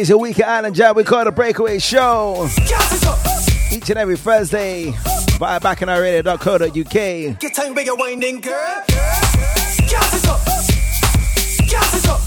is 0.08 0.10
your 0.10 0.18
Weekend 0.20 0.48
Island 0.48 0.74
Jam. 0.74 0.96
We 0.96 1.04
call 1.04 1.20
it 1.20 1.26
a 1.26 1.32
breakaway 1.32 1.78
show. 1.78 2.48
Gas 2.56 2.96
it 2.96 3.06
up. 3.06 3.18
Each 3.70 3.90
and 3.90 3.98
every 3.98 4.16
Thursday 4.16 4.92
via 5.38 5.60
BacchanalRadio.co.uk. 5.60 7.38
Get 7.38 7.54
time 7.54 7.76
your 7.76 7.96
whining, 7.96 8.40
girl. 8.40 8.84
Gas 8.86 10.14
it 10.16 10.26
up. 10.26 10.40
Gas 11.68 11.94
it 11.94 12.08
up. 12.08 12.20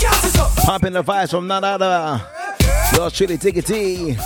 Gas 0.00 0.34
it 0.34 0.40
up. 0.40 0.50
Pumping 0.56 0.94
the 0.94 1.04
vibes 1.04 1.30
from 1.30 1.46
none 1.46 1.62
other. 1.62 2.20
Yours 2.94 3.12
truly, 3.12 3.36
Diggity. 3.36 4.16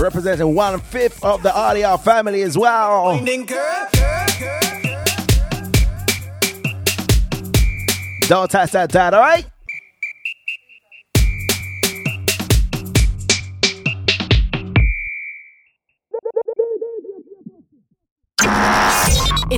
Representing 0.00 0.54
one 0.54 0.78
fifth 0.78 1.24
of 1.24 1.42
the 1.42 1.52
audio 1.52 1.96
family 1.96 2.42
as 2.42 2.56
well. 2.56 3.18
Don't 8.28 8.48
touch 8.48 8.70
that 8.70 8.90
dad, 8.92 9.14
alright? 9.14 9.49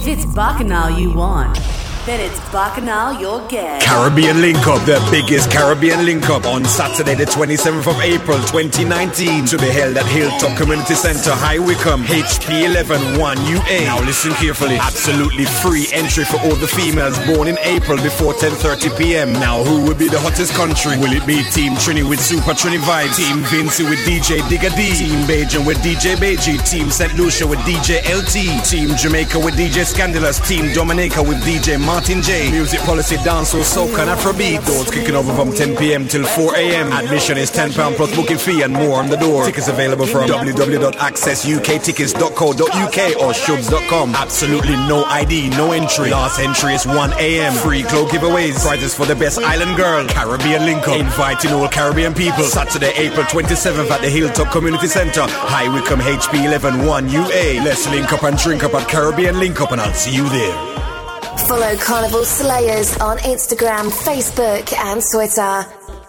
If 0.04 0.08
it's 0.08 0.24
Bacchanal 0.24 0.98
you 0.98 1.12
want, 1.12 1.60
then 2.06 2.20
it's 2.20 2.38
Bacchanal 2.50 3.20
you'll 3.20 3.46
get. 3.46 3.80
Caribbean 3.82 4.40
Link 4.40 4.66
Up, 4.66 4.84
the 4.86 4.98
biggest 5.10 5.50
Caribbean 5.50 6.04
Link 6.04 6.28
Up 6.28 6.44
on 6.46 6.64
Saturday, 6.64 7.14
the 7.14 7.24
27th 7.24 7.86
of 7.86 8.00
April 8.00 8.38
2019, 8.50 9.46
to 9.46 9.58
be 9.58 9.70
held 9.70 9.96
at 9.96 10.06
Hilltop 10.06 10.56
Community 10.58 10.94
Center, 10.94 11.30
High 11.30 11.58
Wycombe, 11.58 12.02
HP 12.02 12.66
11 12.66 12.98
1UA. 13.18 13.84
Now 13.86 14.00
listen 14.02 14.32
carefully, 14.32 14.76
absolutely 14.76 15.44
free 15.44 15.86
entry 15.92 16.24
for 16.24 16.40
all 16.42 16.56
the 16.56 16.66
females 16.66 17.18
born 17.26 17.46
in 17.46 17.58
April 17.62 17.98
before 18.02 18.34
10:30 18.34 18.98
p.m. 18.98 19.32
Now, 19.34 19.62
who 19.62 19.82
will 19.82 19.94
be 19.94 20.08
the 20.08 20.18
hottest 20.18 20.54
country? 20.54 20.98
Will 20.98 21.12
it 21.12 21.26
be 21.26 21.44
Team 21.54 21.74
Trini 21.78 22.02
with 22.02 22.20
Super 22.20 22.52
Trini 22.52 22.78
vibes, 22.82 23.16
Team 23.16 23.44
Vincy 23.46 23.88
with 23.88 24.00
DJ 24.02 24.42
Digga 24.50 24.74
D, 24.74 24.90
Team 24.98 25.22
Bajan 25.30 25.66
with 25.66 25.78
DJ 25.78 26.16
Beji, 26.16 26.58
Team 26.68 26.90
St. 26.90 27.14
Lucia 27.14 27.46
with 27.46 27.60
DJ 27.60 28.02
LT, 28.10 28.64
Team 28.66 28.96
Jamaica 28.96 29.38
with 29.38 29.54
DJ 29.54 29.84
Scandalous, 29.86 30.40
Team 30.48 30.72
Dominica 30.74 31.22
with 31.22 31.38
DJ 31.44 31.78
Martin 31.92 32.22
J. 32.22 32.50
Music 32.50 32.80
policy, 32.80 33.16
dancehall, 33.16 33.60
soca, 33.60 33.98
and 34.00 34.08
Afrobeat. 34.18 34.64
Doors 34.64 34.90
kicking 34.90 35.14
over 35.14 35.30
from 35.34 35.52
10 35.52 35.76
p.m. 35.76 36.08
till 36.08 36.24
4 36.24 36.56
a.m. 36.56 36.90
Admission 36.90 37.36
is 37.36 37.50
10 37.50 37.74
pound 37.74 37.96
plus 37.96 38.16
booking 38.16 38.38
fee 38.38 38.62
and 38.62 38.72
more 38.72 38.98
on 38.98 39.10
the 39.10 39.16
door. 39.18 39.44
Tickets 39.44 39.68
available 39.68 40.06
from 40.06 40.26
www.accessuktickets.co.uk 40.26 43.20
or 43.20 43.34
shubs.com. 43.34 44.14
Absolutely 44.14 44.74
no 44.88 45.04
ID, 45.04 45.50
no 45.50 45.72
entry. 45.72 46.08
Last 46.08 46.40
entry 46.40 46.72
is 46.72 46.86
1 46.86 47.12
a.m. 47.18 47.52
Free 47.52 47.82
cloak 47.82 48.08
giveaways. 48.08 48.64
Prizes 48.64 48.94
for 48.94 49.04
the 49.04 49.14
best 49.14 49.38
island 49.40 49.76
girl. 49.76 50.08
Caribbean 50.08 50.64
link 50.64 50.88
up. 50.88 50.98
Inviting 50.98 51.52
all 51.52 51.68
Caribbean 51.68 52.14
people. 52.14 52.44
Saturday, 52.44 52.94
April 52.96 53.26
27th 53.26 53.90
at 53.90 54.00
the 54.00 54.08
Hilltop 54.08 54.50
Community 54.50 54.86
Center. 54.86 55.26
High 55.28 55.68
Wycombe 55.68 56.00
HP 56.00 56.46
11 56.46 56.86
1UA. 56.86 57.62
Let's 57.62 57.86
link 57.90 58.10
up 58.14 58.22
and 58.22 58.38
drink 58.38 58.64
up 58.64 58.72
at 58.72 58.88
Caribbean 58.88 59.38
Link 59.38 59.60
Up 59.60 59.72
and 59.72 59.80
I'll 59.82 59.92
see 59.92 60.14
you 60.14 60.26
there. 60.30 60.91
Follow 61.38 61.76
Carnival 61.76 62.24
Slayers 62.24 62.96
on 62.98 63.16
Instagram, 63.18 63.90
Facebook, 63.90 64.72
and 64.74 65.02
Twitter. 65.10 65.62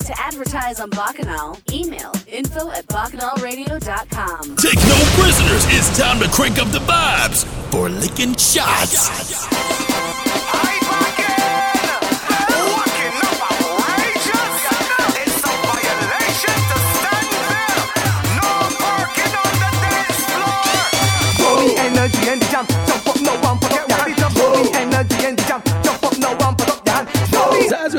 To 0.09 0.19
advertise 0.19 0.79
on 0.79 0.89
Bacchanal, 0.89 1.59
email 1.71 2.11
info 2.25 2.71
at 2.71 2.87
bacchanalradio.com. 2.87 4.55
Take 4.55 4.79
no 4.79 5.21
prisoners. 5.21 5.65
It's 5.67 5.95
time 5.99 6.19
to 6.19 6.27
crank 6.29 6.57
up 6.57 6.67
the 6.69 6.79
vibes 6.79 7.45
for 7.69 7.89
licking 7.89 8.35
shots. 8.35 10.18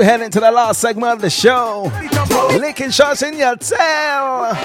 Heading 0.03 0.31
to 0.31 0.41
the 0.41 0.51
last 0.51 0.81
segment 0.81 1.13
of 1.13 1.21
the 1.21 1.31
show. 1.31 1.91
Licking 2.59 2.91
shots 2.91 3.23
in 3.23 3.37
your 3.37 3.57
tail. 3.57 4.57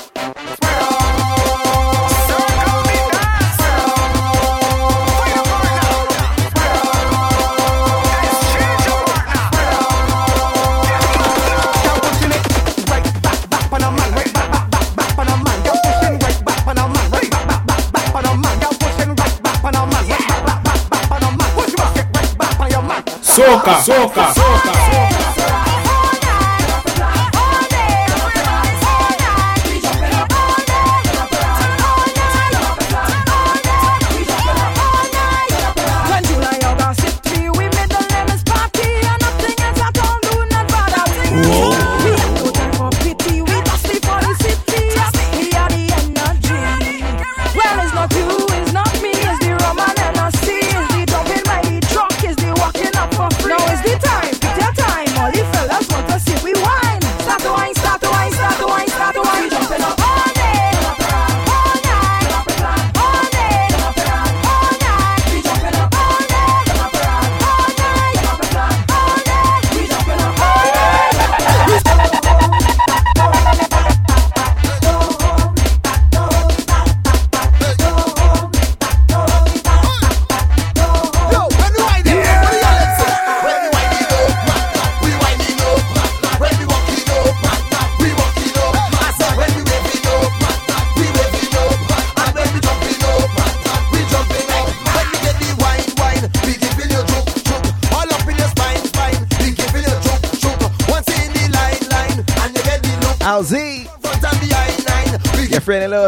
Soca, 23.36 23.82
soca, 23.84 24.34
soca. 24.34 24.95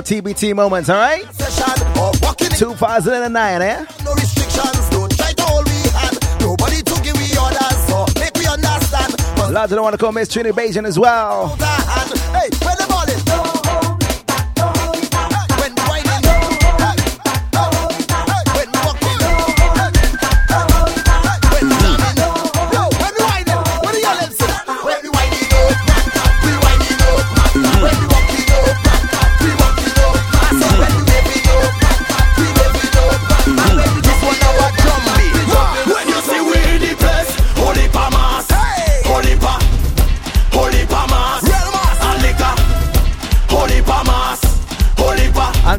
TBT 0.07 0.55
moments, 0.55 0.89
all 0.89 0.95
right? 0.95 1.25
2009, 2.55 3.61
eh? 3.61 3.85
No 4.05 4.13
restrictions, 4.13 4.89
don't 4.89 5.11
try 5.17 5.33
to 5.33 5.43
hold 5.43 5.65
we 5.65 5.89
hand. 5.91 6.17
Nobody 6.39 6.81
to 6.81 7.01
give 7.03 7.15
we 7.17 7.27
orders, 7.37 7.77
so 7.87 8.05
make 8.17 8.33
we 8.37 8.47
understand. 8.47 9.13
But 9.35 9.51
Lots 9.51 9.71
of 9.73 9.75
them 9.75 9.83
want 9.83 9.93
to 9.93 9.97
call 9.97 10.13
Miss 10.13 10.29
Trinity 10.29 10.55
Bajan 10.55 10.85
as 10.85 10.97
well. 10.97 11.49
hey, 11.57 12.47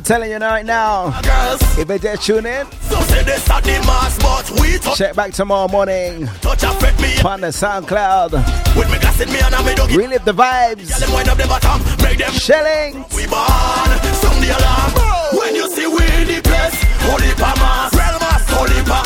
telling 0.08 0.30
you 0.30 0.38
right 0.38 0.64
now, 0.64 1.12
if 1.76 1.86
you 1.86 1.98
just 1.98 2.22
tune 2.22 2.46
in, 2.46 2.64
So 2.80 2.98
say 3.12 3.22
this 3.24 3.50
at 3.50 3.62
the 3.62 3.72
mass, 3.84 4.16
but 4.18 4.50
we 4.58 4.78
touch, 4.78 4.96
check 4.96 5.14
back 5.14 5.32
tomorrow 5.32 5.68
morning 5.68 6.26
touch 6.40 6.62
a 6.62 6.72
me. 7.02 7.20
on 7.20 7.42
the 7.42 7.48
SoundCloud. 7.48 8.32
With 8.74 8.90
me 8.90 8.98
glass 9.00 9.20
in 9.20 9.28
me 9.30 9.38
and 9.38 9.54
I 9.54 9.62
me 9.66 9.74
dog 9.74 9.90
Relive 9.90 10.24
the 10.24 10.32
vibes. 10.32 10.98
Them 10.98 11.12
wind 11.12 11.28
up 11.28 11.36
the 11.36 11.46
bottom, 11.46 11.84
make 12.02 12.16
them 12.16 12.32
Shelling. 12.32 13.04
We 13.14 13.28
born, 13.28 13.90
sound 14.16 14.40
the 14.40 14.56
alarm. 14.56 14.92
When 15.36 15.54
you 15.54 15.68
see 15.68 15.86
we 15.86 16.00
in 16.16 16.26
the 16.32 16.40
place, 16.40 16.80
holy 17.04 17.28
pa 17.36 17.52
mass, 17.60 17.92
real 17.92 18.18
mass, 18.18 18.48
holy 18.48 18.80
pa, 18.88 19.04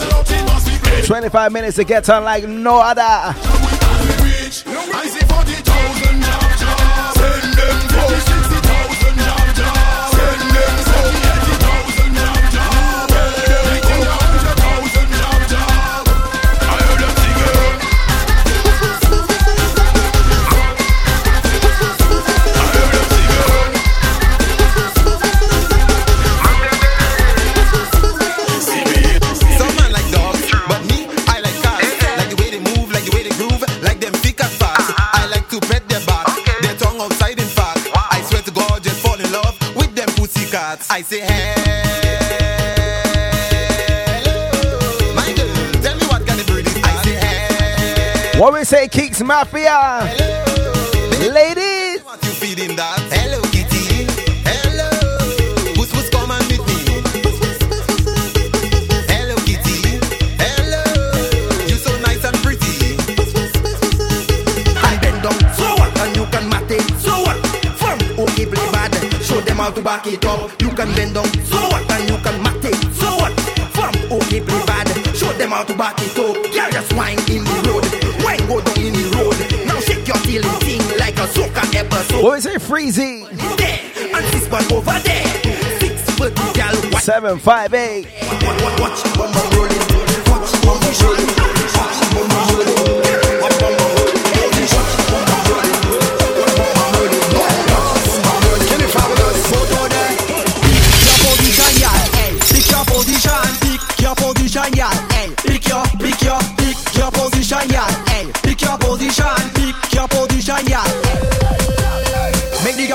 a 0.00 0.04
naughty 0.08 0.42
massive 0.46 0.82
play 0.82 1.02
25 1.02 1.52
minutes 1.52 1.76
to 1.76 1.84
get 1.84 2.08
on 2.10 2.24
like 2.24 2.46
no 2.46 2.80
other. 2.80 3.34
Say, 48.70 48.86
Kicks 48.86 49.20
Mafia? 49.20 50.06
Hello. 50.06 51.32
Ladies. 51.34 52.04
What 52.04 52.22
you 52.22 52.30
feeding 52.30 52.76
that? 52.76 53.02
Hello, 53.10 53.42
kitty. 53.50 54.06
Hello. 54.46 54.86
Puss, 55.74 55.90
puss, 55.90 56.08
come 56.08 56.30
and 56.30 56.46
meet 56.46 56.62
me. 56.70 57.02
Hello, 59.10 59.34
kitty. 59.42 59.98
Hello. 60.38 60.82
You 61.66 61.74
so 61.82 61.90
nice 61.98 62.22
and 62.22 62.38
pretty. 62.46 62.94
And 64.86 64.96
bend 65.02 65.18
down, 65.18 65.38
so 65.58 65.66
what? 65.74 65.90
And 65.98 66.14
you 66.14 66.24
can 66.30 66.48
mat 66.48 66.70
it, 66.70 66.86
so 67.02 67.26
what? 67.26 67.42
From 67.74 67.98
okay 68.22 68.46
play 68.46 68.70
bad, 68.70 68.94
show 69.20 69.40
them 69.40 69.56
how 69.56 69.72
to 69.72 69.82
back 69.82 70.06
it 70.06 70.24
up. 70.24 70.62
You 70.62 70.70
can 70.70 70.94
bend 70.94 71.14
down, 71.14 71.26
so 71.42 71.58
what? 71.74 71.90
And 71.90 72.08
you 72.08 72.18
can 72.22 72.38
mat 72.40 72.62
it, 72.62 72.78
so 72.94 73.18
what? 73.18 73.34
From 73.74 73.98
okay 74.14 74.40
play 74.46 74.62
bad, 74.64 74.86
show 75.16 75.32
them 75.34 75.50
how 75.50 75.64
to 75.64 75.74
back 75.74 75.98
it 75.98 76.16
up. 76.16 76.38
Girl, 76.54 76.70
just 76.70 76.92
wine 76.94 77.18
in 77.26 77.42
the 77.42 77.58
road, 77.66 77.89
thing 81.32 81.52
like 81.52 81.56
a 81.56 81.70
soca 81.70 81.74
episode. 81.74 82.22
What 82.24 82.34
we 82.34 82.40
say, 82.40 82.54
Freezy? 82.56 83.28
There, 83.56 84.16
and 84.16 84.24
this 84.32 84.48
one 84.50 84.64
over 84.72 84.98
there. 85.00 85.26
Six 85.80 86.10
foot 86.16 86.34
girl, 86.34 86.90
watch, 86.92 87.02
758. 87.02 88.06
watch, 88.06 88.62
watch, 88.62 88.80
watch, 88.80 89.02
bum 89.16 89.32
bum 89.32 89.46
rolling, 89.56 89.78
watch, 89.90 90.22
bum 90.26 90.30
bum 90.30 90.30
rolling, 90.30 90.30
watch, 90.30 90.52
bum 90.62 90.76
bum 90.80 90.94
rolling, 91.02 91.26
watch, 91.26 91.42
bum 91.42 91.58
bum 91.60 91.74
rolling, 91.74 91.74
watch, 91.74 92.00
bum 92.12 92.28
bum 92.28 92.86
rolling. 92.86 92.99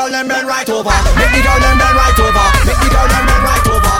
Girl 0.06 0.11
them 0.11 0.27
bend 0.27 0.48
right 0.48 0.69
over. 0.69 0.98
Make 1.18 1.32
the 1.34 1.41
girl 1.41 1.60
them 1.60 1.77
bend 1.77 1.95
right 1.98 2.19
over. 2.19 2.45
Make 2.65 2.77
the 2.77 2.90
girl 2.94 3.07
them 3.10 3.26
bend 3.26 3.44
right 3.45 3.68
over. 3.73 3.95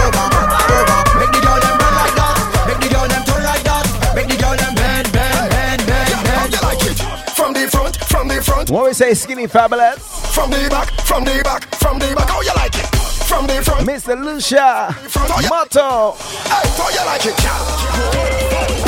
Over, 0.00 0.26
over. 0.72 0.98
Make 1.20 1.32
the 1.32 1.40
girl 1.44 1.60
them 1.60 1.76
bend 1.76 1.96
like 2.00 2.14
that. 2.16 2.36
Make 2.66 2.80
the 2.80 2.88
girl 2.88 3.08
them 3.08 3.22
turn 3.28 3.42
like 3.44 3.64
that. 3.68 3.84
Make 4.16 4.28
the 4.28 4.36
girl 4.40 4.56
them 4.56 4.74
bend, 4.74 5.12
bend, 5.12 5.50
bend, 5.52 5.80
bend, 5.84 6.24
bend. 6.24 6.52
You 6.54 6.60
like 6.64 6.84
it? 6.88 6.98
From 7.36 7.52
the 7.52 7.68
front, 7.68 7.96
from 8.08 8.28
the 8.28 8.40
front. 8.40 8.70
When 8.70 8.84
we 8.84 8.92
say 8.94 9.12
skinny 9.12 9.46
fabulous, 9.46 10.00
From 10.32 10.50
the 10.50 10.68
back, 10.70 10.88
from 11.04 11.24
the 11.24 11.40
back, 11.44 11.74
from 11.76 11.98
the 11.98 12.14
back. 12.16 12.28
How 12.30 12.40
you 12.40 12.54
like 12.56 12.76
it? 12.76 12.88
From 13.28 13.46
the 13.46 13.60
front. 13.60 13.86
Mr. 13.86 14.16
Lucia, 14.16 14.88
oh, 14.88 15.46
Motto. 15.50 16.16
Hey, 16.48 16.68
how 16.80 16.88
you 16.88 17.04
like 17.04 17.26
it, 17.26 17.36
girl? 17.36 17.64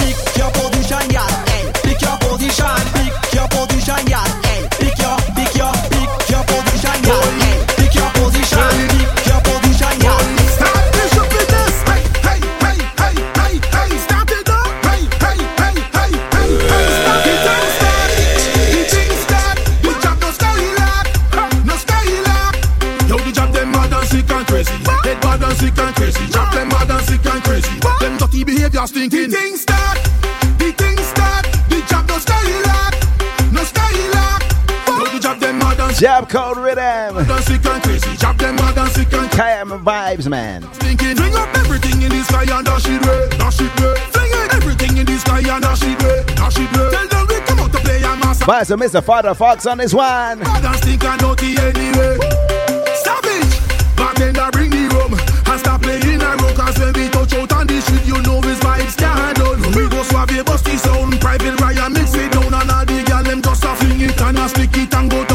Pick 0.01 0.16
your 0.40 0.51
position, 0.57 1.05
yeah. 1.11 1.28
Hey, 1.53 1.69
pick 1.85 2.01
your 2.01 2.16
position. 2.16 2.81
Pick 2.97 3.35
your 3.35 3.49
position, 3.49 4.07
yeah. 4.09 4.31
Dirty 28.86 29.09
behavior 29.09 29.26
stinking. 29.26 29.30
The 29.30 29.36
thing 29.36 29.56
start. 29.56 29.98
The 30.59 30.72
thing 30.72 30.98
start. 30.98 31.44
The 31.68 31.82
job 31.88 32.09
no 32.09 32.18
skylark. 32.18 32.94
No 33.52 33.62
skylark. 33.64 34.42
Yo, 34.86 35.04
the 35.12 35.20
job 35.20 35.38
them 35.40 35.59
mad 35.59 35.80
and 35.80 35.96
Jab 35.96 36.28
code 36.28 36.59
rhythm. 36.59 37.14
Mad 37.14 37.30
and 37.30 37.44
sick 37.44 37.64
and 37.66 37.82
crazy. 37.82 38.16
Job 38.16 38.38
them 38.38 38.56
mad 38.56 38.78
and 38.78 38.90
sick 38.92 39.12
and 39.12 39.30
Kayam 39.30 39.84
vibes, 39.84 40.28
man. 40.28 40.62
Thinking, 40.62 41.16
bring 41.16 41.34
up 41.34 41.54
everything 41.56 42.02
in 42.02 42.10
the 42.10 42.22
sky 42.24 42.42
and 42.42 42.64
dash 42.66 42.86
it 42.86 43.06
way, 43.06 43.28
dash 43.38 43.60
it 43.60 43.80
way. 43.80 43.94
Fling 44.10 44.30
it, 44.32 44.54
everything 44.54 44.96
in 44.96 45.06
the 45.06 45.18
sky 45.18 45.38
and 45.38 45.62
dash 45.62 45.82
it 45.82 46.02
way, 46.02 46.24
dash 46.34 46.59
it 46.59 46.72
way. 46.76 46.90
Tell 46.90 47.09
them 47.09 47.26
we 47.28 47.40
come 47.46 47.60
out 47.60 47.72
to 47.72 47.78
play 47.78 47.98
a 47.98 48.16
mass. 48.16 48.44
But 48.44 48.66
so 48.66 48.76
Mr. 48.76 49.02
Father 49.02 49.34
Fox 49.34 49.66
on 49.66 49.78
this 49.78 49.94
one. 49.94 50.40
Bad 50.40 50.64
and 50.64 50.76
stink 50.76 51.04
and 51.04 51.20
dirty 51.20 51.56
anyway. 51.59 52.22
It 64.77 64.94
and 64.94 65.11
go 65.11 65.31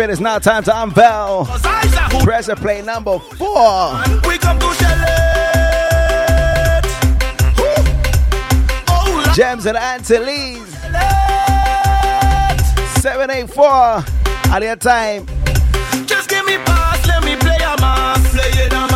I 0.00 0.04
feel 0.04 0.12
it's 0.12 0.20
now 0.20 0.38
time 0.38 0.62
to 0.62 0.82
unveil 0.82 1.44
pressure 2.24 2.56
play 2.56 2.80
number 2.80 3.18
four. 3.18 3.92
We 4.26 4.38
come 4.38 4.58
to. 4.58 4.70
Gems 9.34 9.66
oh, 9.66 9.68
and 9.68 9.76
Antilles. 9.76 10.66
784 13.02 13.66
at 14.54 14.62
your 14.62 14.76
time. 14.76 15.26
Just 16.06 16.30
give 16.30 16.46
me 16.46 16.56
pass, 16.64 17.06
let 17.06 17.22
me 17.22 17.36
play 17.36 17.56
a 17.56 17.78
mass. 17.82 18.34
Play 18.34 18.48
it 18.64 18.72
a 18.72 18.89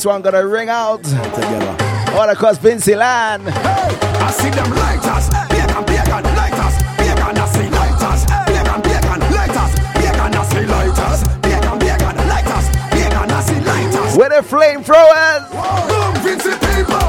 This 0.00 0.06
one 0.06 0.22
gonna 0.22 0.46
ring 0.46 0.70
out. 0.70 1.04
together. 1.04 1.76
All 2.16 2.30
across 2.30 2.56
Vincy 2.56 2.96
Land. 2.96 3.42
I 3.46 4.30
see 4.32 4.48
them 4.48 4.72
lighters. 4.72 5.28
Bacon, 5.52 5.84
bacon, 5.84 6.24
lighters. 6.40 6.74
Bacon, 6.96 7.34
nasty 7.36 7.68
lighters. 7.68 8.24
Bacon, 8.48 8.80
bacon, 8.80 9.20
lighters. 9.28 9.72
Bacon, 10.00 10.30
nasty 10.32 10.64
lighters. 10.64 11.20
Bacon, 11.44 11.76
bacon, 11.76 12.16
lighters. 12.32 12.66
Bacon, 12.96 13.28
nasty 13.28 13.60
lighters. 13.60 14.16
With 14.16 14.32
the 14.32 14.40
flamethrowers. 14.40 15.44
Boom, 15.52 16.14
Vincent 16.24 16.56
people. 16.64 17.08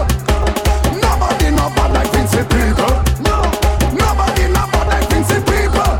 Nobody 1.00 1.48
no 1.56 1.72
bad 1.72 1.96
like 1.96 2.12
Vincent 2.12 2.48
people. 2.52 2.92
No, 3.24 3.40
nobody 3.96 4.52
no 4.52 4.68
bad 4.68 4.92
like 4.92 5.08
Vincent 5.08 5.48
people. 5.48 5.96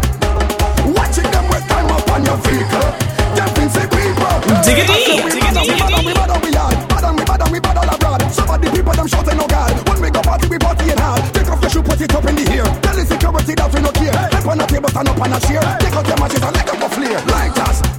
Watching 0.92 1.32
them 1.32 1.48
with 1.48 1.64
time 1.72 1.88
up 1.88 2.04
on 2.12 2.26
your 2.28 2.36
vehicle. 2.44 2.92
Them 3.40 3.48
Vincent 3.56 3.88
people. 3.96 4.36
Diggity, 4.68 5.31
on 15.22 15.34
a 15.34 15.40
chair. 15.40 15.62
Take 15.80 15.94
out 15.94 16.08
your 16.08 16.18
matches 16.18 16.42
and 16.42 16.56
let 16.56 16.66
them 16.66 16.80
go 16.80 16.88
flare. 16.90 17.22
Like 17.28 17.58
us, 17.70 17.91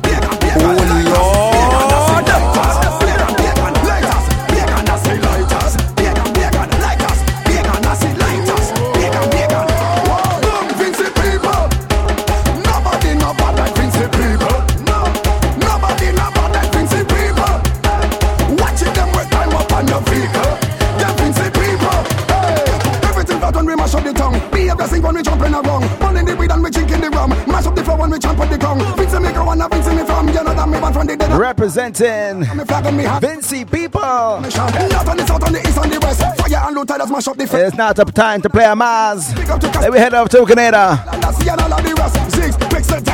up 37.26 37.36
the 37.38 37.44
people. 37.44 37.58
It's 37.60 37.76
not 37.76 37.98
up 37.98 38.12
time 38.12 38.42
to 38.42 38.50
play 38.50 38.64
a 38.64 38.76
Mars. 38.76 39.34
Let 39.80 39.92
me 39.92 39.98
head 39.98 40.12
up 40.12 40.28
to 40.30 40.44
Canada. 40.44 41.00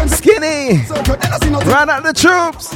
Skinny. 0.09 0.83
Run 1.71 1.91
out 1.91 2.03
the 2.03 2.13
troops. 2.13 2.75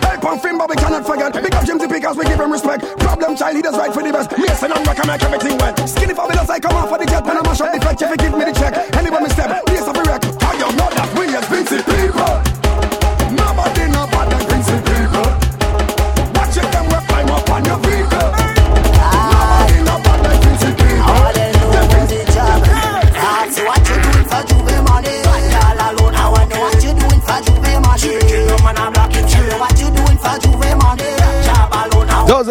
Help 0.00 0.24
on 0.24 0.40
film, 0.40 0.58
but 0.58 0.70
we 0.70 0.76
cannot 0.76 1.06
forget. 1.06 1.32
Big 1.34 1.54
up 1.54 1.66
Jimsy 1.66 1.86
because 1.86 2.16
we 2.16 2.24
give 2.24 2.40
him 2.40 2.50
respect. 2.50 2.82
Problem 2.98 3.36
child, 3.36 3.56
he 3.56 3.62
does 3.62 3.76
right 3.76 3.92
for 3.92 4.02
the 4.02 4.12
best. 4.12 4.32
Mason 4.38 4.72
and 4.72 4.86
rock 4.86 4.98
and 4.98 5.06
make 5.06 5.22
everything 5.22 5.58
wet. 5.58 5.76
Skinny 5.88 6.14
fabulous, 6.14 6.48
I 6.48 6.58
come 6.60 6.76
off 6.76 6.88
for 6.88 6.98
the 6.98 7.04
jet. 7.04 7.24
When 7.26 7.36
I 7.36 7.42
mash 7.42 7.60
up 7.60 7.72
the 7.74 7.80
fed, 7.84 7.98
Chevy 7.98 8.16
give 8.16 8.32
me 8.32 8.44
the 8.46 8.55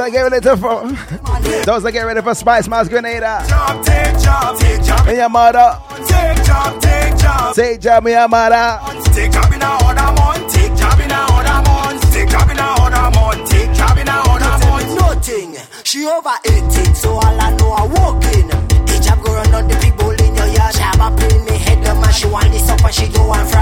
I 0.05 0.09
get 0.11 0.21
ready 0.21 0.39
to 0.39 0.55
for 0.55 0.85
those 1.65 1.81
that 1.81 1.91
get 1.91 2.03
ready 2.03 2.21
for 2.21 2.35
Spicemas 2.35 2.87
Grenada. 2.89 3.41
Take 3.81 4.21
job, 4.21 4.59
take 4.59 4.83
job. 4.83 5.07
Me 5.07 5.15
your 5.15 5.29
mother. 5.29 5.81
Take 6.05 6.45
job, 6.45 6.79
take 6.79 7.17
job. 7.17 7.55
Take 7.55 7.81
job, 7.81 8.03
mother. 8.03 9.01
Take 9.17 9.31
job 9.33 9.49
in 9.51 9.65
month. 9.65 10.53
Take 10.53 10.77
job 10.77 11.01
in 11.01 11.09
month. 11.09 12.13
Take 12.13 12.29
job 12.29 12.49
in 12.53 12.57
month. 12.61 13.49
Take 13.49 13.73
job 13.73 13.97
in 13.97 14.05
month. 14.05 14.93
Nothing. 14.93 15.57
She 15.83 16.05
over 16.05 16.37
18, 16.45 16.93
so 16.93 17.09
all 17.09 17.41
I 17.41 17.49
know 17.57 17.71
I 17.73 17.89
walking. 17.89 18.47
The 18.85 19.01
job 19.01 19.25
go 19.25 19.33
run 19.33 19.55
on 19.55 19.67
the 19.67 19.93
bull 19.97 20.11
in 20.11 20.35
your 20.35 20.45
yard. 20.53 20.75
Job 20.75 21.01
a 21.01 21.09
play 21.17 21.37
me 21.49 21.57
head 21.57 21.81
the 21.81 21.95
man. 21.95 22.13
She 22.13 22.27
want 22.27 22.51
this 22.51 22.69
up 22.69 22.85
and 22.85 22.93
she 22.93 23.09
do 23.09 23.25
one 23.25 23.47
frog. 23.47 23.49
Girl 23.49 23.49
cock 23.49 23.49
it 23.49 23.49
up 23.49 23.49
and 23.49 23.49
she 23.49 23.49
make. 23.49 23.54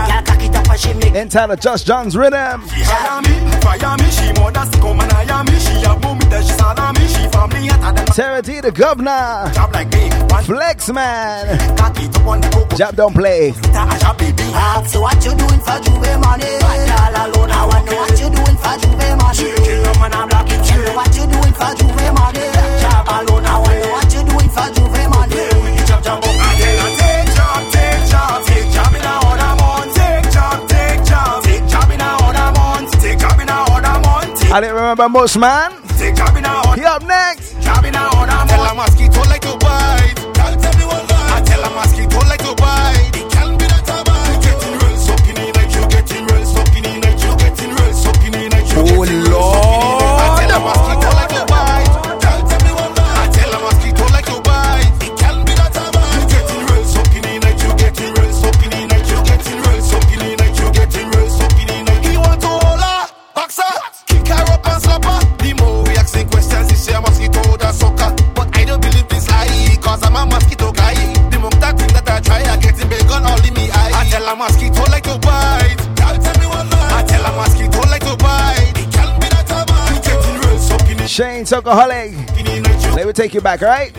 Entitled 0.85 1.61
Just 1.61 1.87
John's 1.87 2.17
Rhythm. 2.17 2.67
She 2.67 2.83
T, 8.43 8.61
the 8.61 8.71
governor. 8.71 9.51
Flex 10.43 10.89
man. 10.89 11.57
Job 12.77 12.95
don't 12.95 13.13
play. 13.13 13.51
So 13.53 15.01
what 15.01 15.23
you 15.23 15.31
doing 15.35 15.61
for 15.61 15.79
J'ouvert 15.81 16.19
Monday? 16.19 16.59
Alone, 16.59 17.51
I 17.51 17.65
want 17.65 17.87
what 17.87 18.19
you 18.19 18.29
doing 18.29 18.57
for 18.57 18.75
J'ouvert 18.77 19.17
Monday. 19.17 19.53
What 20.93 21.15
you 21.15 21.25
doing 21.25 21.53
for 21.53 21.71
J'ouvert 21.77 22.13
Monday. 22.13 22.51
Alone, 23.07 23.45
I 23.45 23.57
want 23.59 23.85
what 23.91 24.13
you 24.13 24.23
doing 24.23 24.49
for 24.49 24.67
J'ouvert 24.73 24.92
remember 34.93 35.09
most 35.09 35.37
man. 35.37 35.71
Take 35.97 36.15
job 36.15 36.37
in 36.37 36.45
a 36.45 36.49
other 36.49 36.79
He 36.79 36.85
up 36.85 37.01
next. 37.03 37.53
Shane 81.53 82.95
Let 82.95 83.05
me 83.05 83.13
take 83.13 83.35
you 83.35 83.41
back, 83.41 83.61
right? 83.61 83.93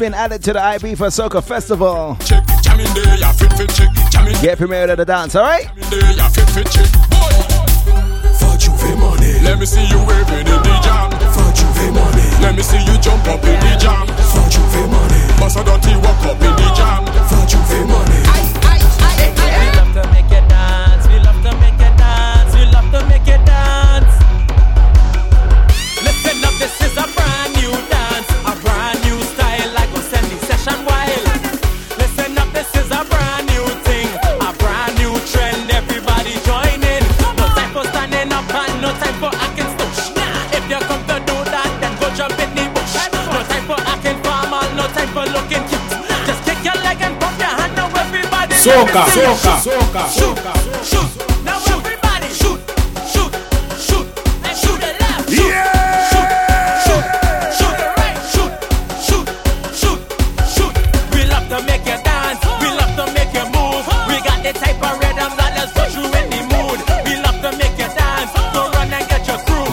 Been 0.06 0.14
added 0.14 0.44
to 0.44 0.53
the 0.53 0.61
IB 0.61 0.94
for 0.94 1.07
Soca 1.07 1.44
Festival. 1.44 2.15
Get 4.40 4.60
premiered 4.60 4.90
at 4.90 4.98
the 4.98 5.06
dance, 5.06 5.36
alright? 5.36 5.65
let 9.44 9.60
me 9.60 9.65
see 9.65 9.82
you 9.82 9.98
in 9.98 10.45
the 10.45 10.80
jam. 10.84 11.10
Let 12.40 12.56
me 12.56 12.61
see 12.61 12.77
you 12.86 12.95
jump 13.02 13.26
up 13.26 13.44
in 13.44 13.60
the 13.60 13.77
jam. 13.80 14.06
Bust 15.40 15.57
a 15.57 15.64
dirty 15.64 15.95
walk 15.95 16.23
up 16.26 16.40
in 16.40 16.53
the 16.53 16.69
jam. 16.76 18.64
soca, 48.65 49.05
soca, 49.05 49.59
soca, 49.59 50.03
soca. 50.81 51.43
Now 51.43 51.61
everybody 51.67 52.29
shoot, 52.33 52.59
shoot, 53.05 53.31
shoot, 53.77 54.07
and 54.43 54.57
shoot 54.57 54.81
it 54.81 54.99
left. 55.01 55.29
Yeah. 55.29 55.75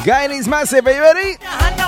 Guy 0.05 0.32
is 0.32 0.48
massive, 0.48 0.85
are 0.85 0.93
you 0.93 1.01
ready? 1.01 1.82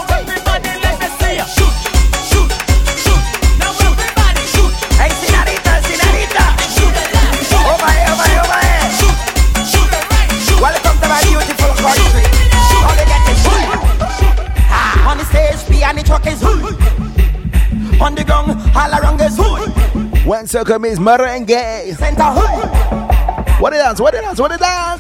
When 20.24 20.46
circle 20.46 20.78
means 20.78 20.98
merengue. 20.98 21.96
Center. 21.96 22.24
What 23.60 23.74
it 23.74 23.76
dance? 23.76 24.00
What 24.00 24.14
it 24.14 24.22
dance? 24.22 24.40
What 24.40 24.52
it 24.52 24.60
dance? 24.60 24.93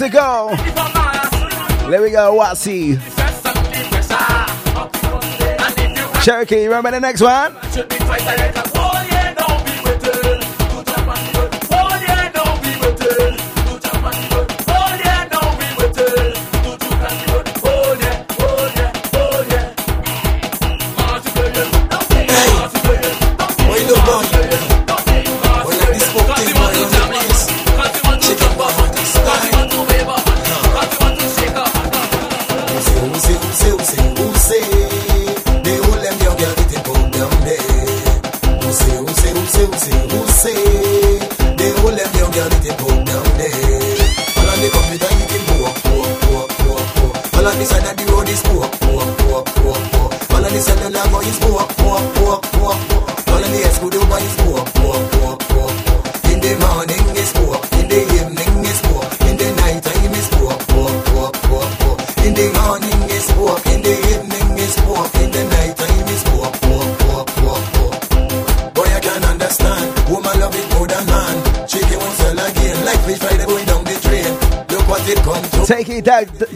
minutes 0.00 0.14
go. 0.14 0.50
There 1.90 2.02
we 2.02 2.10
go, 2.10 2.38
Watsi. 2.38 2.98
Cherokee, 6.24 6.66
remember 6.66 6.90
the 6.90 7.00
next 7.00 7.20
one? 7.20 8.69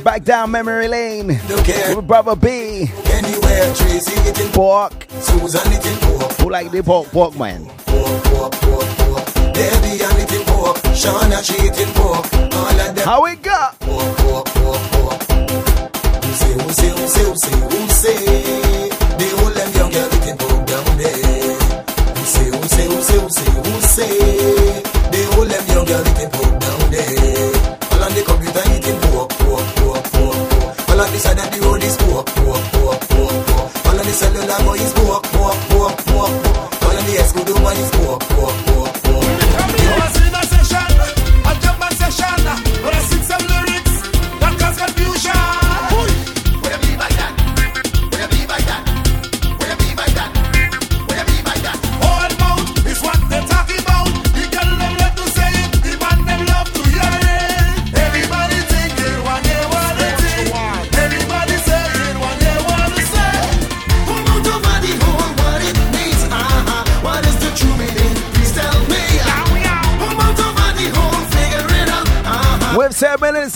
back 0.03 0.25
down 0.25 0.51
memory 0.51 0.89
lane 0.89 1.27
with 1.29 2.07
Brother 2.07 2.37
B. 2.37 2.91
Anywhere, 3.07 3.75
pork. 4.53 5.07
Susan, 5.21 5.73
pork. 6.01 6.33
Who 6.33 6.51
like 6.51 6.71
the 6.71 6.83
pork, 6.83 7.09
pork 7.09 7.39
man? 7.39 7.67
Pork, 7.67 8.25
pork, 8.25 8.53
pork, 8.53 8.87
pork. 8.97 9.35
Debbie, 9.55 9.99
eating 10.23 10.45
pork. 10.47 10.79
Eating 10.87 11.93
pork. 11.95 12.35
All 12.35 12.81
of 12.81 12.95
them. 12.95 13.05
How 13.05 13.23
we 13.23 13.37
go? 13.37 13.64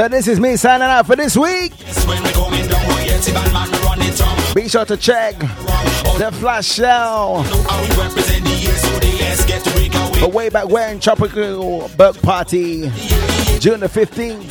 So 0.00 0.08
this 0.08 0.28
is 0.28 0.40
me 0.40 0.56
signing 0.56 0.88
out 0.88 1.04
for 1.06 1.14
this 1.14 1.36
week. 1.36 1.76
Be 4.54 4.66
sure 4.66 4.86
to 4.86 4.96
check 4.96 5.38
the 6.16 6.30
flash 6.40 6.68
sale. 6.68 7.44
But 10.18 10.32
way 10.32 10.48
back 10.48 10.70
when 10.70 11.00
Tropical 11.00 11.90
Burke 11.98 12.16
Party, 12.22 12.88
June 13.58 13.80
the 13.80 13.90
15th. 13.92 14.48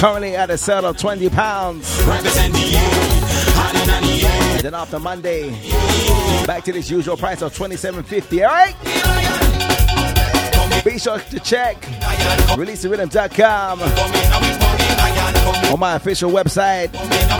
Currently 0.00 0.34
at 0.34 0.50
a 0.50 0.58
sale 0.58 0.86
of 0.86 0.98
twenty 0.98 1.28
pounds. 1.28 1.96
Then 4.62 4.74
after 4.74 4.98
Monday, 4.98 5.50
back 6.44 6.64
to 6.64 6.72
this 6.72 6.90
usual 6.90 7.16
price 7.16 7.40
of 7.40 7.54
twenty-seven 7.54 8.02
fifty. 8.02 8.42
All 8.42 8.50
right. 8.50 9.49
Be 10.84 10.98
sure 10.98 11.18
to 11.18 11.40
check 11.40 11.76
releasingrhythm.com 12.56 13.80
on 15.72 15.78
my 15.78 15.94
official 15.96 16.30
website, 16.30 16.88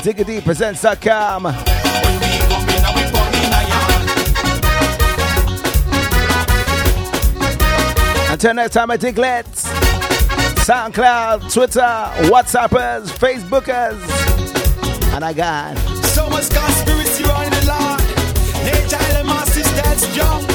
diggadeepresents.com. 0.03 1.47
Until 8.31 8.55
next 8.55 8.75
time, 8.75 8.91
I 8.91 8.97
dig 8.97 9.19
let's 9.19 9.65
SoundCloud, 10.65 11.53
Twitter, 11.53 11.81
WhatsAppers, 12.31 13.11
Facebookers, 13.11 14.01
and 15.15 15.25
I 15.25 15.33
got 15.33 15.77
so 16.07 16.29
much 16.31 16.49
conspiracy 16.49 17.25
in 17.25 17.29
the 17.29 17.65
land. 17.67 18.01
They 18.65 18.89
tell 18.89 19.13
them 19.15 19.27
my 19.27 19.45
sisters 19.47 20.15
jump. 20.15 20.49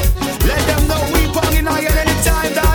Let 0.45 0.65
them 0.67 0.87
know 0.87 1.01
we're 1.11 1.33
banging 1.33 1.67
iron 1.67 1.97
anytime 1.97 2.53
that. 2.53 2.74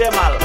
escuché 0.00 0.10
mal. 0.16 0.39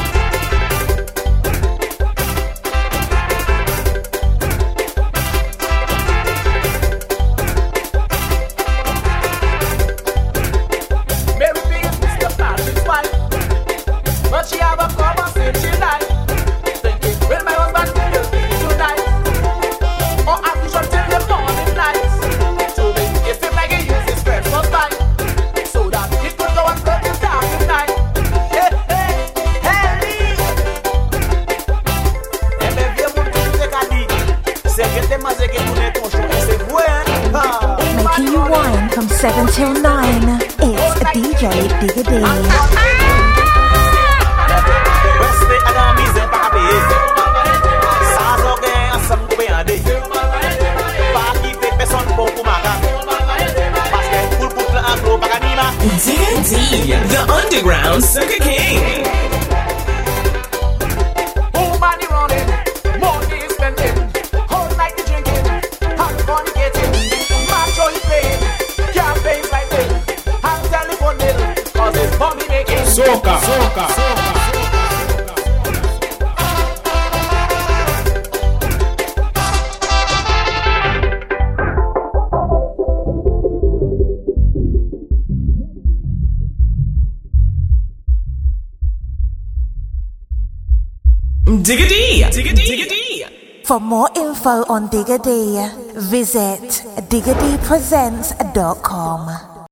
info 94.45 94.61
on 94.71 94.87
Digger 94.89 95.17
D, 95.17 95.57
visit 95.95 96.83
diggerdepresents.com. 97.09 99.54